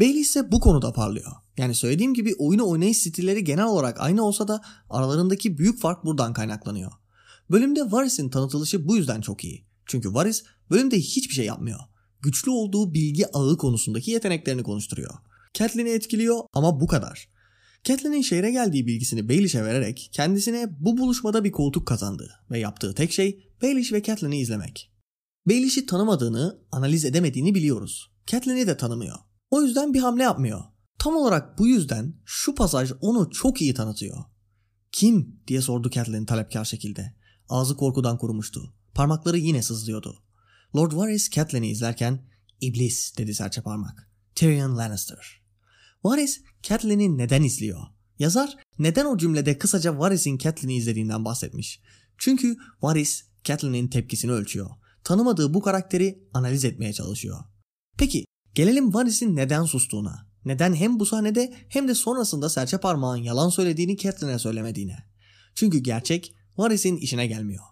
Bailey 0.00 0.20
ise 0.20 0.52
bu 0.52 0.60
konuda 0.60 0.92
parlıyor. 0.92 1.32
Yani 1.58 1.74
söylediğim 1.74 2.14
gibi 2.14 2.34
oyunu 2.38 2.68
oynayış 2.68 2.96
stilleri 2.96 3.44
genel 3.44 3.66
olarak 3.66 4.00
aynı 4.00 4.22
olsa 4.22 4.48
da 4.48 4.60
aralarındaki 4.90 5.58
büyük 5.58 5.80
fark 5.80 6.04
buradan 6.04 6.32
kaynaklanıyor. 6.32 6.92
Bölümde 7.50 7.92
Varys'in 7.92 8.30
tanıtılışı 8.30 8.88
bu 8.88 8.96
yüzden 8.96 9.20
çok 9.20 9.44
iyi. 9.44 9.64
Çünkü 9.86 10.14
Varys 10.14 10.44
bölümde 10.70 10.98
hiçbir 10.98 11.34
şey 11.34 11.46
yapmıyor. 11.46 11.80
Güçlü 12.20 12.50
olduğu 12.50 12.94
bilgi 12.94 13.36
ağı 13.36 13.56
konusundaki 13.56 14.10
yeteneklerini 14.10 14.62
konuşturuyor. 14.62 15.14
Catelyn'i 15.54 15.90
etkiliyor 15.90 16.40
ama 16.52 16.80
bu 16.80 16.86
kadar. 16.86 17.39
Catelyn'in 17.84 18.22
şehre 18.22 18.50
geldiği 18.50 18.86
bilgisini 18.86 19.28
Baelish'e 19.28 19.64
vererek 19.64 20.10
kendisine 20.12 20.66
bu 20.80 20.98
buluşmada 20.98 21.44
bir 21.44 21.52
koltuk 21.52 21.86
kazandı 21.86 22.30
ve 22.50 22.58
yaptığı 22.58 22.94
tek 22.94 23.12
şey 23.12 23.50
Baelish 23.62 23.92
ve 23.92 24.02
Catelyn'i 24.02 24.40
izlemek. 24.40 24.92
Baelish'i 25.46 25.86
tanımadığını, 25.86 26.58
analiz 26.72 27.04
edemediğini 27.04 27.54
biliyoruz. 27.54 28.10
Catelyn'i 28.26 28.66
de 28.66 28.76
tanımıyor. 28.76 29.16
O 29.50 29.62
yüzden 29.62 29.94
bir 29.94 30.00
hamle 30.00 30.22
yapmıyor. 30.22 30.60
Tam 30.98 31.16
olarak 31.16 31.58
bu 31.58 31.66
yüzden 31.66 32.14
şu 32.24 32.54
pasaj 32.54 32.92
onu 33.00 33.30
çok 33.30 33.60
iyi 33.62 33.74
tanıtıyor. 33.74 34.24
Kim 34.92 35.40
diye 35.46 35.60
sordu 35.60 35.90
Catelyn 35.90 36.24
talepkar 36.24 36.64
şekilde. 36.64 37.14
Ağzı 37.48 37.76
korkudan 37.76 38.18
kurumuştu. 38.18 38.74
Parmakları 38.94 39.38
yine 39.38 39.62
sızlıyordu. 39.62 40.22
Lord 40.76 40.92
Varys 40.92 41.30
Catelyn'i 41.30 41.68
izlerken 41.68 42.30
iblis 42.60 43.16
dedi 43.18 43.34
serçe 43.34 43.62
parmak. 43.62 44.10
Tyrion 44.34 44.76
Lannister. 44.76 45.39
Varys 46.04 46.40
Catelyn'i 46.62 47.18
neden 47.18 47.42
izliyor? 47.42 47.80
Yazar 48.18 48.56
neden 48.78 49.04
o 49.04 49.18
cümlede 49.18 49.58
kısaca 49.58 49.98
Varys'in 49.98 50.38
Catelyn'i 50.38 50.76
izlediğinden 50.76 51.24
bahsetmiş. 51.24 51.80
Çünkü 52.18 52.56
Varys 52.82 53.24
Catelyn'in 53.44 53.88
tepkisini 53.88 54.32
ölçüyor. 54.32 54.70
Tanımadığı 55.04 55.54
bu 55.54 55.60
karakteri 55.60 56.28
analiz 56.34 56.64
etmeye 56.64 56.92
çalışıyor. 56.92 57.44
Peki 57.98 58.24
gelelim 58.54 58.94
Varys'in 58.94 59.36
neden 59.36 59.64
sustuğuna. 59.64 60.30
Neden 60.44 60.74
hem 60.74 61.00
bu 61.00 61.06
sahnede 61.06 61.54
hem 61.68 61.88
de 61.88 61.94
sonrasında 61.94 62.48
serçe 62.48 62.78
parmağın 62.78 63.16
yalan 63.16 63.48
söylediğini 63.48 63.96
Catelyn'e 63.96 64.38
söylemediğine. 64.38 64.96
Çünkü 65.54 65.78
gerçek 65.78 66.34
Varys'in 66.58 66.96
işine 66.96 67.26
gelmiyor. 67.26 67.64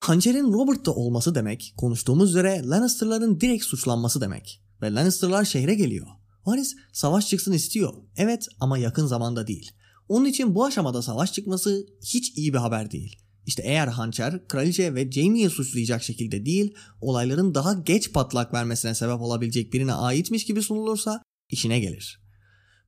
Hançer'in 0.00 0.52
Robert'ta 0.52 0.92
olması 0.92 1.34
demek, 1.34 1.74
konuştuğumuz 1.76 2.30
üzere 2.30 2.62
Lannister'ların 2.64 3.40
direkt 3.40 3.64
suçlanması 3.64 4.20
demek. 4.20 4.62
Ve 4.82 4.94
Lannister'lar 4.94 5.44
şehre 5.44 5.74
geliyor. 5.74 6.06
Varys 6.46 6.76
savaş 6.92 7.28
çıksın 7.28 7.52
istiyor. 7.52 7.94
Evet 8.16 8.46
ama 8.60 8.78
yakın 8.78 9.06
zamanda 9.06 9.46
değil. 9.46 9.72
Onun 10.08 10.24
için 10.24 10.54
bu 10.54 10.64
aşamada 10.64 11.02
savaş 11.02 11.32
çıkması 11.32 11.86
hiç 12.04 12.38
iyi 12.38 12.52
bir 12.52 12.58
haber 12.58 12.90
değil. 12.90 13.16
İşte 13.46 13.62
eğer 13.66 13.88
hançer 13.88 14.48
kraliçe 14.48 14.94
ve 14.94 15.12
Jaime'yi 15.12 15.50
suçlayacak 15.50 16.02
şekilde 16.02 16.46
değil, 16.46 16.74
olayların 17.00 17.54
daha 17.54 17.72
geç 17.72 18.12
patlak 18.12 18.54
vermesine 18.54 18.94
sebep 18.94 19.20
olabilecek 19.20 19.72
birine 19.72 19.92
aitmiş 19.92 20.44
gibi 20.44 20.62
sunulursa 20.62 21.22
işine 21.50 21.80
gelir. 21.80 22.20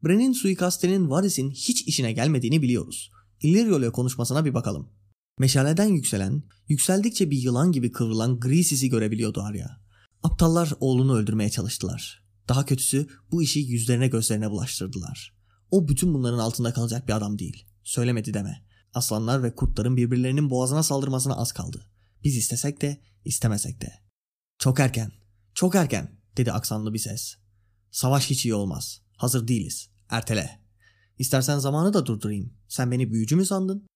Bren'in 0.05 0.33
suikastinin 0.33 1.11
Varys'in 1.11 1.51
hiç 1.51 1.83
işine 1.83 2.13
gelmediğini 2.13 2.63
biliyoruz. 2.63 3.11
Illyrio 3.43 3.79
ile 3.79 3.91
konuşmasına 3.91 4.45
bir 4.45 4.55
bakalım. 4.55 4.89
Meşaleden 5.39 5.87
yükselen, 5.87 6.43
yükseldikçe 6.69 7.31
bir 7.31 7.39
yılan 7.39 7.73
gibi 7.73 7.93
kıvrılan 7.93 8.41
gri 8.41 8.65
sisi 8.65 8.89
görebiliyordu 8.89 9.41
Arya. 9.41 9.81
Aptallar 10.23 10.73
oğlunu 10.81 11.17
öldürmeye 11.17 11.51
çalıştılar. 11.51 12.22
Daha 12.49 12.65
kötüsü 12.65 13.09
bu 13.33 13.43
işi 13.43 13.61
yüzlerine 13.61 14.09
gözlerine 14.09 14.51
bulaştırdılar. 14.51 15.35
O 15.71 15.89
bütün 15.89 16.15
bunların 16.15 16.39
altında 16.39 16.73
kalacak 16.73 17.09
bir 17.09 17.13
adam 17.13 17.39
değil. 17.39 17.67
Söylemedi 17.83 18.35
deme. 18.35 18.65
Aslanlar 18.95 19.43
ve 19.43 19.55
kurtların 19.55 19.97
birbirlerinin 19.97 20.51
boğazına 20.51 20.83
saldırmasına 20.83 21.37
az 21.37 21.53
kaldı. 21.53 21.87
Biz 22.25 22.37
istesek 22.37 22.83
de 22.83 23.01
istemesek 23.25 23.81
de. 23.81 23.93
Çok 24.59 24.81
erken, 24.81 25.13
çok 25.55 25.75
erken 25.75 26.21
dedi 26.37 26.53
aksanlı 26.53 26.95
bir 26.95 26.99
ses. 26.99 27.37
Savaş 27.91 28.31
hiç 28.31 28.47
iyi 28.47 28.55
olmaz. 28.55 29.01
Hazır 29.17 29.49
değiliz. 29.49 29.89
Ertele. 30.09 30.61
İstersen 31.19 31.59
zamanı 31.59 31.95
da 31.95 32.07
durdurayım. 32.07 32.53
Sen 32.69 32.91
beni 32.91 33.13
büyücü 33.13 33.37
mü 33.37 33.47
sandın? 33.47 33.87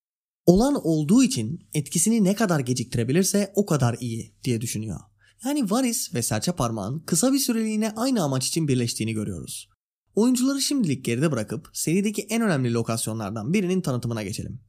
Olan 0.47 0.87
olduğu 0.87 1.23
için 1.23 1.69
etkisini 1.75 2.25
ne 2.25 2.35
kadar 2.35 2.61
geciktirebilirse 2.61 3.53
o 3.55 3.67
kadar 3.67 3.97
iyi 4.01 4.35
diye 4.45 4.61
düşünüyor. 4.61 5.01
Yani 5.44 5.70
Varys 5.70 6.14
ve 6.14 6.22
serçe 6.22 6.53
parmağın 6.53 6.99
kısa 6.99 7.33
bir 7.33 7.38
süreliğine 7.38 7.90
aynı 7.90 8.22
amaç 8.22 8.46
için 8.46 8.68
birleştiğini 8.68 9.12
görüyoruz. 9.12 9.68
Oyuncuları 10.14 10.61
şimdilik 10.61 11.05
geride 11.05 11.33
bırakıp 11.33 11.70
serideki 11.72 12.22
en 12.22 12.42
önemli 12.42 12.72
lokasyonlardan 12.72 13.53
birinin 13.53 13.81
tanıtımına 13.81 14.22
geçelim. 14.22 14.61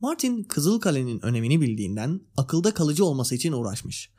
Martin 0.00 0.44
Kızılkale'nin 0.44 1.24
önemini 1.24 1.60
bildiğinden 1.60 2.20
akılda 2.36 2.74
kalıcı 2.74 3.04
olması 3.04 3.34
için 3.34 3.52
uğraşmış. 3.52 4.10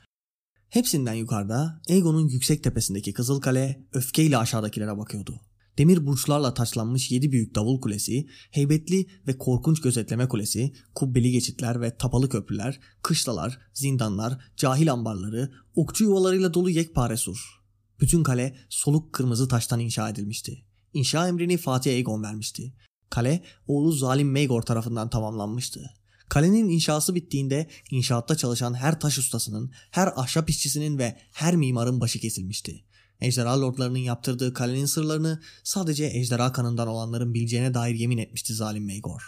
Hepsinden 0.70 1.14
yukarıda 1.14 1.82
Aegon'un 1.90 2.28
yüksek 2.28 2.64
tepesindeki 2.64 3.14
Kızılkale 3.14 3.88
öfkeyle 3.94 4.38
aşağıdakilere 4.38 4.98
bakıyordu. 4.98 5.42
Demir 5.78 6.06
burçlarla 6.06 6.54
taçlanmış 6.54 7.12
yedi 7.12 7.32
büyük 7.32 7.56
davul 7.56 7.82
kulesi, 7.82 8.28
heybetli 8.52 9.08
ve 9.28 9.38
korkunç 9.38 9.82
gözetleme 9.82 10.28
kulesi, 10.28 10.74
kubbeli 10.96 11.32
geçitler 11.32 11.82
ve 11.82 11.98
tapalı 11.98 12.30
köprüler, 12.30 12.80
kışlalar, 13.02 13.60
zindanlar, 13.74 14.40
cahil 14.58 14.92
ambarları, 14.92 15.52
okçu 15.76 16.04
yuvalarıyla 16.04 16.54
dolu 16.54 16.70
yekpare 16.70 17.18
sur. 17.18 17.64
Bütün 18.00 18.24
kale 18.24 18.56
soluk 18.70 19.14
kırmızı 19.14 19.48
taştan 19.48 19.80
inşa 19.80 20.10
edilmişti. 20.10 20.66
İnşa 20.94 21.28
emrini 21.28 21.58
Fatih 21.58 21.92
Aegon 21.92 22.24
vermişti. 22.24 22.74
Kale 23.10 23.44
oğlu 23.68 23.92
zalim 23.92 24.32
Maegor 24.32 24.62
tarafından 24.62 25.10
tamamlanmıştı. 25.10 25.90
Kalenin 26.30 26.70
inşası 26.70 27.16
bittiğinde 27.16 27.70
inşaatta 27.92 28.36
çalışan 28.36 28.74
her 28.74 29.00
taş 29.00 29.18
ustasının, 29.18 29.72
her 29.92 30.14
ahşap 30.16 30.50
işçisinin 30.50 30.98
ve 30.98 31.18
her 31.32 31.56
mimarın 31.56 32.02
başı 32.02 32.20
kesilmişti. 32.20 32.86
Ejderha 33.24 33.62
lordlarının 33.62 34.00
yaptırdığı 34.00 34.54
kalenin 34.54 34.86
sırlarını 34.86 35.42
sadece 35.64 36.06
ejderha 36.06 36.52
kanından 36.52 36.88
olanların 36.88 37.34
bileceğine 37.34 37.74
dair 37.74 37.96
yemin 37.96 38.18
etmişti 38.18 38.54
zalim 38.54 38.86
Maegor. 38.86 39.22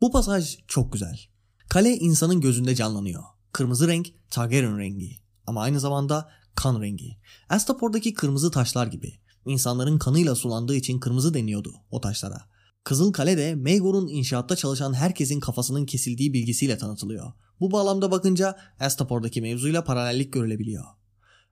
Bu 0.00 0.10
pasaj 0.10 0.58
çok 0.66 0.92
güzel. 0.92 1.20
Kale 1.68 1.96
insanın 1.96 2.40
gözünde 2.40 2.74
canlanıyor. 2.74 3.22
Kırmızı 3.52 3.88
renk 3.88 4.08
Targaryen 4.30 4.78
rengi 4.78 5.16
ama 5.46 5.62
aynı 5.62 5.80
zamanda 5.80 6.28
kan 6.54 6.80
rengi. 6.82 7.18
Astapor'daki 7.48 8.14
kırmızı 8.14 8.50
taşlar 8.50 8.86
gibi. 8.86 9.20
İnsanların 9.46 9.98
kanıyla 9.98 10.34
sulandığı 10.34 10.74
için 10.74 11.00
kırmızı 11.00 11.34
deniyordu 11.34 11.74
o 11.90 12.00
taşlara. 12.00 12.40
Kızıl 12.84 13.12
Kale 13.12 13.38
de 13.38 13.54
Maegor'un 13.54 14.08
inşaatta 14.08 14.56
çalışan 14.56 14.94
herkesin 14.94 15.40
kafasının 15.40 15.86
kesildiği 15.86 16.32
bilgisiyle 16.32 16.78
tanıtılıyor. 16.78 17.32
Bu 17.60 17.70
bağlamda 17.70 18.10
bakınca 18.10 18.56
Astapor'daki 18.80 19.42
mevzuyla 19.42 19.84
paralellik 19.84 20.32
görülebiliyor. 20.32 20.97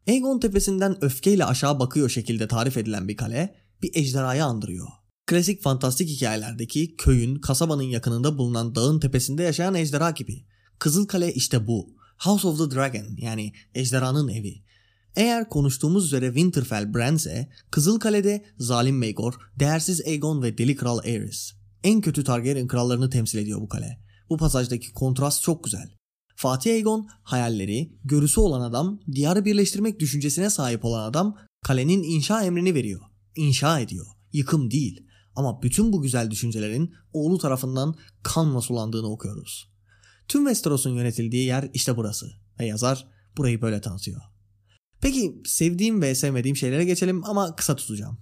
Aegon 0.09 0.39
tepesinden 0.39 1.05
öfkeyle 1.05 1.45
aşağı 1.45 1.79
bakıyor 1.79 2.11
şekilde 2.11 2.49
tarif 2.49 2.77
edilen 2.77 3.09
bir 3.09 3.17
kale, 3.17 3.55
bir 3.83 3.91
ejderhayı 3.95 4.45
andırıyor. 4.45 4.89
Klasik 5.27 5.63
fantastik 5.63 6.09
hikayelerdeki 6.09 6.97
köyün, 6.97 7.37
kasabanın 7.37 7.83
yakınında 7.83 8.39
bulunan 8.39 8.75
dağın 8.75 9.01
tepesinde 9.01 9.43
yaşayan 9.43 9.75
ejderha 9.75 10.11
gibi. 10.11 10.47
Kızılkale 10.79 11.35
işte 11.35 11.67
bu. 11.67 11.97
House 12.19 12.49
of 12.49 12.59
the 12.59 12.77
Dragon 12.77 13.17
yani 13.19 13.53
ejderhanın 13.75 14.29
evi. 14.29 14.63
Eğer 15.17 15.49
konuştuğumuz 15.49 16.07
üzere 16.07 16.27
Winterfell 16.27 16.95
Brand'se 16.95 17.49
Kızılkale'de 17.71 18.45
zalim 18.59 18.99
Maegor, 18.99 19.35
değersiz 19.59 20.01
Aegon 20.07 20.43
ve 20.43 20.59
deli 20.59 20.77
kral 20.77 20.99
Aerys. 20.99 21.53
En 21.85 22.01
kötü 22.01 22.25
Targaryen 22.25 22.67
krallarını 22.67 23.11
temsil 23.11 23.39
ediyor 23.39 23.61
bu 23.61 23.69
kale. 23.69 23.99
Bu 24.31 24.37
pasajdaki 24.37 24.93
kontrast 24.93 25.43
çok 25.43 25.65
güzel. 25.65 25.96
Fatih 26.37 26.73
Aegon 26.73 27.09
hayalleri, 27.23 27.93
görüsü 28.05 28.41
olan 28.41 28.61
adam, 28.61 29.01
diyarı 29.13 29.45
birleştirmek 29.45 30.01
düşüncesine 30.01 30.51
sahip 30.51 30.85
olan 30.85 31.11
adam 31.11 31.39
kalenin 31.63 32.03
inşa 32.03 32.43
emrini 32.43 32.75
veriyor. 32.75 33.01
İnşa 33.37 33.81
ediyor. 33.81 34.07
Yıkım 34.33 34.71
değil. 34.71 35.07
Ama 35.35 35.63
bütün 35.63 35.93
bu 35.93 36.03
güzel 36.03 36.31
düşüncelerin 36.31 36.95
oğlu 37.13 37.39
tarafından 37.39 37.95
kanla 38.23 38.61
sulandığını 38.61 39.07
okuyoruz. 39.07 39.71
Tüm 40.29 40.45
Westeros'un 40.45 40.95
yönetildiği 40.95 41.47
yer 41.47 41.71
işte 41.75 41.97
burası 41.97 42.33
ve 42.61 42.67
yazar 42.67 43.09
burayı 43.37 43.63
böyle 43.63 43.81
tanıtıyor. 43.81 44.21
Peki 45.01 45.43
sevdiğim 45.45 46.03
ve 46.03 46.15
sevmediğim 46.15 46.57
şeylere 46.57 46.85
geçelim 46.85 47.25
ama 47.25 47.57
kısa 47.57 47.77
tutacağım. 47.77 48.19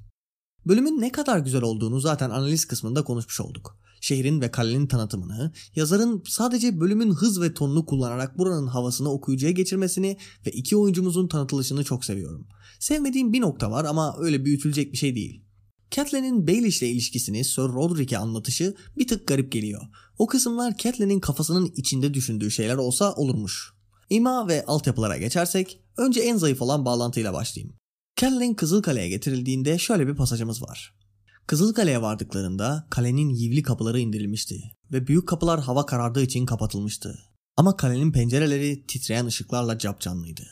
Bölümün 0.67 1.01
ne 1.01 1.13
kadar 1.13 1.39
güzel 1.39 1.63
olduğunu 1.63 2.01
zaten 2.01 2.31
analiz 2.31 2.65
kısmında 2.65 3.05
konuşmuş 3.05 3.41
olduk. 3.41 3.79
Şehrin 4.05 4.41
ve 4.41 4.51
kalenin 4.51 4.87
tanıtımını, 4.87 5.53
yazarın 5.77 6.23
sadece 6.27 6.81
bölümün 6.81 7.13
hız 7.13 7.41
ve 7.41 7.55
tonunu 7.55 7.87
kullanarak 7.87 8.39
buranın 8.39 8.67
havasını 8.67 9.11
okuyucuya 9.13 9.53
geçirmesini 9.53 10.17
ve 10.47 10.51
iki 10.51 10.77
oyuncumuzun 10.77 11.29
tanıtılışını 11.29 11.85
çok 11.85 12.05
seviyorum. 12.05 12.47
Sevmediğim 12.81 13.33
bir 13.33 13.41
nokta 13.41 13.71
var 13.71 13.85
ama 13.85 14.17
öyle 14.19 14.45
büyütülecek 14.45 14.93
bir 14.93 14.99
şey 14.99 15.15
değil. 15.15 15.45
Catelyn'in 15.91 16.47
Baelish 16.47 16.83
ile 16.83 16.91
ilişkisini 16.91 17.45
Sir 17.45 17.63
Roderick'e 17.63 18.19
anlatışı 18.19 18.75
bir 18.99 19.07
tık 19.07 19.27
garip 19.27 19.53
geliyor. 19.53 19.83
O 20.19 20.27
kısımlar 20.27 20.77
Catelyn'in 20.77 21.21
kafasının 21.21 21.73
içinde 21.77 22.15
düşündüğü 22.15 22.51
şeyler 22.51 22.77
olsa 22.77 23.15
olurmuş. 23.15 23.73
İma 24.11 24.49
ve 24.49 24.65
altyapılara 24.67 25.17
geçersek 25.17 25.81
önce 25.97 26.21
en 26.21 26.37
zayıf 26.37 26.63
olan 26.63 26.85
bağlantıyla 26.85 27.33
başlayayım. 27.33 27.77
Catelyn 28.17 28.55
Kızılkale'ye 28.55 29.09
getirildiğinde 29.09 29.79
şöyle 29.79 30.07
bir 30.07 30.15
pasajımız 30.15 30.63
var. 30.63 31.04
Kızılkale'ye 31.47 32.03
vardıklarında 32.03 32.87
kalenin 32.91 33.29
yivli 33.29 33.63
kapıları 33.63 34.01
indirilmişti 34.01 34.63
ve 34.93 35.07
büyük 35.07 35.29
kapılar 35.29 35.61
hava 35.61 35.87
karardığı 35.87 36.23
için 36.23 36.47
kapatılmıştı. 36.47 37.19
Ama 37.57 37.77
kalenin 37.77 38.13
pencereleri 38.13 38.87
titreyen 38.87 39.27
ışıklarla 39.27 39.79
capcanlıydı. 39.79 40.43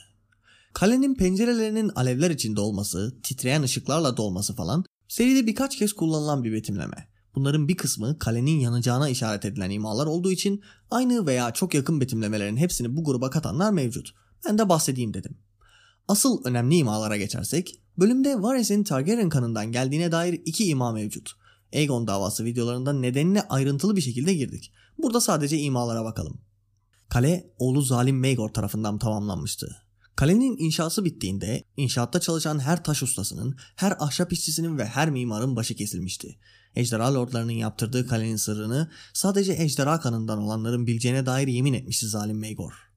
Kalenin 0.73 1.15
pencerelerinin 1.15 1.89
alevler 1.89 2.31
içinde 2.31 2.61
olması, 2.61 3.21
titreyen 3.23 3.63
ışıklarla 3.63 4.17
dolması 4.17 4.55
falan 4.55 4.85
seride 5.09 5.47
birkaç 5.47 5.79
kez 5.79 5.93
kullanılan 5.93 6.45
bir 6.45 6.53
betimleme. 6.53 7.09
Bunların 7.35 7.69
bir 7.69 7.77
kısmı 7.77 8.19
kalenin 8.19 8.61
yanacağına 8.61 9.09
işaret 9.09 9.45
edilen 9.45 9.71
imalar 9.71 10.07
olduğu 10.07 10.33
için 10.33 10.63
aynı 10.91 11.27
veya 11.27 11.53
çok 11.53 11.75
yakın 11.75 12.01
betimlemelerin 12.01 12.57
hepsini 12.57 12.97
bu 12.97 13.05
gruba 13.05 13.31
katanlar 13.31 13.73
mevcut. 13.73 14.15
Ben 14.47 14.59
de 14.59 14.69
bahsedeyim 14.69 15.15
dedim. 15.15 15.39
Asıl 16.09 16.45
önemli 16.45 16.77
imalara 16.77 17.17
geçersek, 17.17 17.83
bölümde 17.99 18.43
Varys'in 18.43 18.85
Targaryen 18.85 19.29
kanından 19.29 19.73
geldiğine 19.73 20.13
dair 20.13 20.41
iki 20.45 20.65
ima 20.65 20.93
mevcut. 20.93 21.31
Aegon 21.75 22.07
davası 22.07 22.45
videolarında 22.45 22.93
nedenine 22.93 23.43
ayrıntılı 23.43 23.97
bir 23.97 24.01
şekilde 24.01 24.35
girdik. 24.35 24.73
Burada 24.99 25.21
sadece 25.21 25.59
imalara 25.59 26.05
bakalım. 26.05 26.41
Kale 27.09 27.51
oğlu 27.59 27.83
zalim 27.83 28.21
Maegor 28.21 28.49
tarafından 28.49 28.99
tamamlanmıştı. 28.99 29.77
Kalenin 30.17 30.57
inşası 30.59 31.05
bittiğinde 31.05 31.65
inşaatta 31.77 32.21
çalışan 32.21 32.59
her 32.59 32.85
taş 32.85 33.03
ustasının, 33.03 33.57
her 33.77 33.97
ahşap 33.99 34.33
işçisinin 34.33 34.79
ve 34.79 34.85
her 34.85 35.11
mimarın 35.11 35.57
başı 35.57 35.77
kesilmişti. 35.77 36.39
Ejderha 36.77 37.15
lordlarının 37.15 37.53
yaptırdığı 37.53 38.07
kalenin 38.07 38.37
sırrını 38.37 38.91
sadece 39.13 39.53
ejderha 39.53 40.01
kanından 40.01 40.39
olanların 40.39 40.87
bileceğine 40.87 41.27
dair 41.27 41.49
yemin 41.49 41.73
etmişti 41.73 42.07
zalim 42.07 42.41
Maegor. 42.41 42.92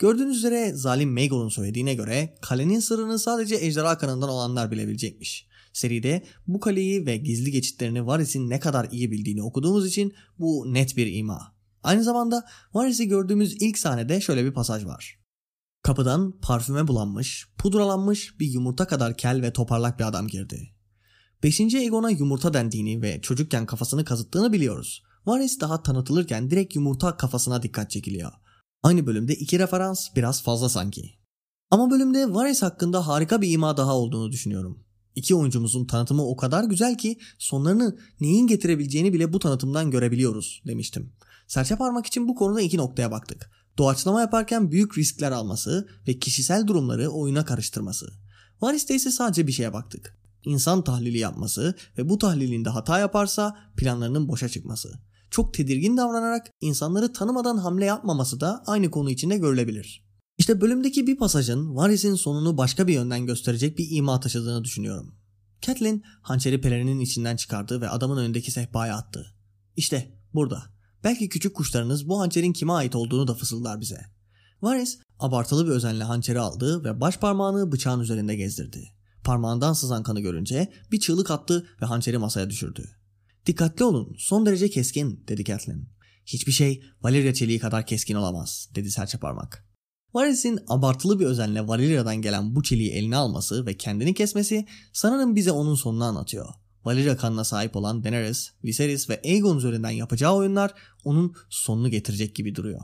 Gördüğünüz 0.00 0.36
üzere 0.36 0.72
zalim 0.74 1.12
Maegor'un 1.12 1.48
söylediğine 1.48 1.94
göre 1.94 2.34
kalenin 2.40 2.80
sırrını 2.80 3.18
sadece 3.18 3.56
ejderha 3.56 3.98
kanından 3.98 4.28
olanlar 4.28 4.70
bilebilecekmiş. 4.70 5.46
Seride 5.72 6.24
bu 6.46 6.60
kaleyi 6.60 7.06
ve 7.06 7.16
gizli 7.16 7.50
geçitlerini 7.50 8.06
Varys'in 8.06 8.50
ne 8.50 8.60
kadar 8.60 8.88
iyi 8.90 9.10
bildiğini 9.10 9.42
okuduğumuz 9.42 9.86
için 9.86 10.14
bu 10.38 10.74
net 10.74 10.96
bir 10.96 11.12
ima. 11.12 11.54
Aynı 11.82 12.04
zamanda 12.04 12.46
Varys'i 12.74 13.08
gördüğümüz 13.08 13.62
ilk 13.62 13.78
sahnede 13.78 14.20
şöyle 14.20 14.44
bir 14.44 14.52
pasaj 14.52 14.84
var. 14.84 15.18
Kapıdan 15.82 16.40
parfüme 16.40 16.88
bulanmış, 16.88 17.48
pudralanmış 17.58 18.40
bir 18.40 18.46
yumurta 18.46 18.86
kadar 18.86 19.16
kel 19.16 19.42
ve 19.42 19.52
toparlak 19.52 19.98
bir 19.98 20.04
adam 20.04 20.28
girdi. 20.28 20.70
Beşinci 21.42 21.78
Egon'a 21.78 22.10
yumurta 22.10 22.54
dendiğini 22.54 23.02
ve 23.02 23.20
çocukken 23.20 23.66
kafasını 23.66 24.04
kazıttığını 24.04 24.52
biliyoruz. 24.52 25.02
Varys 25.26 25.60
daha 25.60 25.82
tanıtılırken 25.82 26.50
direkt 26.50 26.74
yumurta 26.74 27.16
kafasına 27.16 27.62
dikkat 27.62 27.90
çekiliyor. 27.90 28.32
Aynı 28.82 29.06
bölümde 29.06 29.34
iki 29.34 29.58
referans 29.58 30.08
biraz 30.16 30.42
fazla 30.42 30.68
sanki. 30.68 31.10
Ama 31.70 31.90
bölümde 31.90 32.34
Varys 32.34 32.62
hakkında 32.62 33.06
harika 33.06 33.42
bir 33.42 33.50
ima 33.50 33.76
daha 33.76 33.96
olduğunu 33.96 34.32
düşünüyorum. 34.32 34.84
İki 35.14 35.34
oyuncumuzun 35.34 35.86
tanıtımı 35.86 36.26
o 36.26 36.36
kadar 36.36 36.64
güzel 36.64 36.98
ki 36.98 37.18
sonlarını 37.38 37.98
neyin 38.20 38.46
getirebileceğini 38.46 39.12
bile 39.12 39.32
bu 39.32 39.38
tanıtımdan 39.38 39.90
görebiliyoruz 39.90 40.62
demiştim. 40.66 41.12
Serçe 41.46 41.76
parmak 41.76 42.06
için 42.06 42.28
bu 42.28 42.34
konuda 42.34 42.60
iki 42.60 42.76
noktaya 42.76 43.10
baktık. 43.10 43.50
Doğaçlama 43.78 44.20
yaparken 44.20 44.70
büyük 44.70 44.98
riskler 44.98 45.32
alması 45.32 45.88
ve 46.08 46.18
kişisel 46.18 46.66
durumları 46.66 47.08
oyuna 47.08 47.44
karıştırması. 47.44 48.12
Varys'te 48.60 48.94
ise 48.94 49.10
sadece 49.10 49.46
bir 49.46 49.52
şeye 49.52 49.72
baktık. 49.72 50.18
İnsan 50.44 50.84
tahlili 50.84 51.18
yapması 51.18 51.74
ve 51.98 52.08
bu 52.08 52.18
tahlilinde 52.18 52.70
hata 52.70 52.98
yaparsa 52.98 53.56
planlarının 53.76 54.28
boşa 54.28 54.48
çıkması. 54.48 55.00
Çok 55.30 55.54
tedirgin 55.54 55.96
davranarak 55.96 56.50
insanları 56.60 57.12
tanımadan 57.12 57.56
hamle 57.56 57.84
yapmaması 57.84 58.40
da 58.40 58.62
aynı 58.66 58.90
konu 58.90 59.10
içinde 59.10 59.38
görülebilir. 59.38 60.04
İşte 60.38 60.60
bölümdeki 60.60 61.06
bir 61.06 61.16
pasajın 61.16 61.76
Varys'in 61.76 62.14
sonunu 62.14 62.58
başka 62.58 62.86
bir 62.86 62.94
yönden 62.94 63.26
gösterecek 63.26 63.78
bir 63.78 63.86
ima 63.90 64.20
taşıdığını 64.20 64.64
düşünüyorum. 64.64 65.14
Catelyn 65.60 66.02
hançeri 66.22 66.60
pelerinin 66.60 67.00
içinden 67.00 67.36
çıkardı 67.36 67.80
ve 67.80 67.88
adamın 67.88 68.16
önündeki 68.16 68.50
sehpaya 68.50 68.96
attı. 68.96 69.34
İşte 69.76 70.18
burada. 70.34 70.62
Belki 71.04 71.28
küçük 71.28 71.56
kuşlarınız 71.56 72.08
bu 72.08 72.20
hançerin 72.20 72.52
kime 72.52 72.72
ait 72.72 72.94
olduğunu 72.94 73.28
da 73.28 73.34
fısıldar 73.34 73.80
bize. 73.80 74.00
Varys 74.62 74.98
abartılı 75.18 75.66
bir 75.66 75.70
özenle 75.70 76.04
hançeri 76.04 76.40
aldı 76.40 76.84
ve 76.84 77.00
baş 77.00 77.18
parmağını 77.18 77.72
bıçağın 77.72 78.00
üzerinde 78.00 78.36
gezdirdi. 78.36 78.92
Parmağından 79.24 79.72
sızan 79.72 80.02
kanı 80.02 80.20
görünce 80.20 80.72
bir 80.92 81.00
çığlık 81.00 81.30
attı 81.30 81.66
ve 81.82 81.86
hançeri 81.86 82.18
masaya 82.18 82.50
düşürdü. 82.50 82.99
Dikkatli 83.46 83.84
olun 83.84 84.14
son 84.18 84.46
derece 84.46 84.70
keskin 84.70 85.24
dedi 85.28 85.44
Catelyn. 85.44 85.88
Hiçbir 86.26 86.52
şey 86.52 86.82
Valyria 87.02 87.34
çeliği 87.34 87.58
kadar 87.58 87.86
keskin 87.86 88.14
olamaz 88.14 88.68
dedi 88.74 88.90
serçe 88.90 89.18
parmak. 89.18 89.70
Varys'in 90.14 90.58
abartılı 90.68 91.20
bir 91.20 91.26
özenle 91.26 91.68
Valyria'dan 91.68 92.16
gelen 92.16 92.56
bu 92.56 92.62
çeliği 92.62 92.90
eline 92.90 93.16
alması 93.16 93.66
ve 93.66 93.76
kendini 93.76 94.14
kesmesi 94.14 94.66
sanırım 94.92 95.36
bize 95.36 95.52
onun 95.52 95.74
sonunu 95.74 96.04
anlatıyor. 96.04 96.48
Valyria 96.84 97.16
kanına 97.16 97.44
sahip 97.44 97.76
olan 97.76 98.04
Daenerys, 98.04 98.50
Viserys 98.64 99.10
ve 99.10 99.20
Aegon 99.24 99.58
üzerinden 99.58 99.90
yapacağı 99.90 100.34
oyunlar 100.34 100.74
onun 101.04 101.34
sonunu 101.50 101.88
getirecek 101.88 102.36
gibi 102.36 102.54
duruyor. 102.54 102.80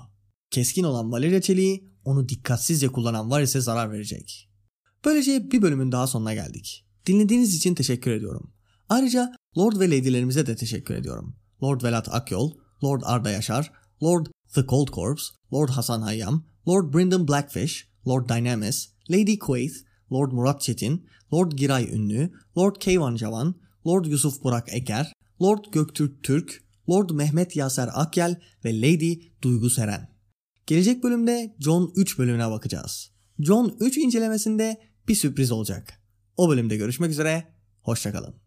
Keskin 0.50 0.84
olan 0.84 1.12
Valyria 1.12 1.40
çeliği 1.40 1.92
onu 2.04 2.28
dikkatsizce 2.28 2.88
kullanan 2.88 3.30
Varys'e 3.30 3.60
zarar 3.60 3.92
verecek. 3.92 4.50
Böylece 5.04 5.50
bir 5.50 5.62
bölümün 5.62 5.92
daha 5.92 6.06
sonuna 6.06 6.34
geldik. 6.34 6.86
Dinlediğiniz 7.06 7.54
için 7.54 7.74
teşekkür 7.74 8.10
ediyorum. 8.10 8.52
Ayrıca 8.88 9.35
Lord 9.58 9.80
ve 9.80 9.90
Lady'lerimize 9.90 10.46
de 10.46 10.56
teşekkür 10.56 10.94
ediyorum. 10.94 11.36
Lord 11.62 11.82
Velat 11.82 12.14
Akyol, 12.14 12.52
Lord 12.84 13.02
Arda 13.04 13.30
Yaşar, 13.30 13.72
Lord 14.02 14.26
The 14.54 14.66
Cold 14.66 14.88
Corpse, 14.88 15.24
Lord 15.52 15.68
Hasan 15.68 16.02
Hayyam, 16.02 16.44
Lord 16.68 16.94
Brendan 16.94 17.28
Blackfish, 17.28 17.88
Lord 18.06 18.28
Dynamis, 18.28 18.88
Lady 19.10 19.38
Quaith, 19.38 19.74
Lord 20.12 20.32
Murat 20.32 20.60
Çetin, 20.60 21.06
Lord 21.32 21.52
Giray 21.52 21.88
Ünlü, 21.92 22.32
Lord 22.58 22.76
Keyvan 22.76 23.16
Javan, 23.16 23.54
Lord 23.86 24.04
Yusuf 24.04 24.42
Burak 24.42 24.74
Eker, 24.74 25.12
Lord 25.42 25.64
Göktürk 25.72 26.22
Türk, 26.22 26.64
Lord 26.90 27.10
Mehmet 27.10 27.56
Yaser 27.56 27.88
Akyel 27.92 28.40
ve 28.64 28.80
Lady 28.80 29.20
Duygu 29.42 29.70
Seren. 29.70 30.08
Gelecek 30.66 31.02
bölümde 31.02 31.56
John 31.58 31.92
3 31.96 32.18
bölümüne 32.18 32.50
bakacağız. 32.50 33.10
John 33.38 33.76
3 33.80 33.96
incelemesinde 33.98 34.80
bir 35.08 35.14
sürpriz 35.14 35.52
olacak. 35.52 36.00
O 36.36 36.48
bölümde 36.48 36.76
görüşmek 36.76 37.10
üzere, 37.10 37.44
hoşçakalın. 37.80 38.45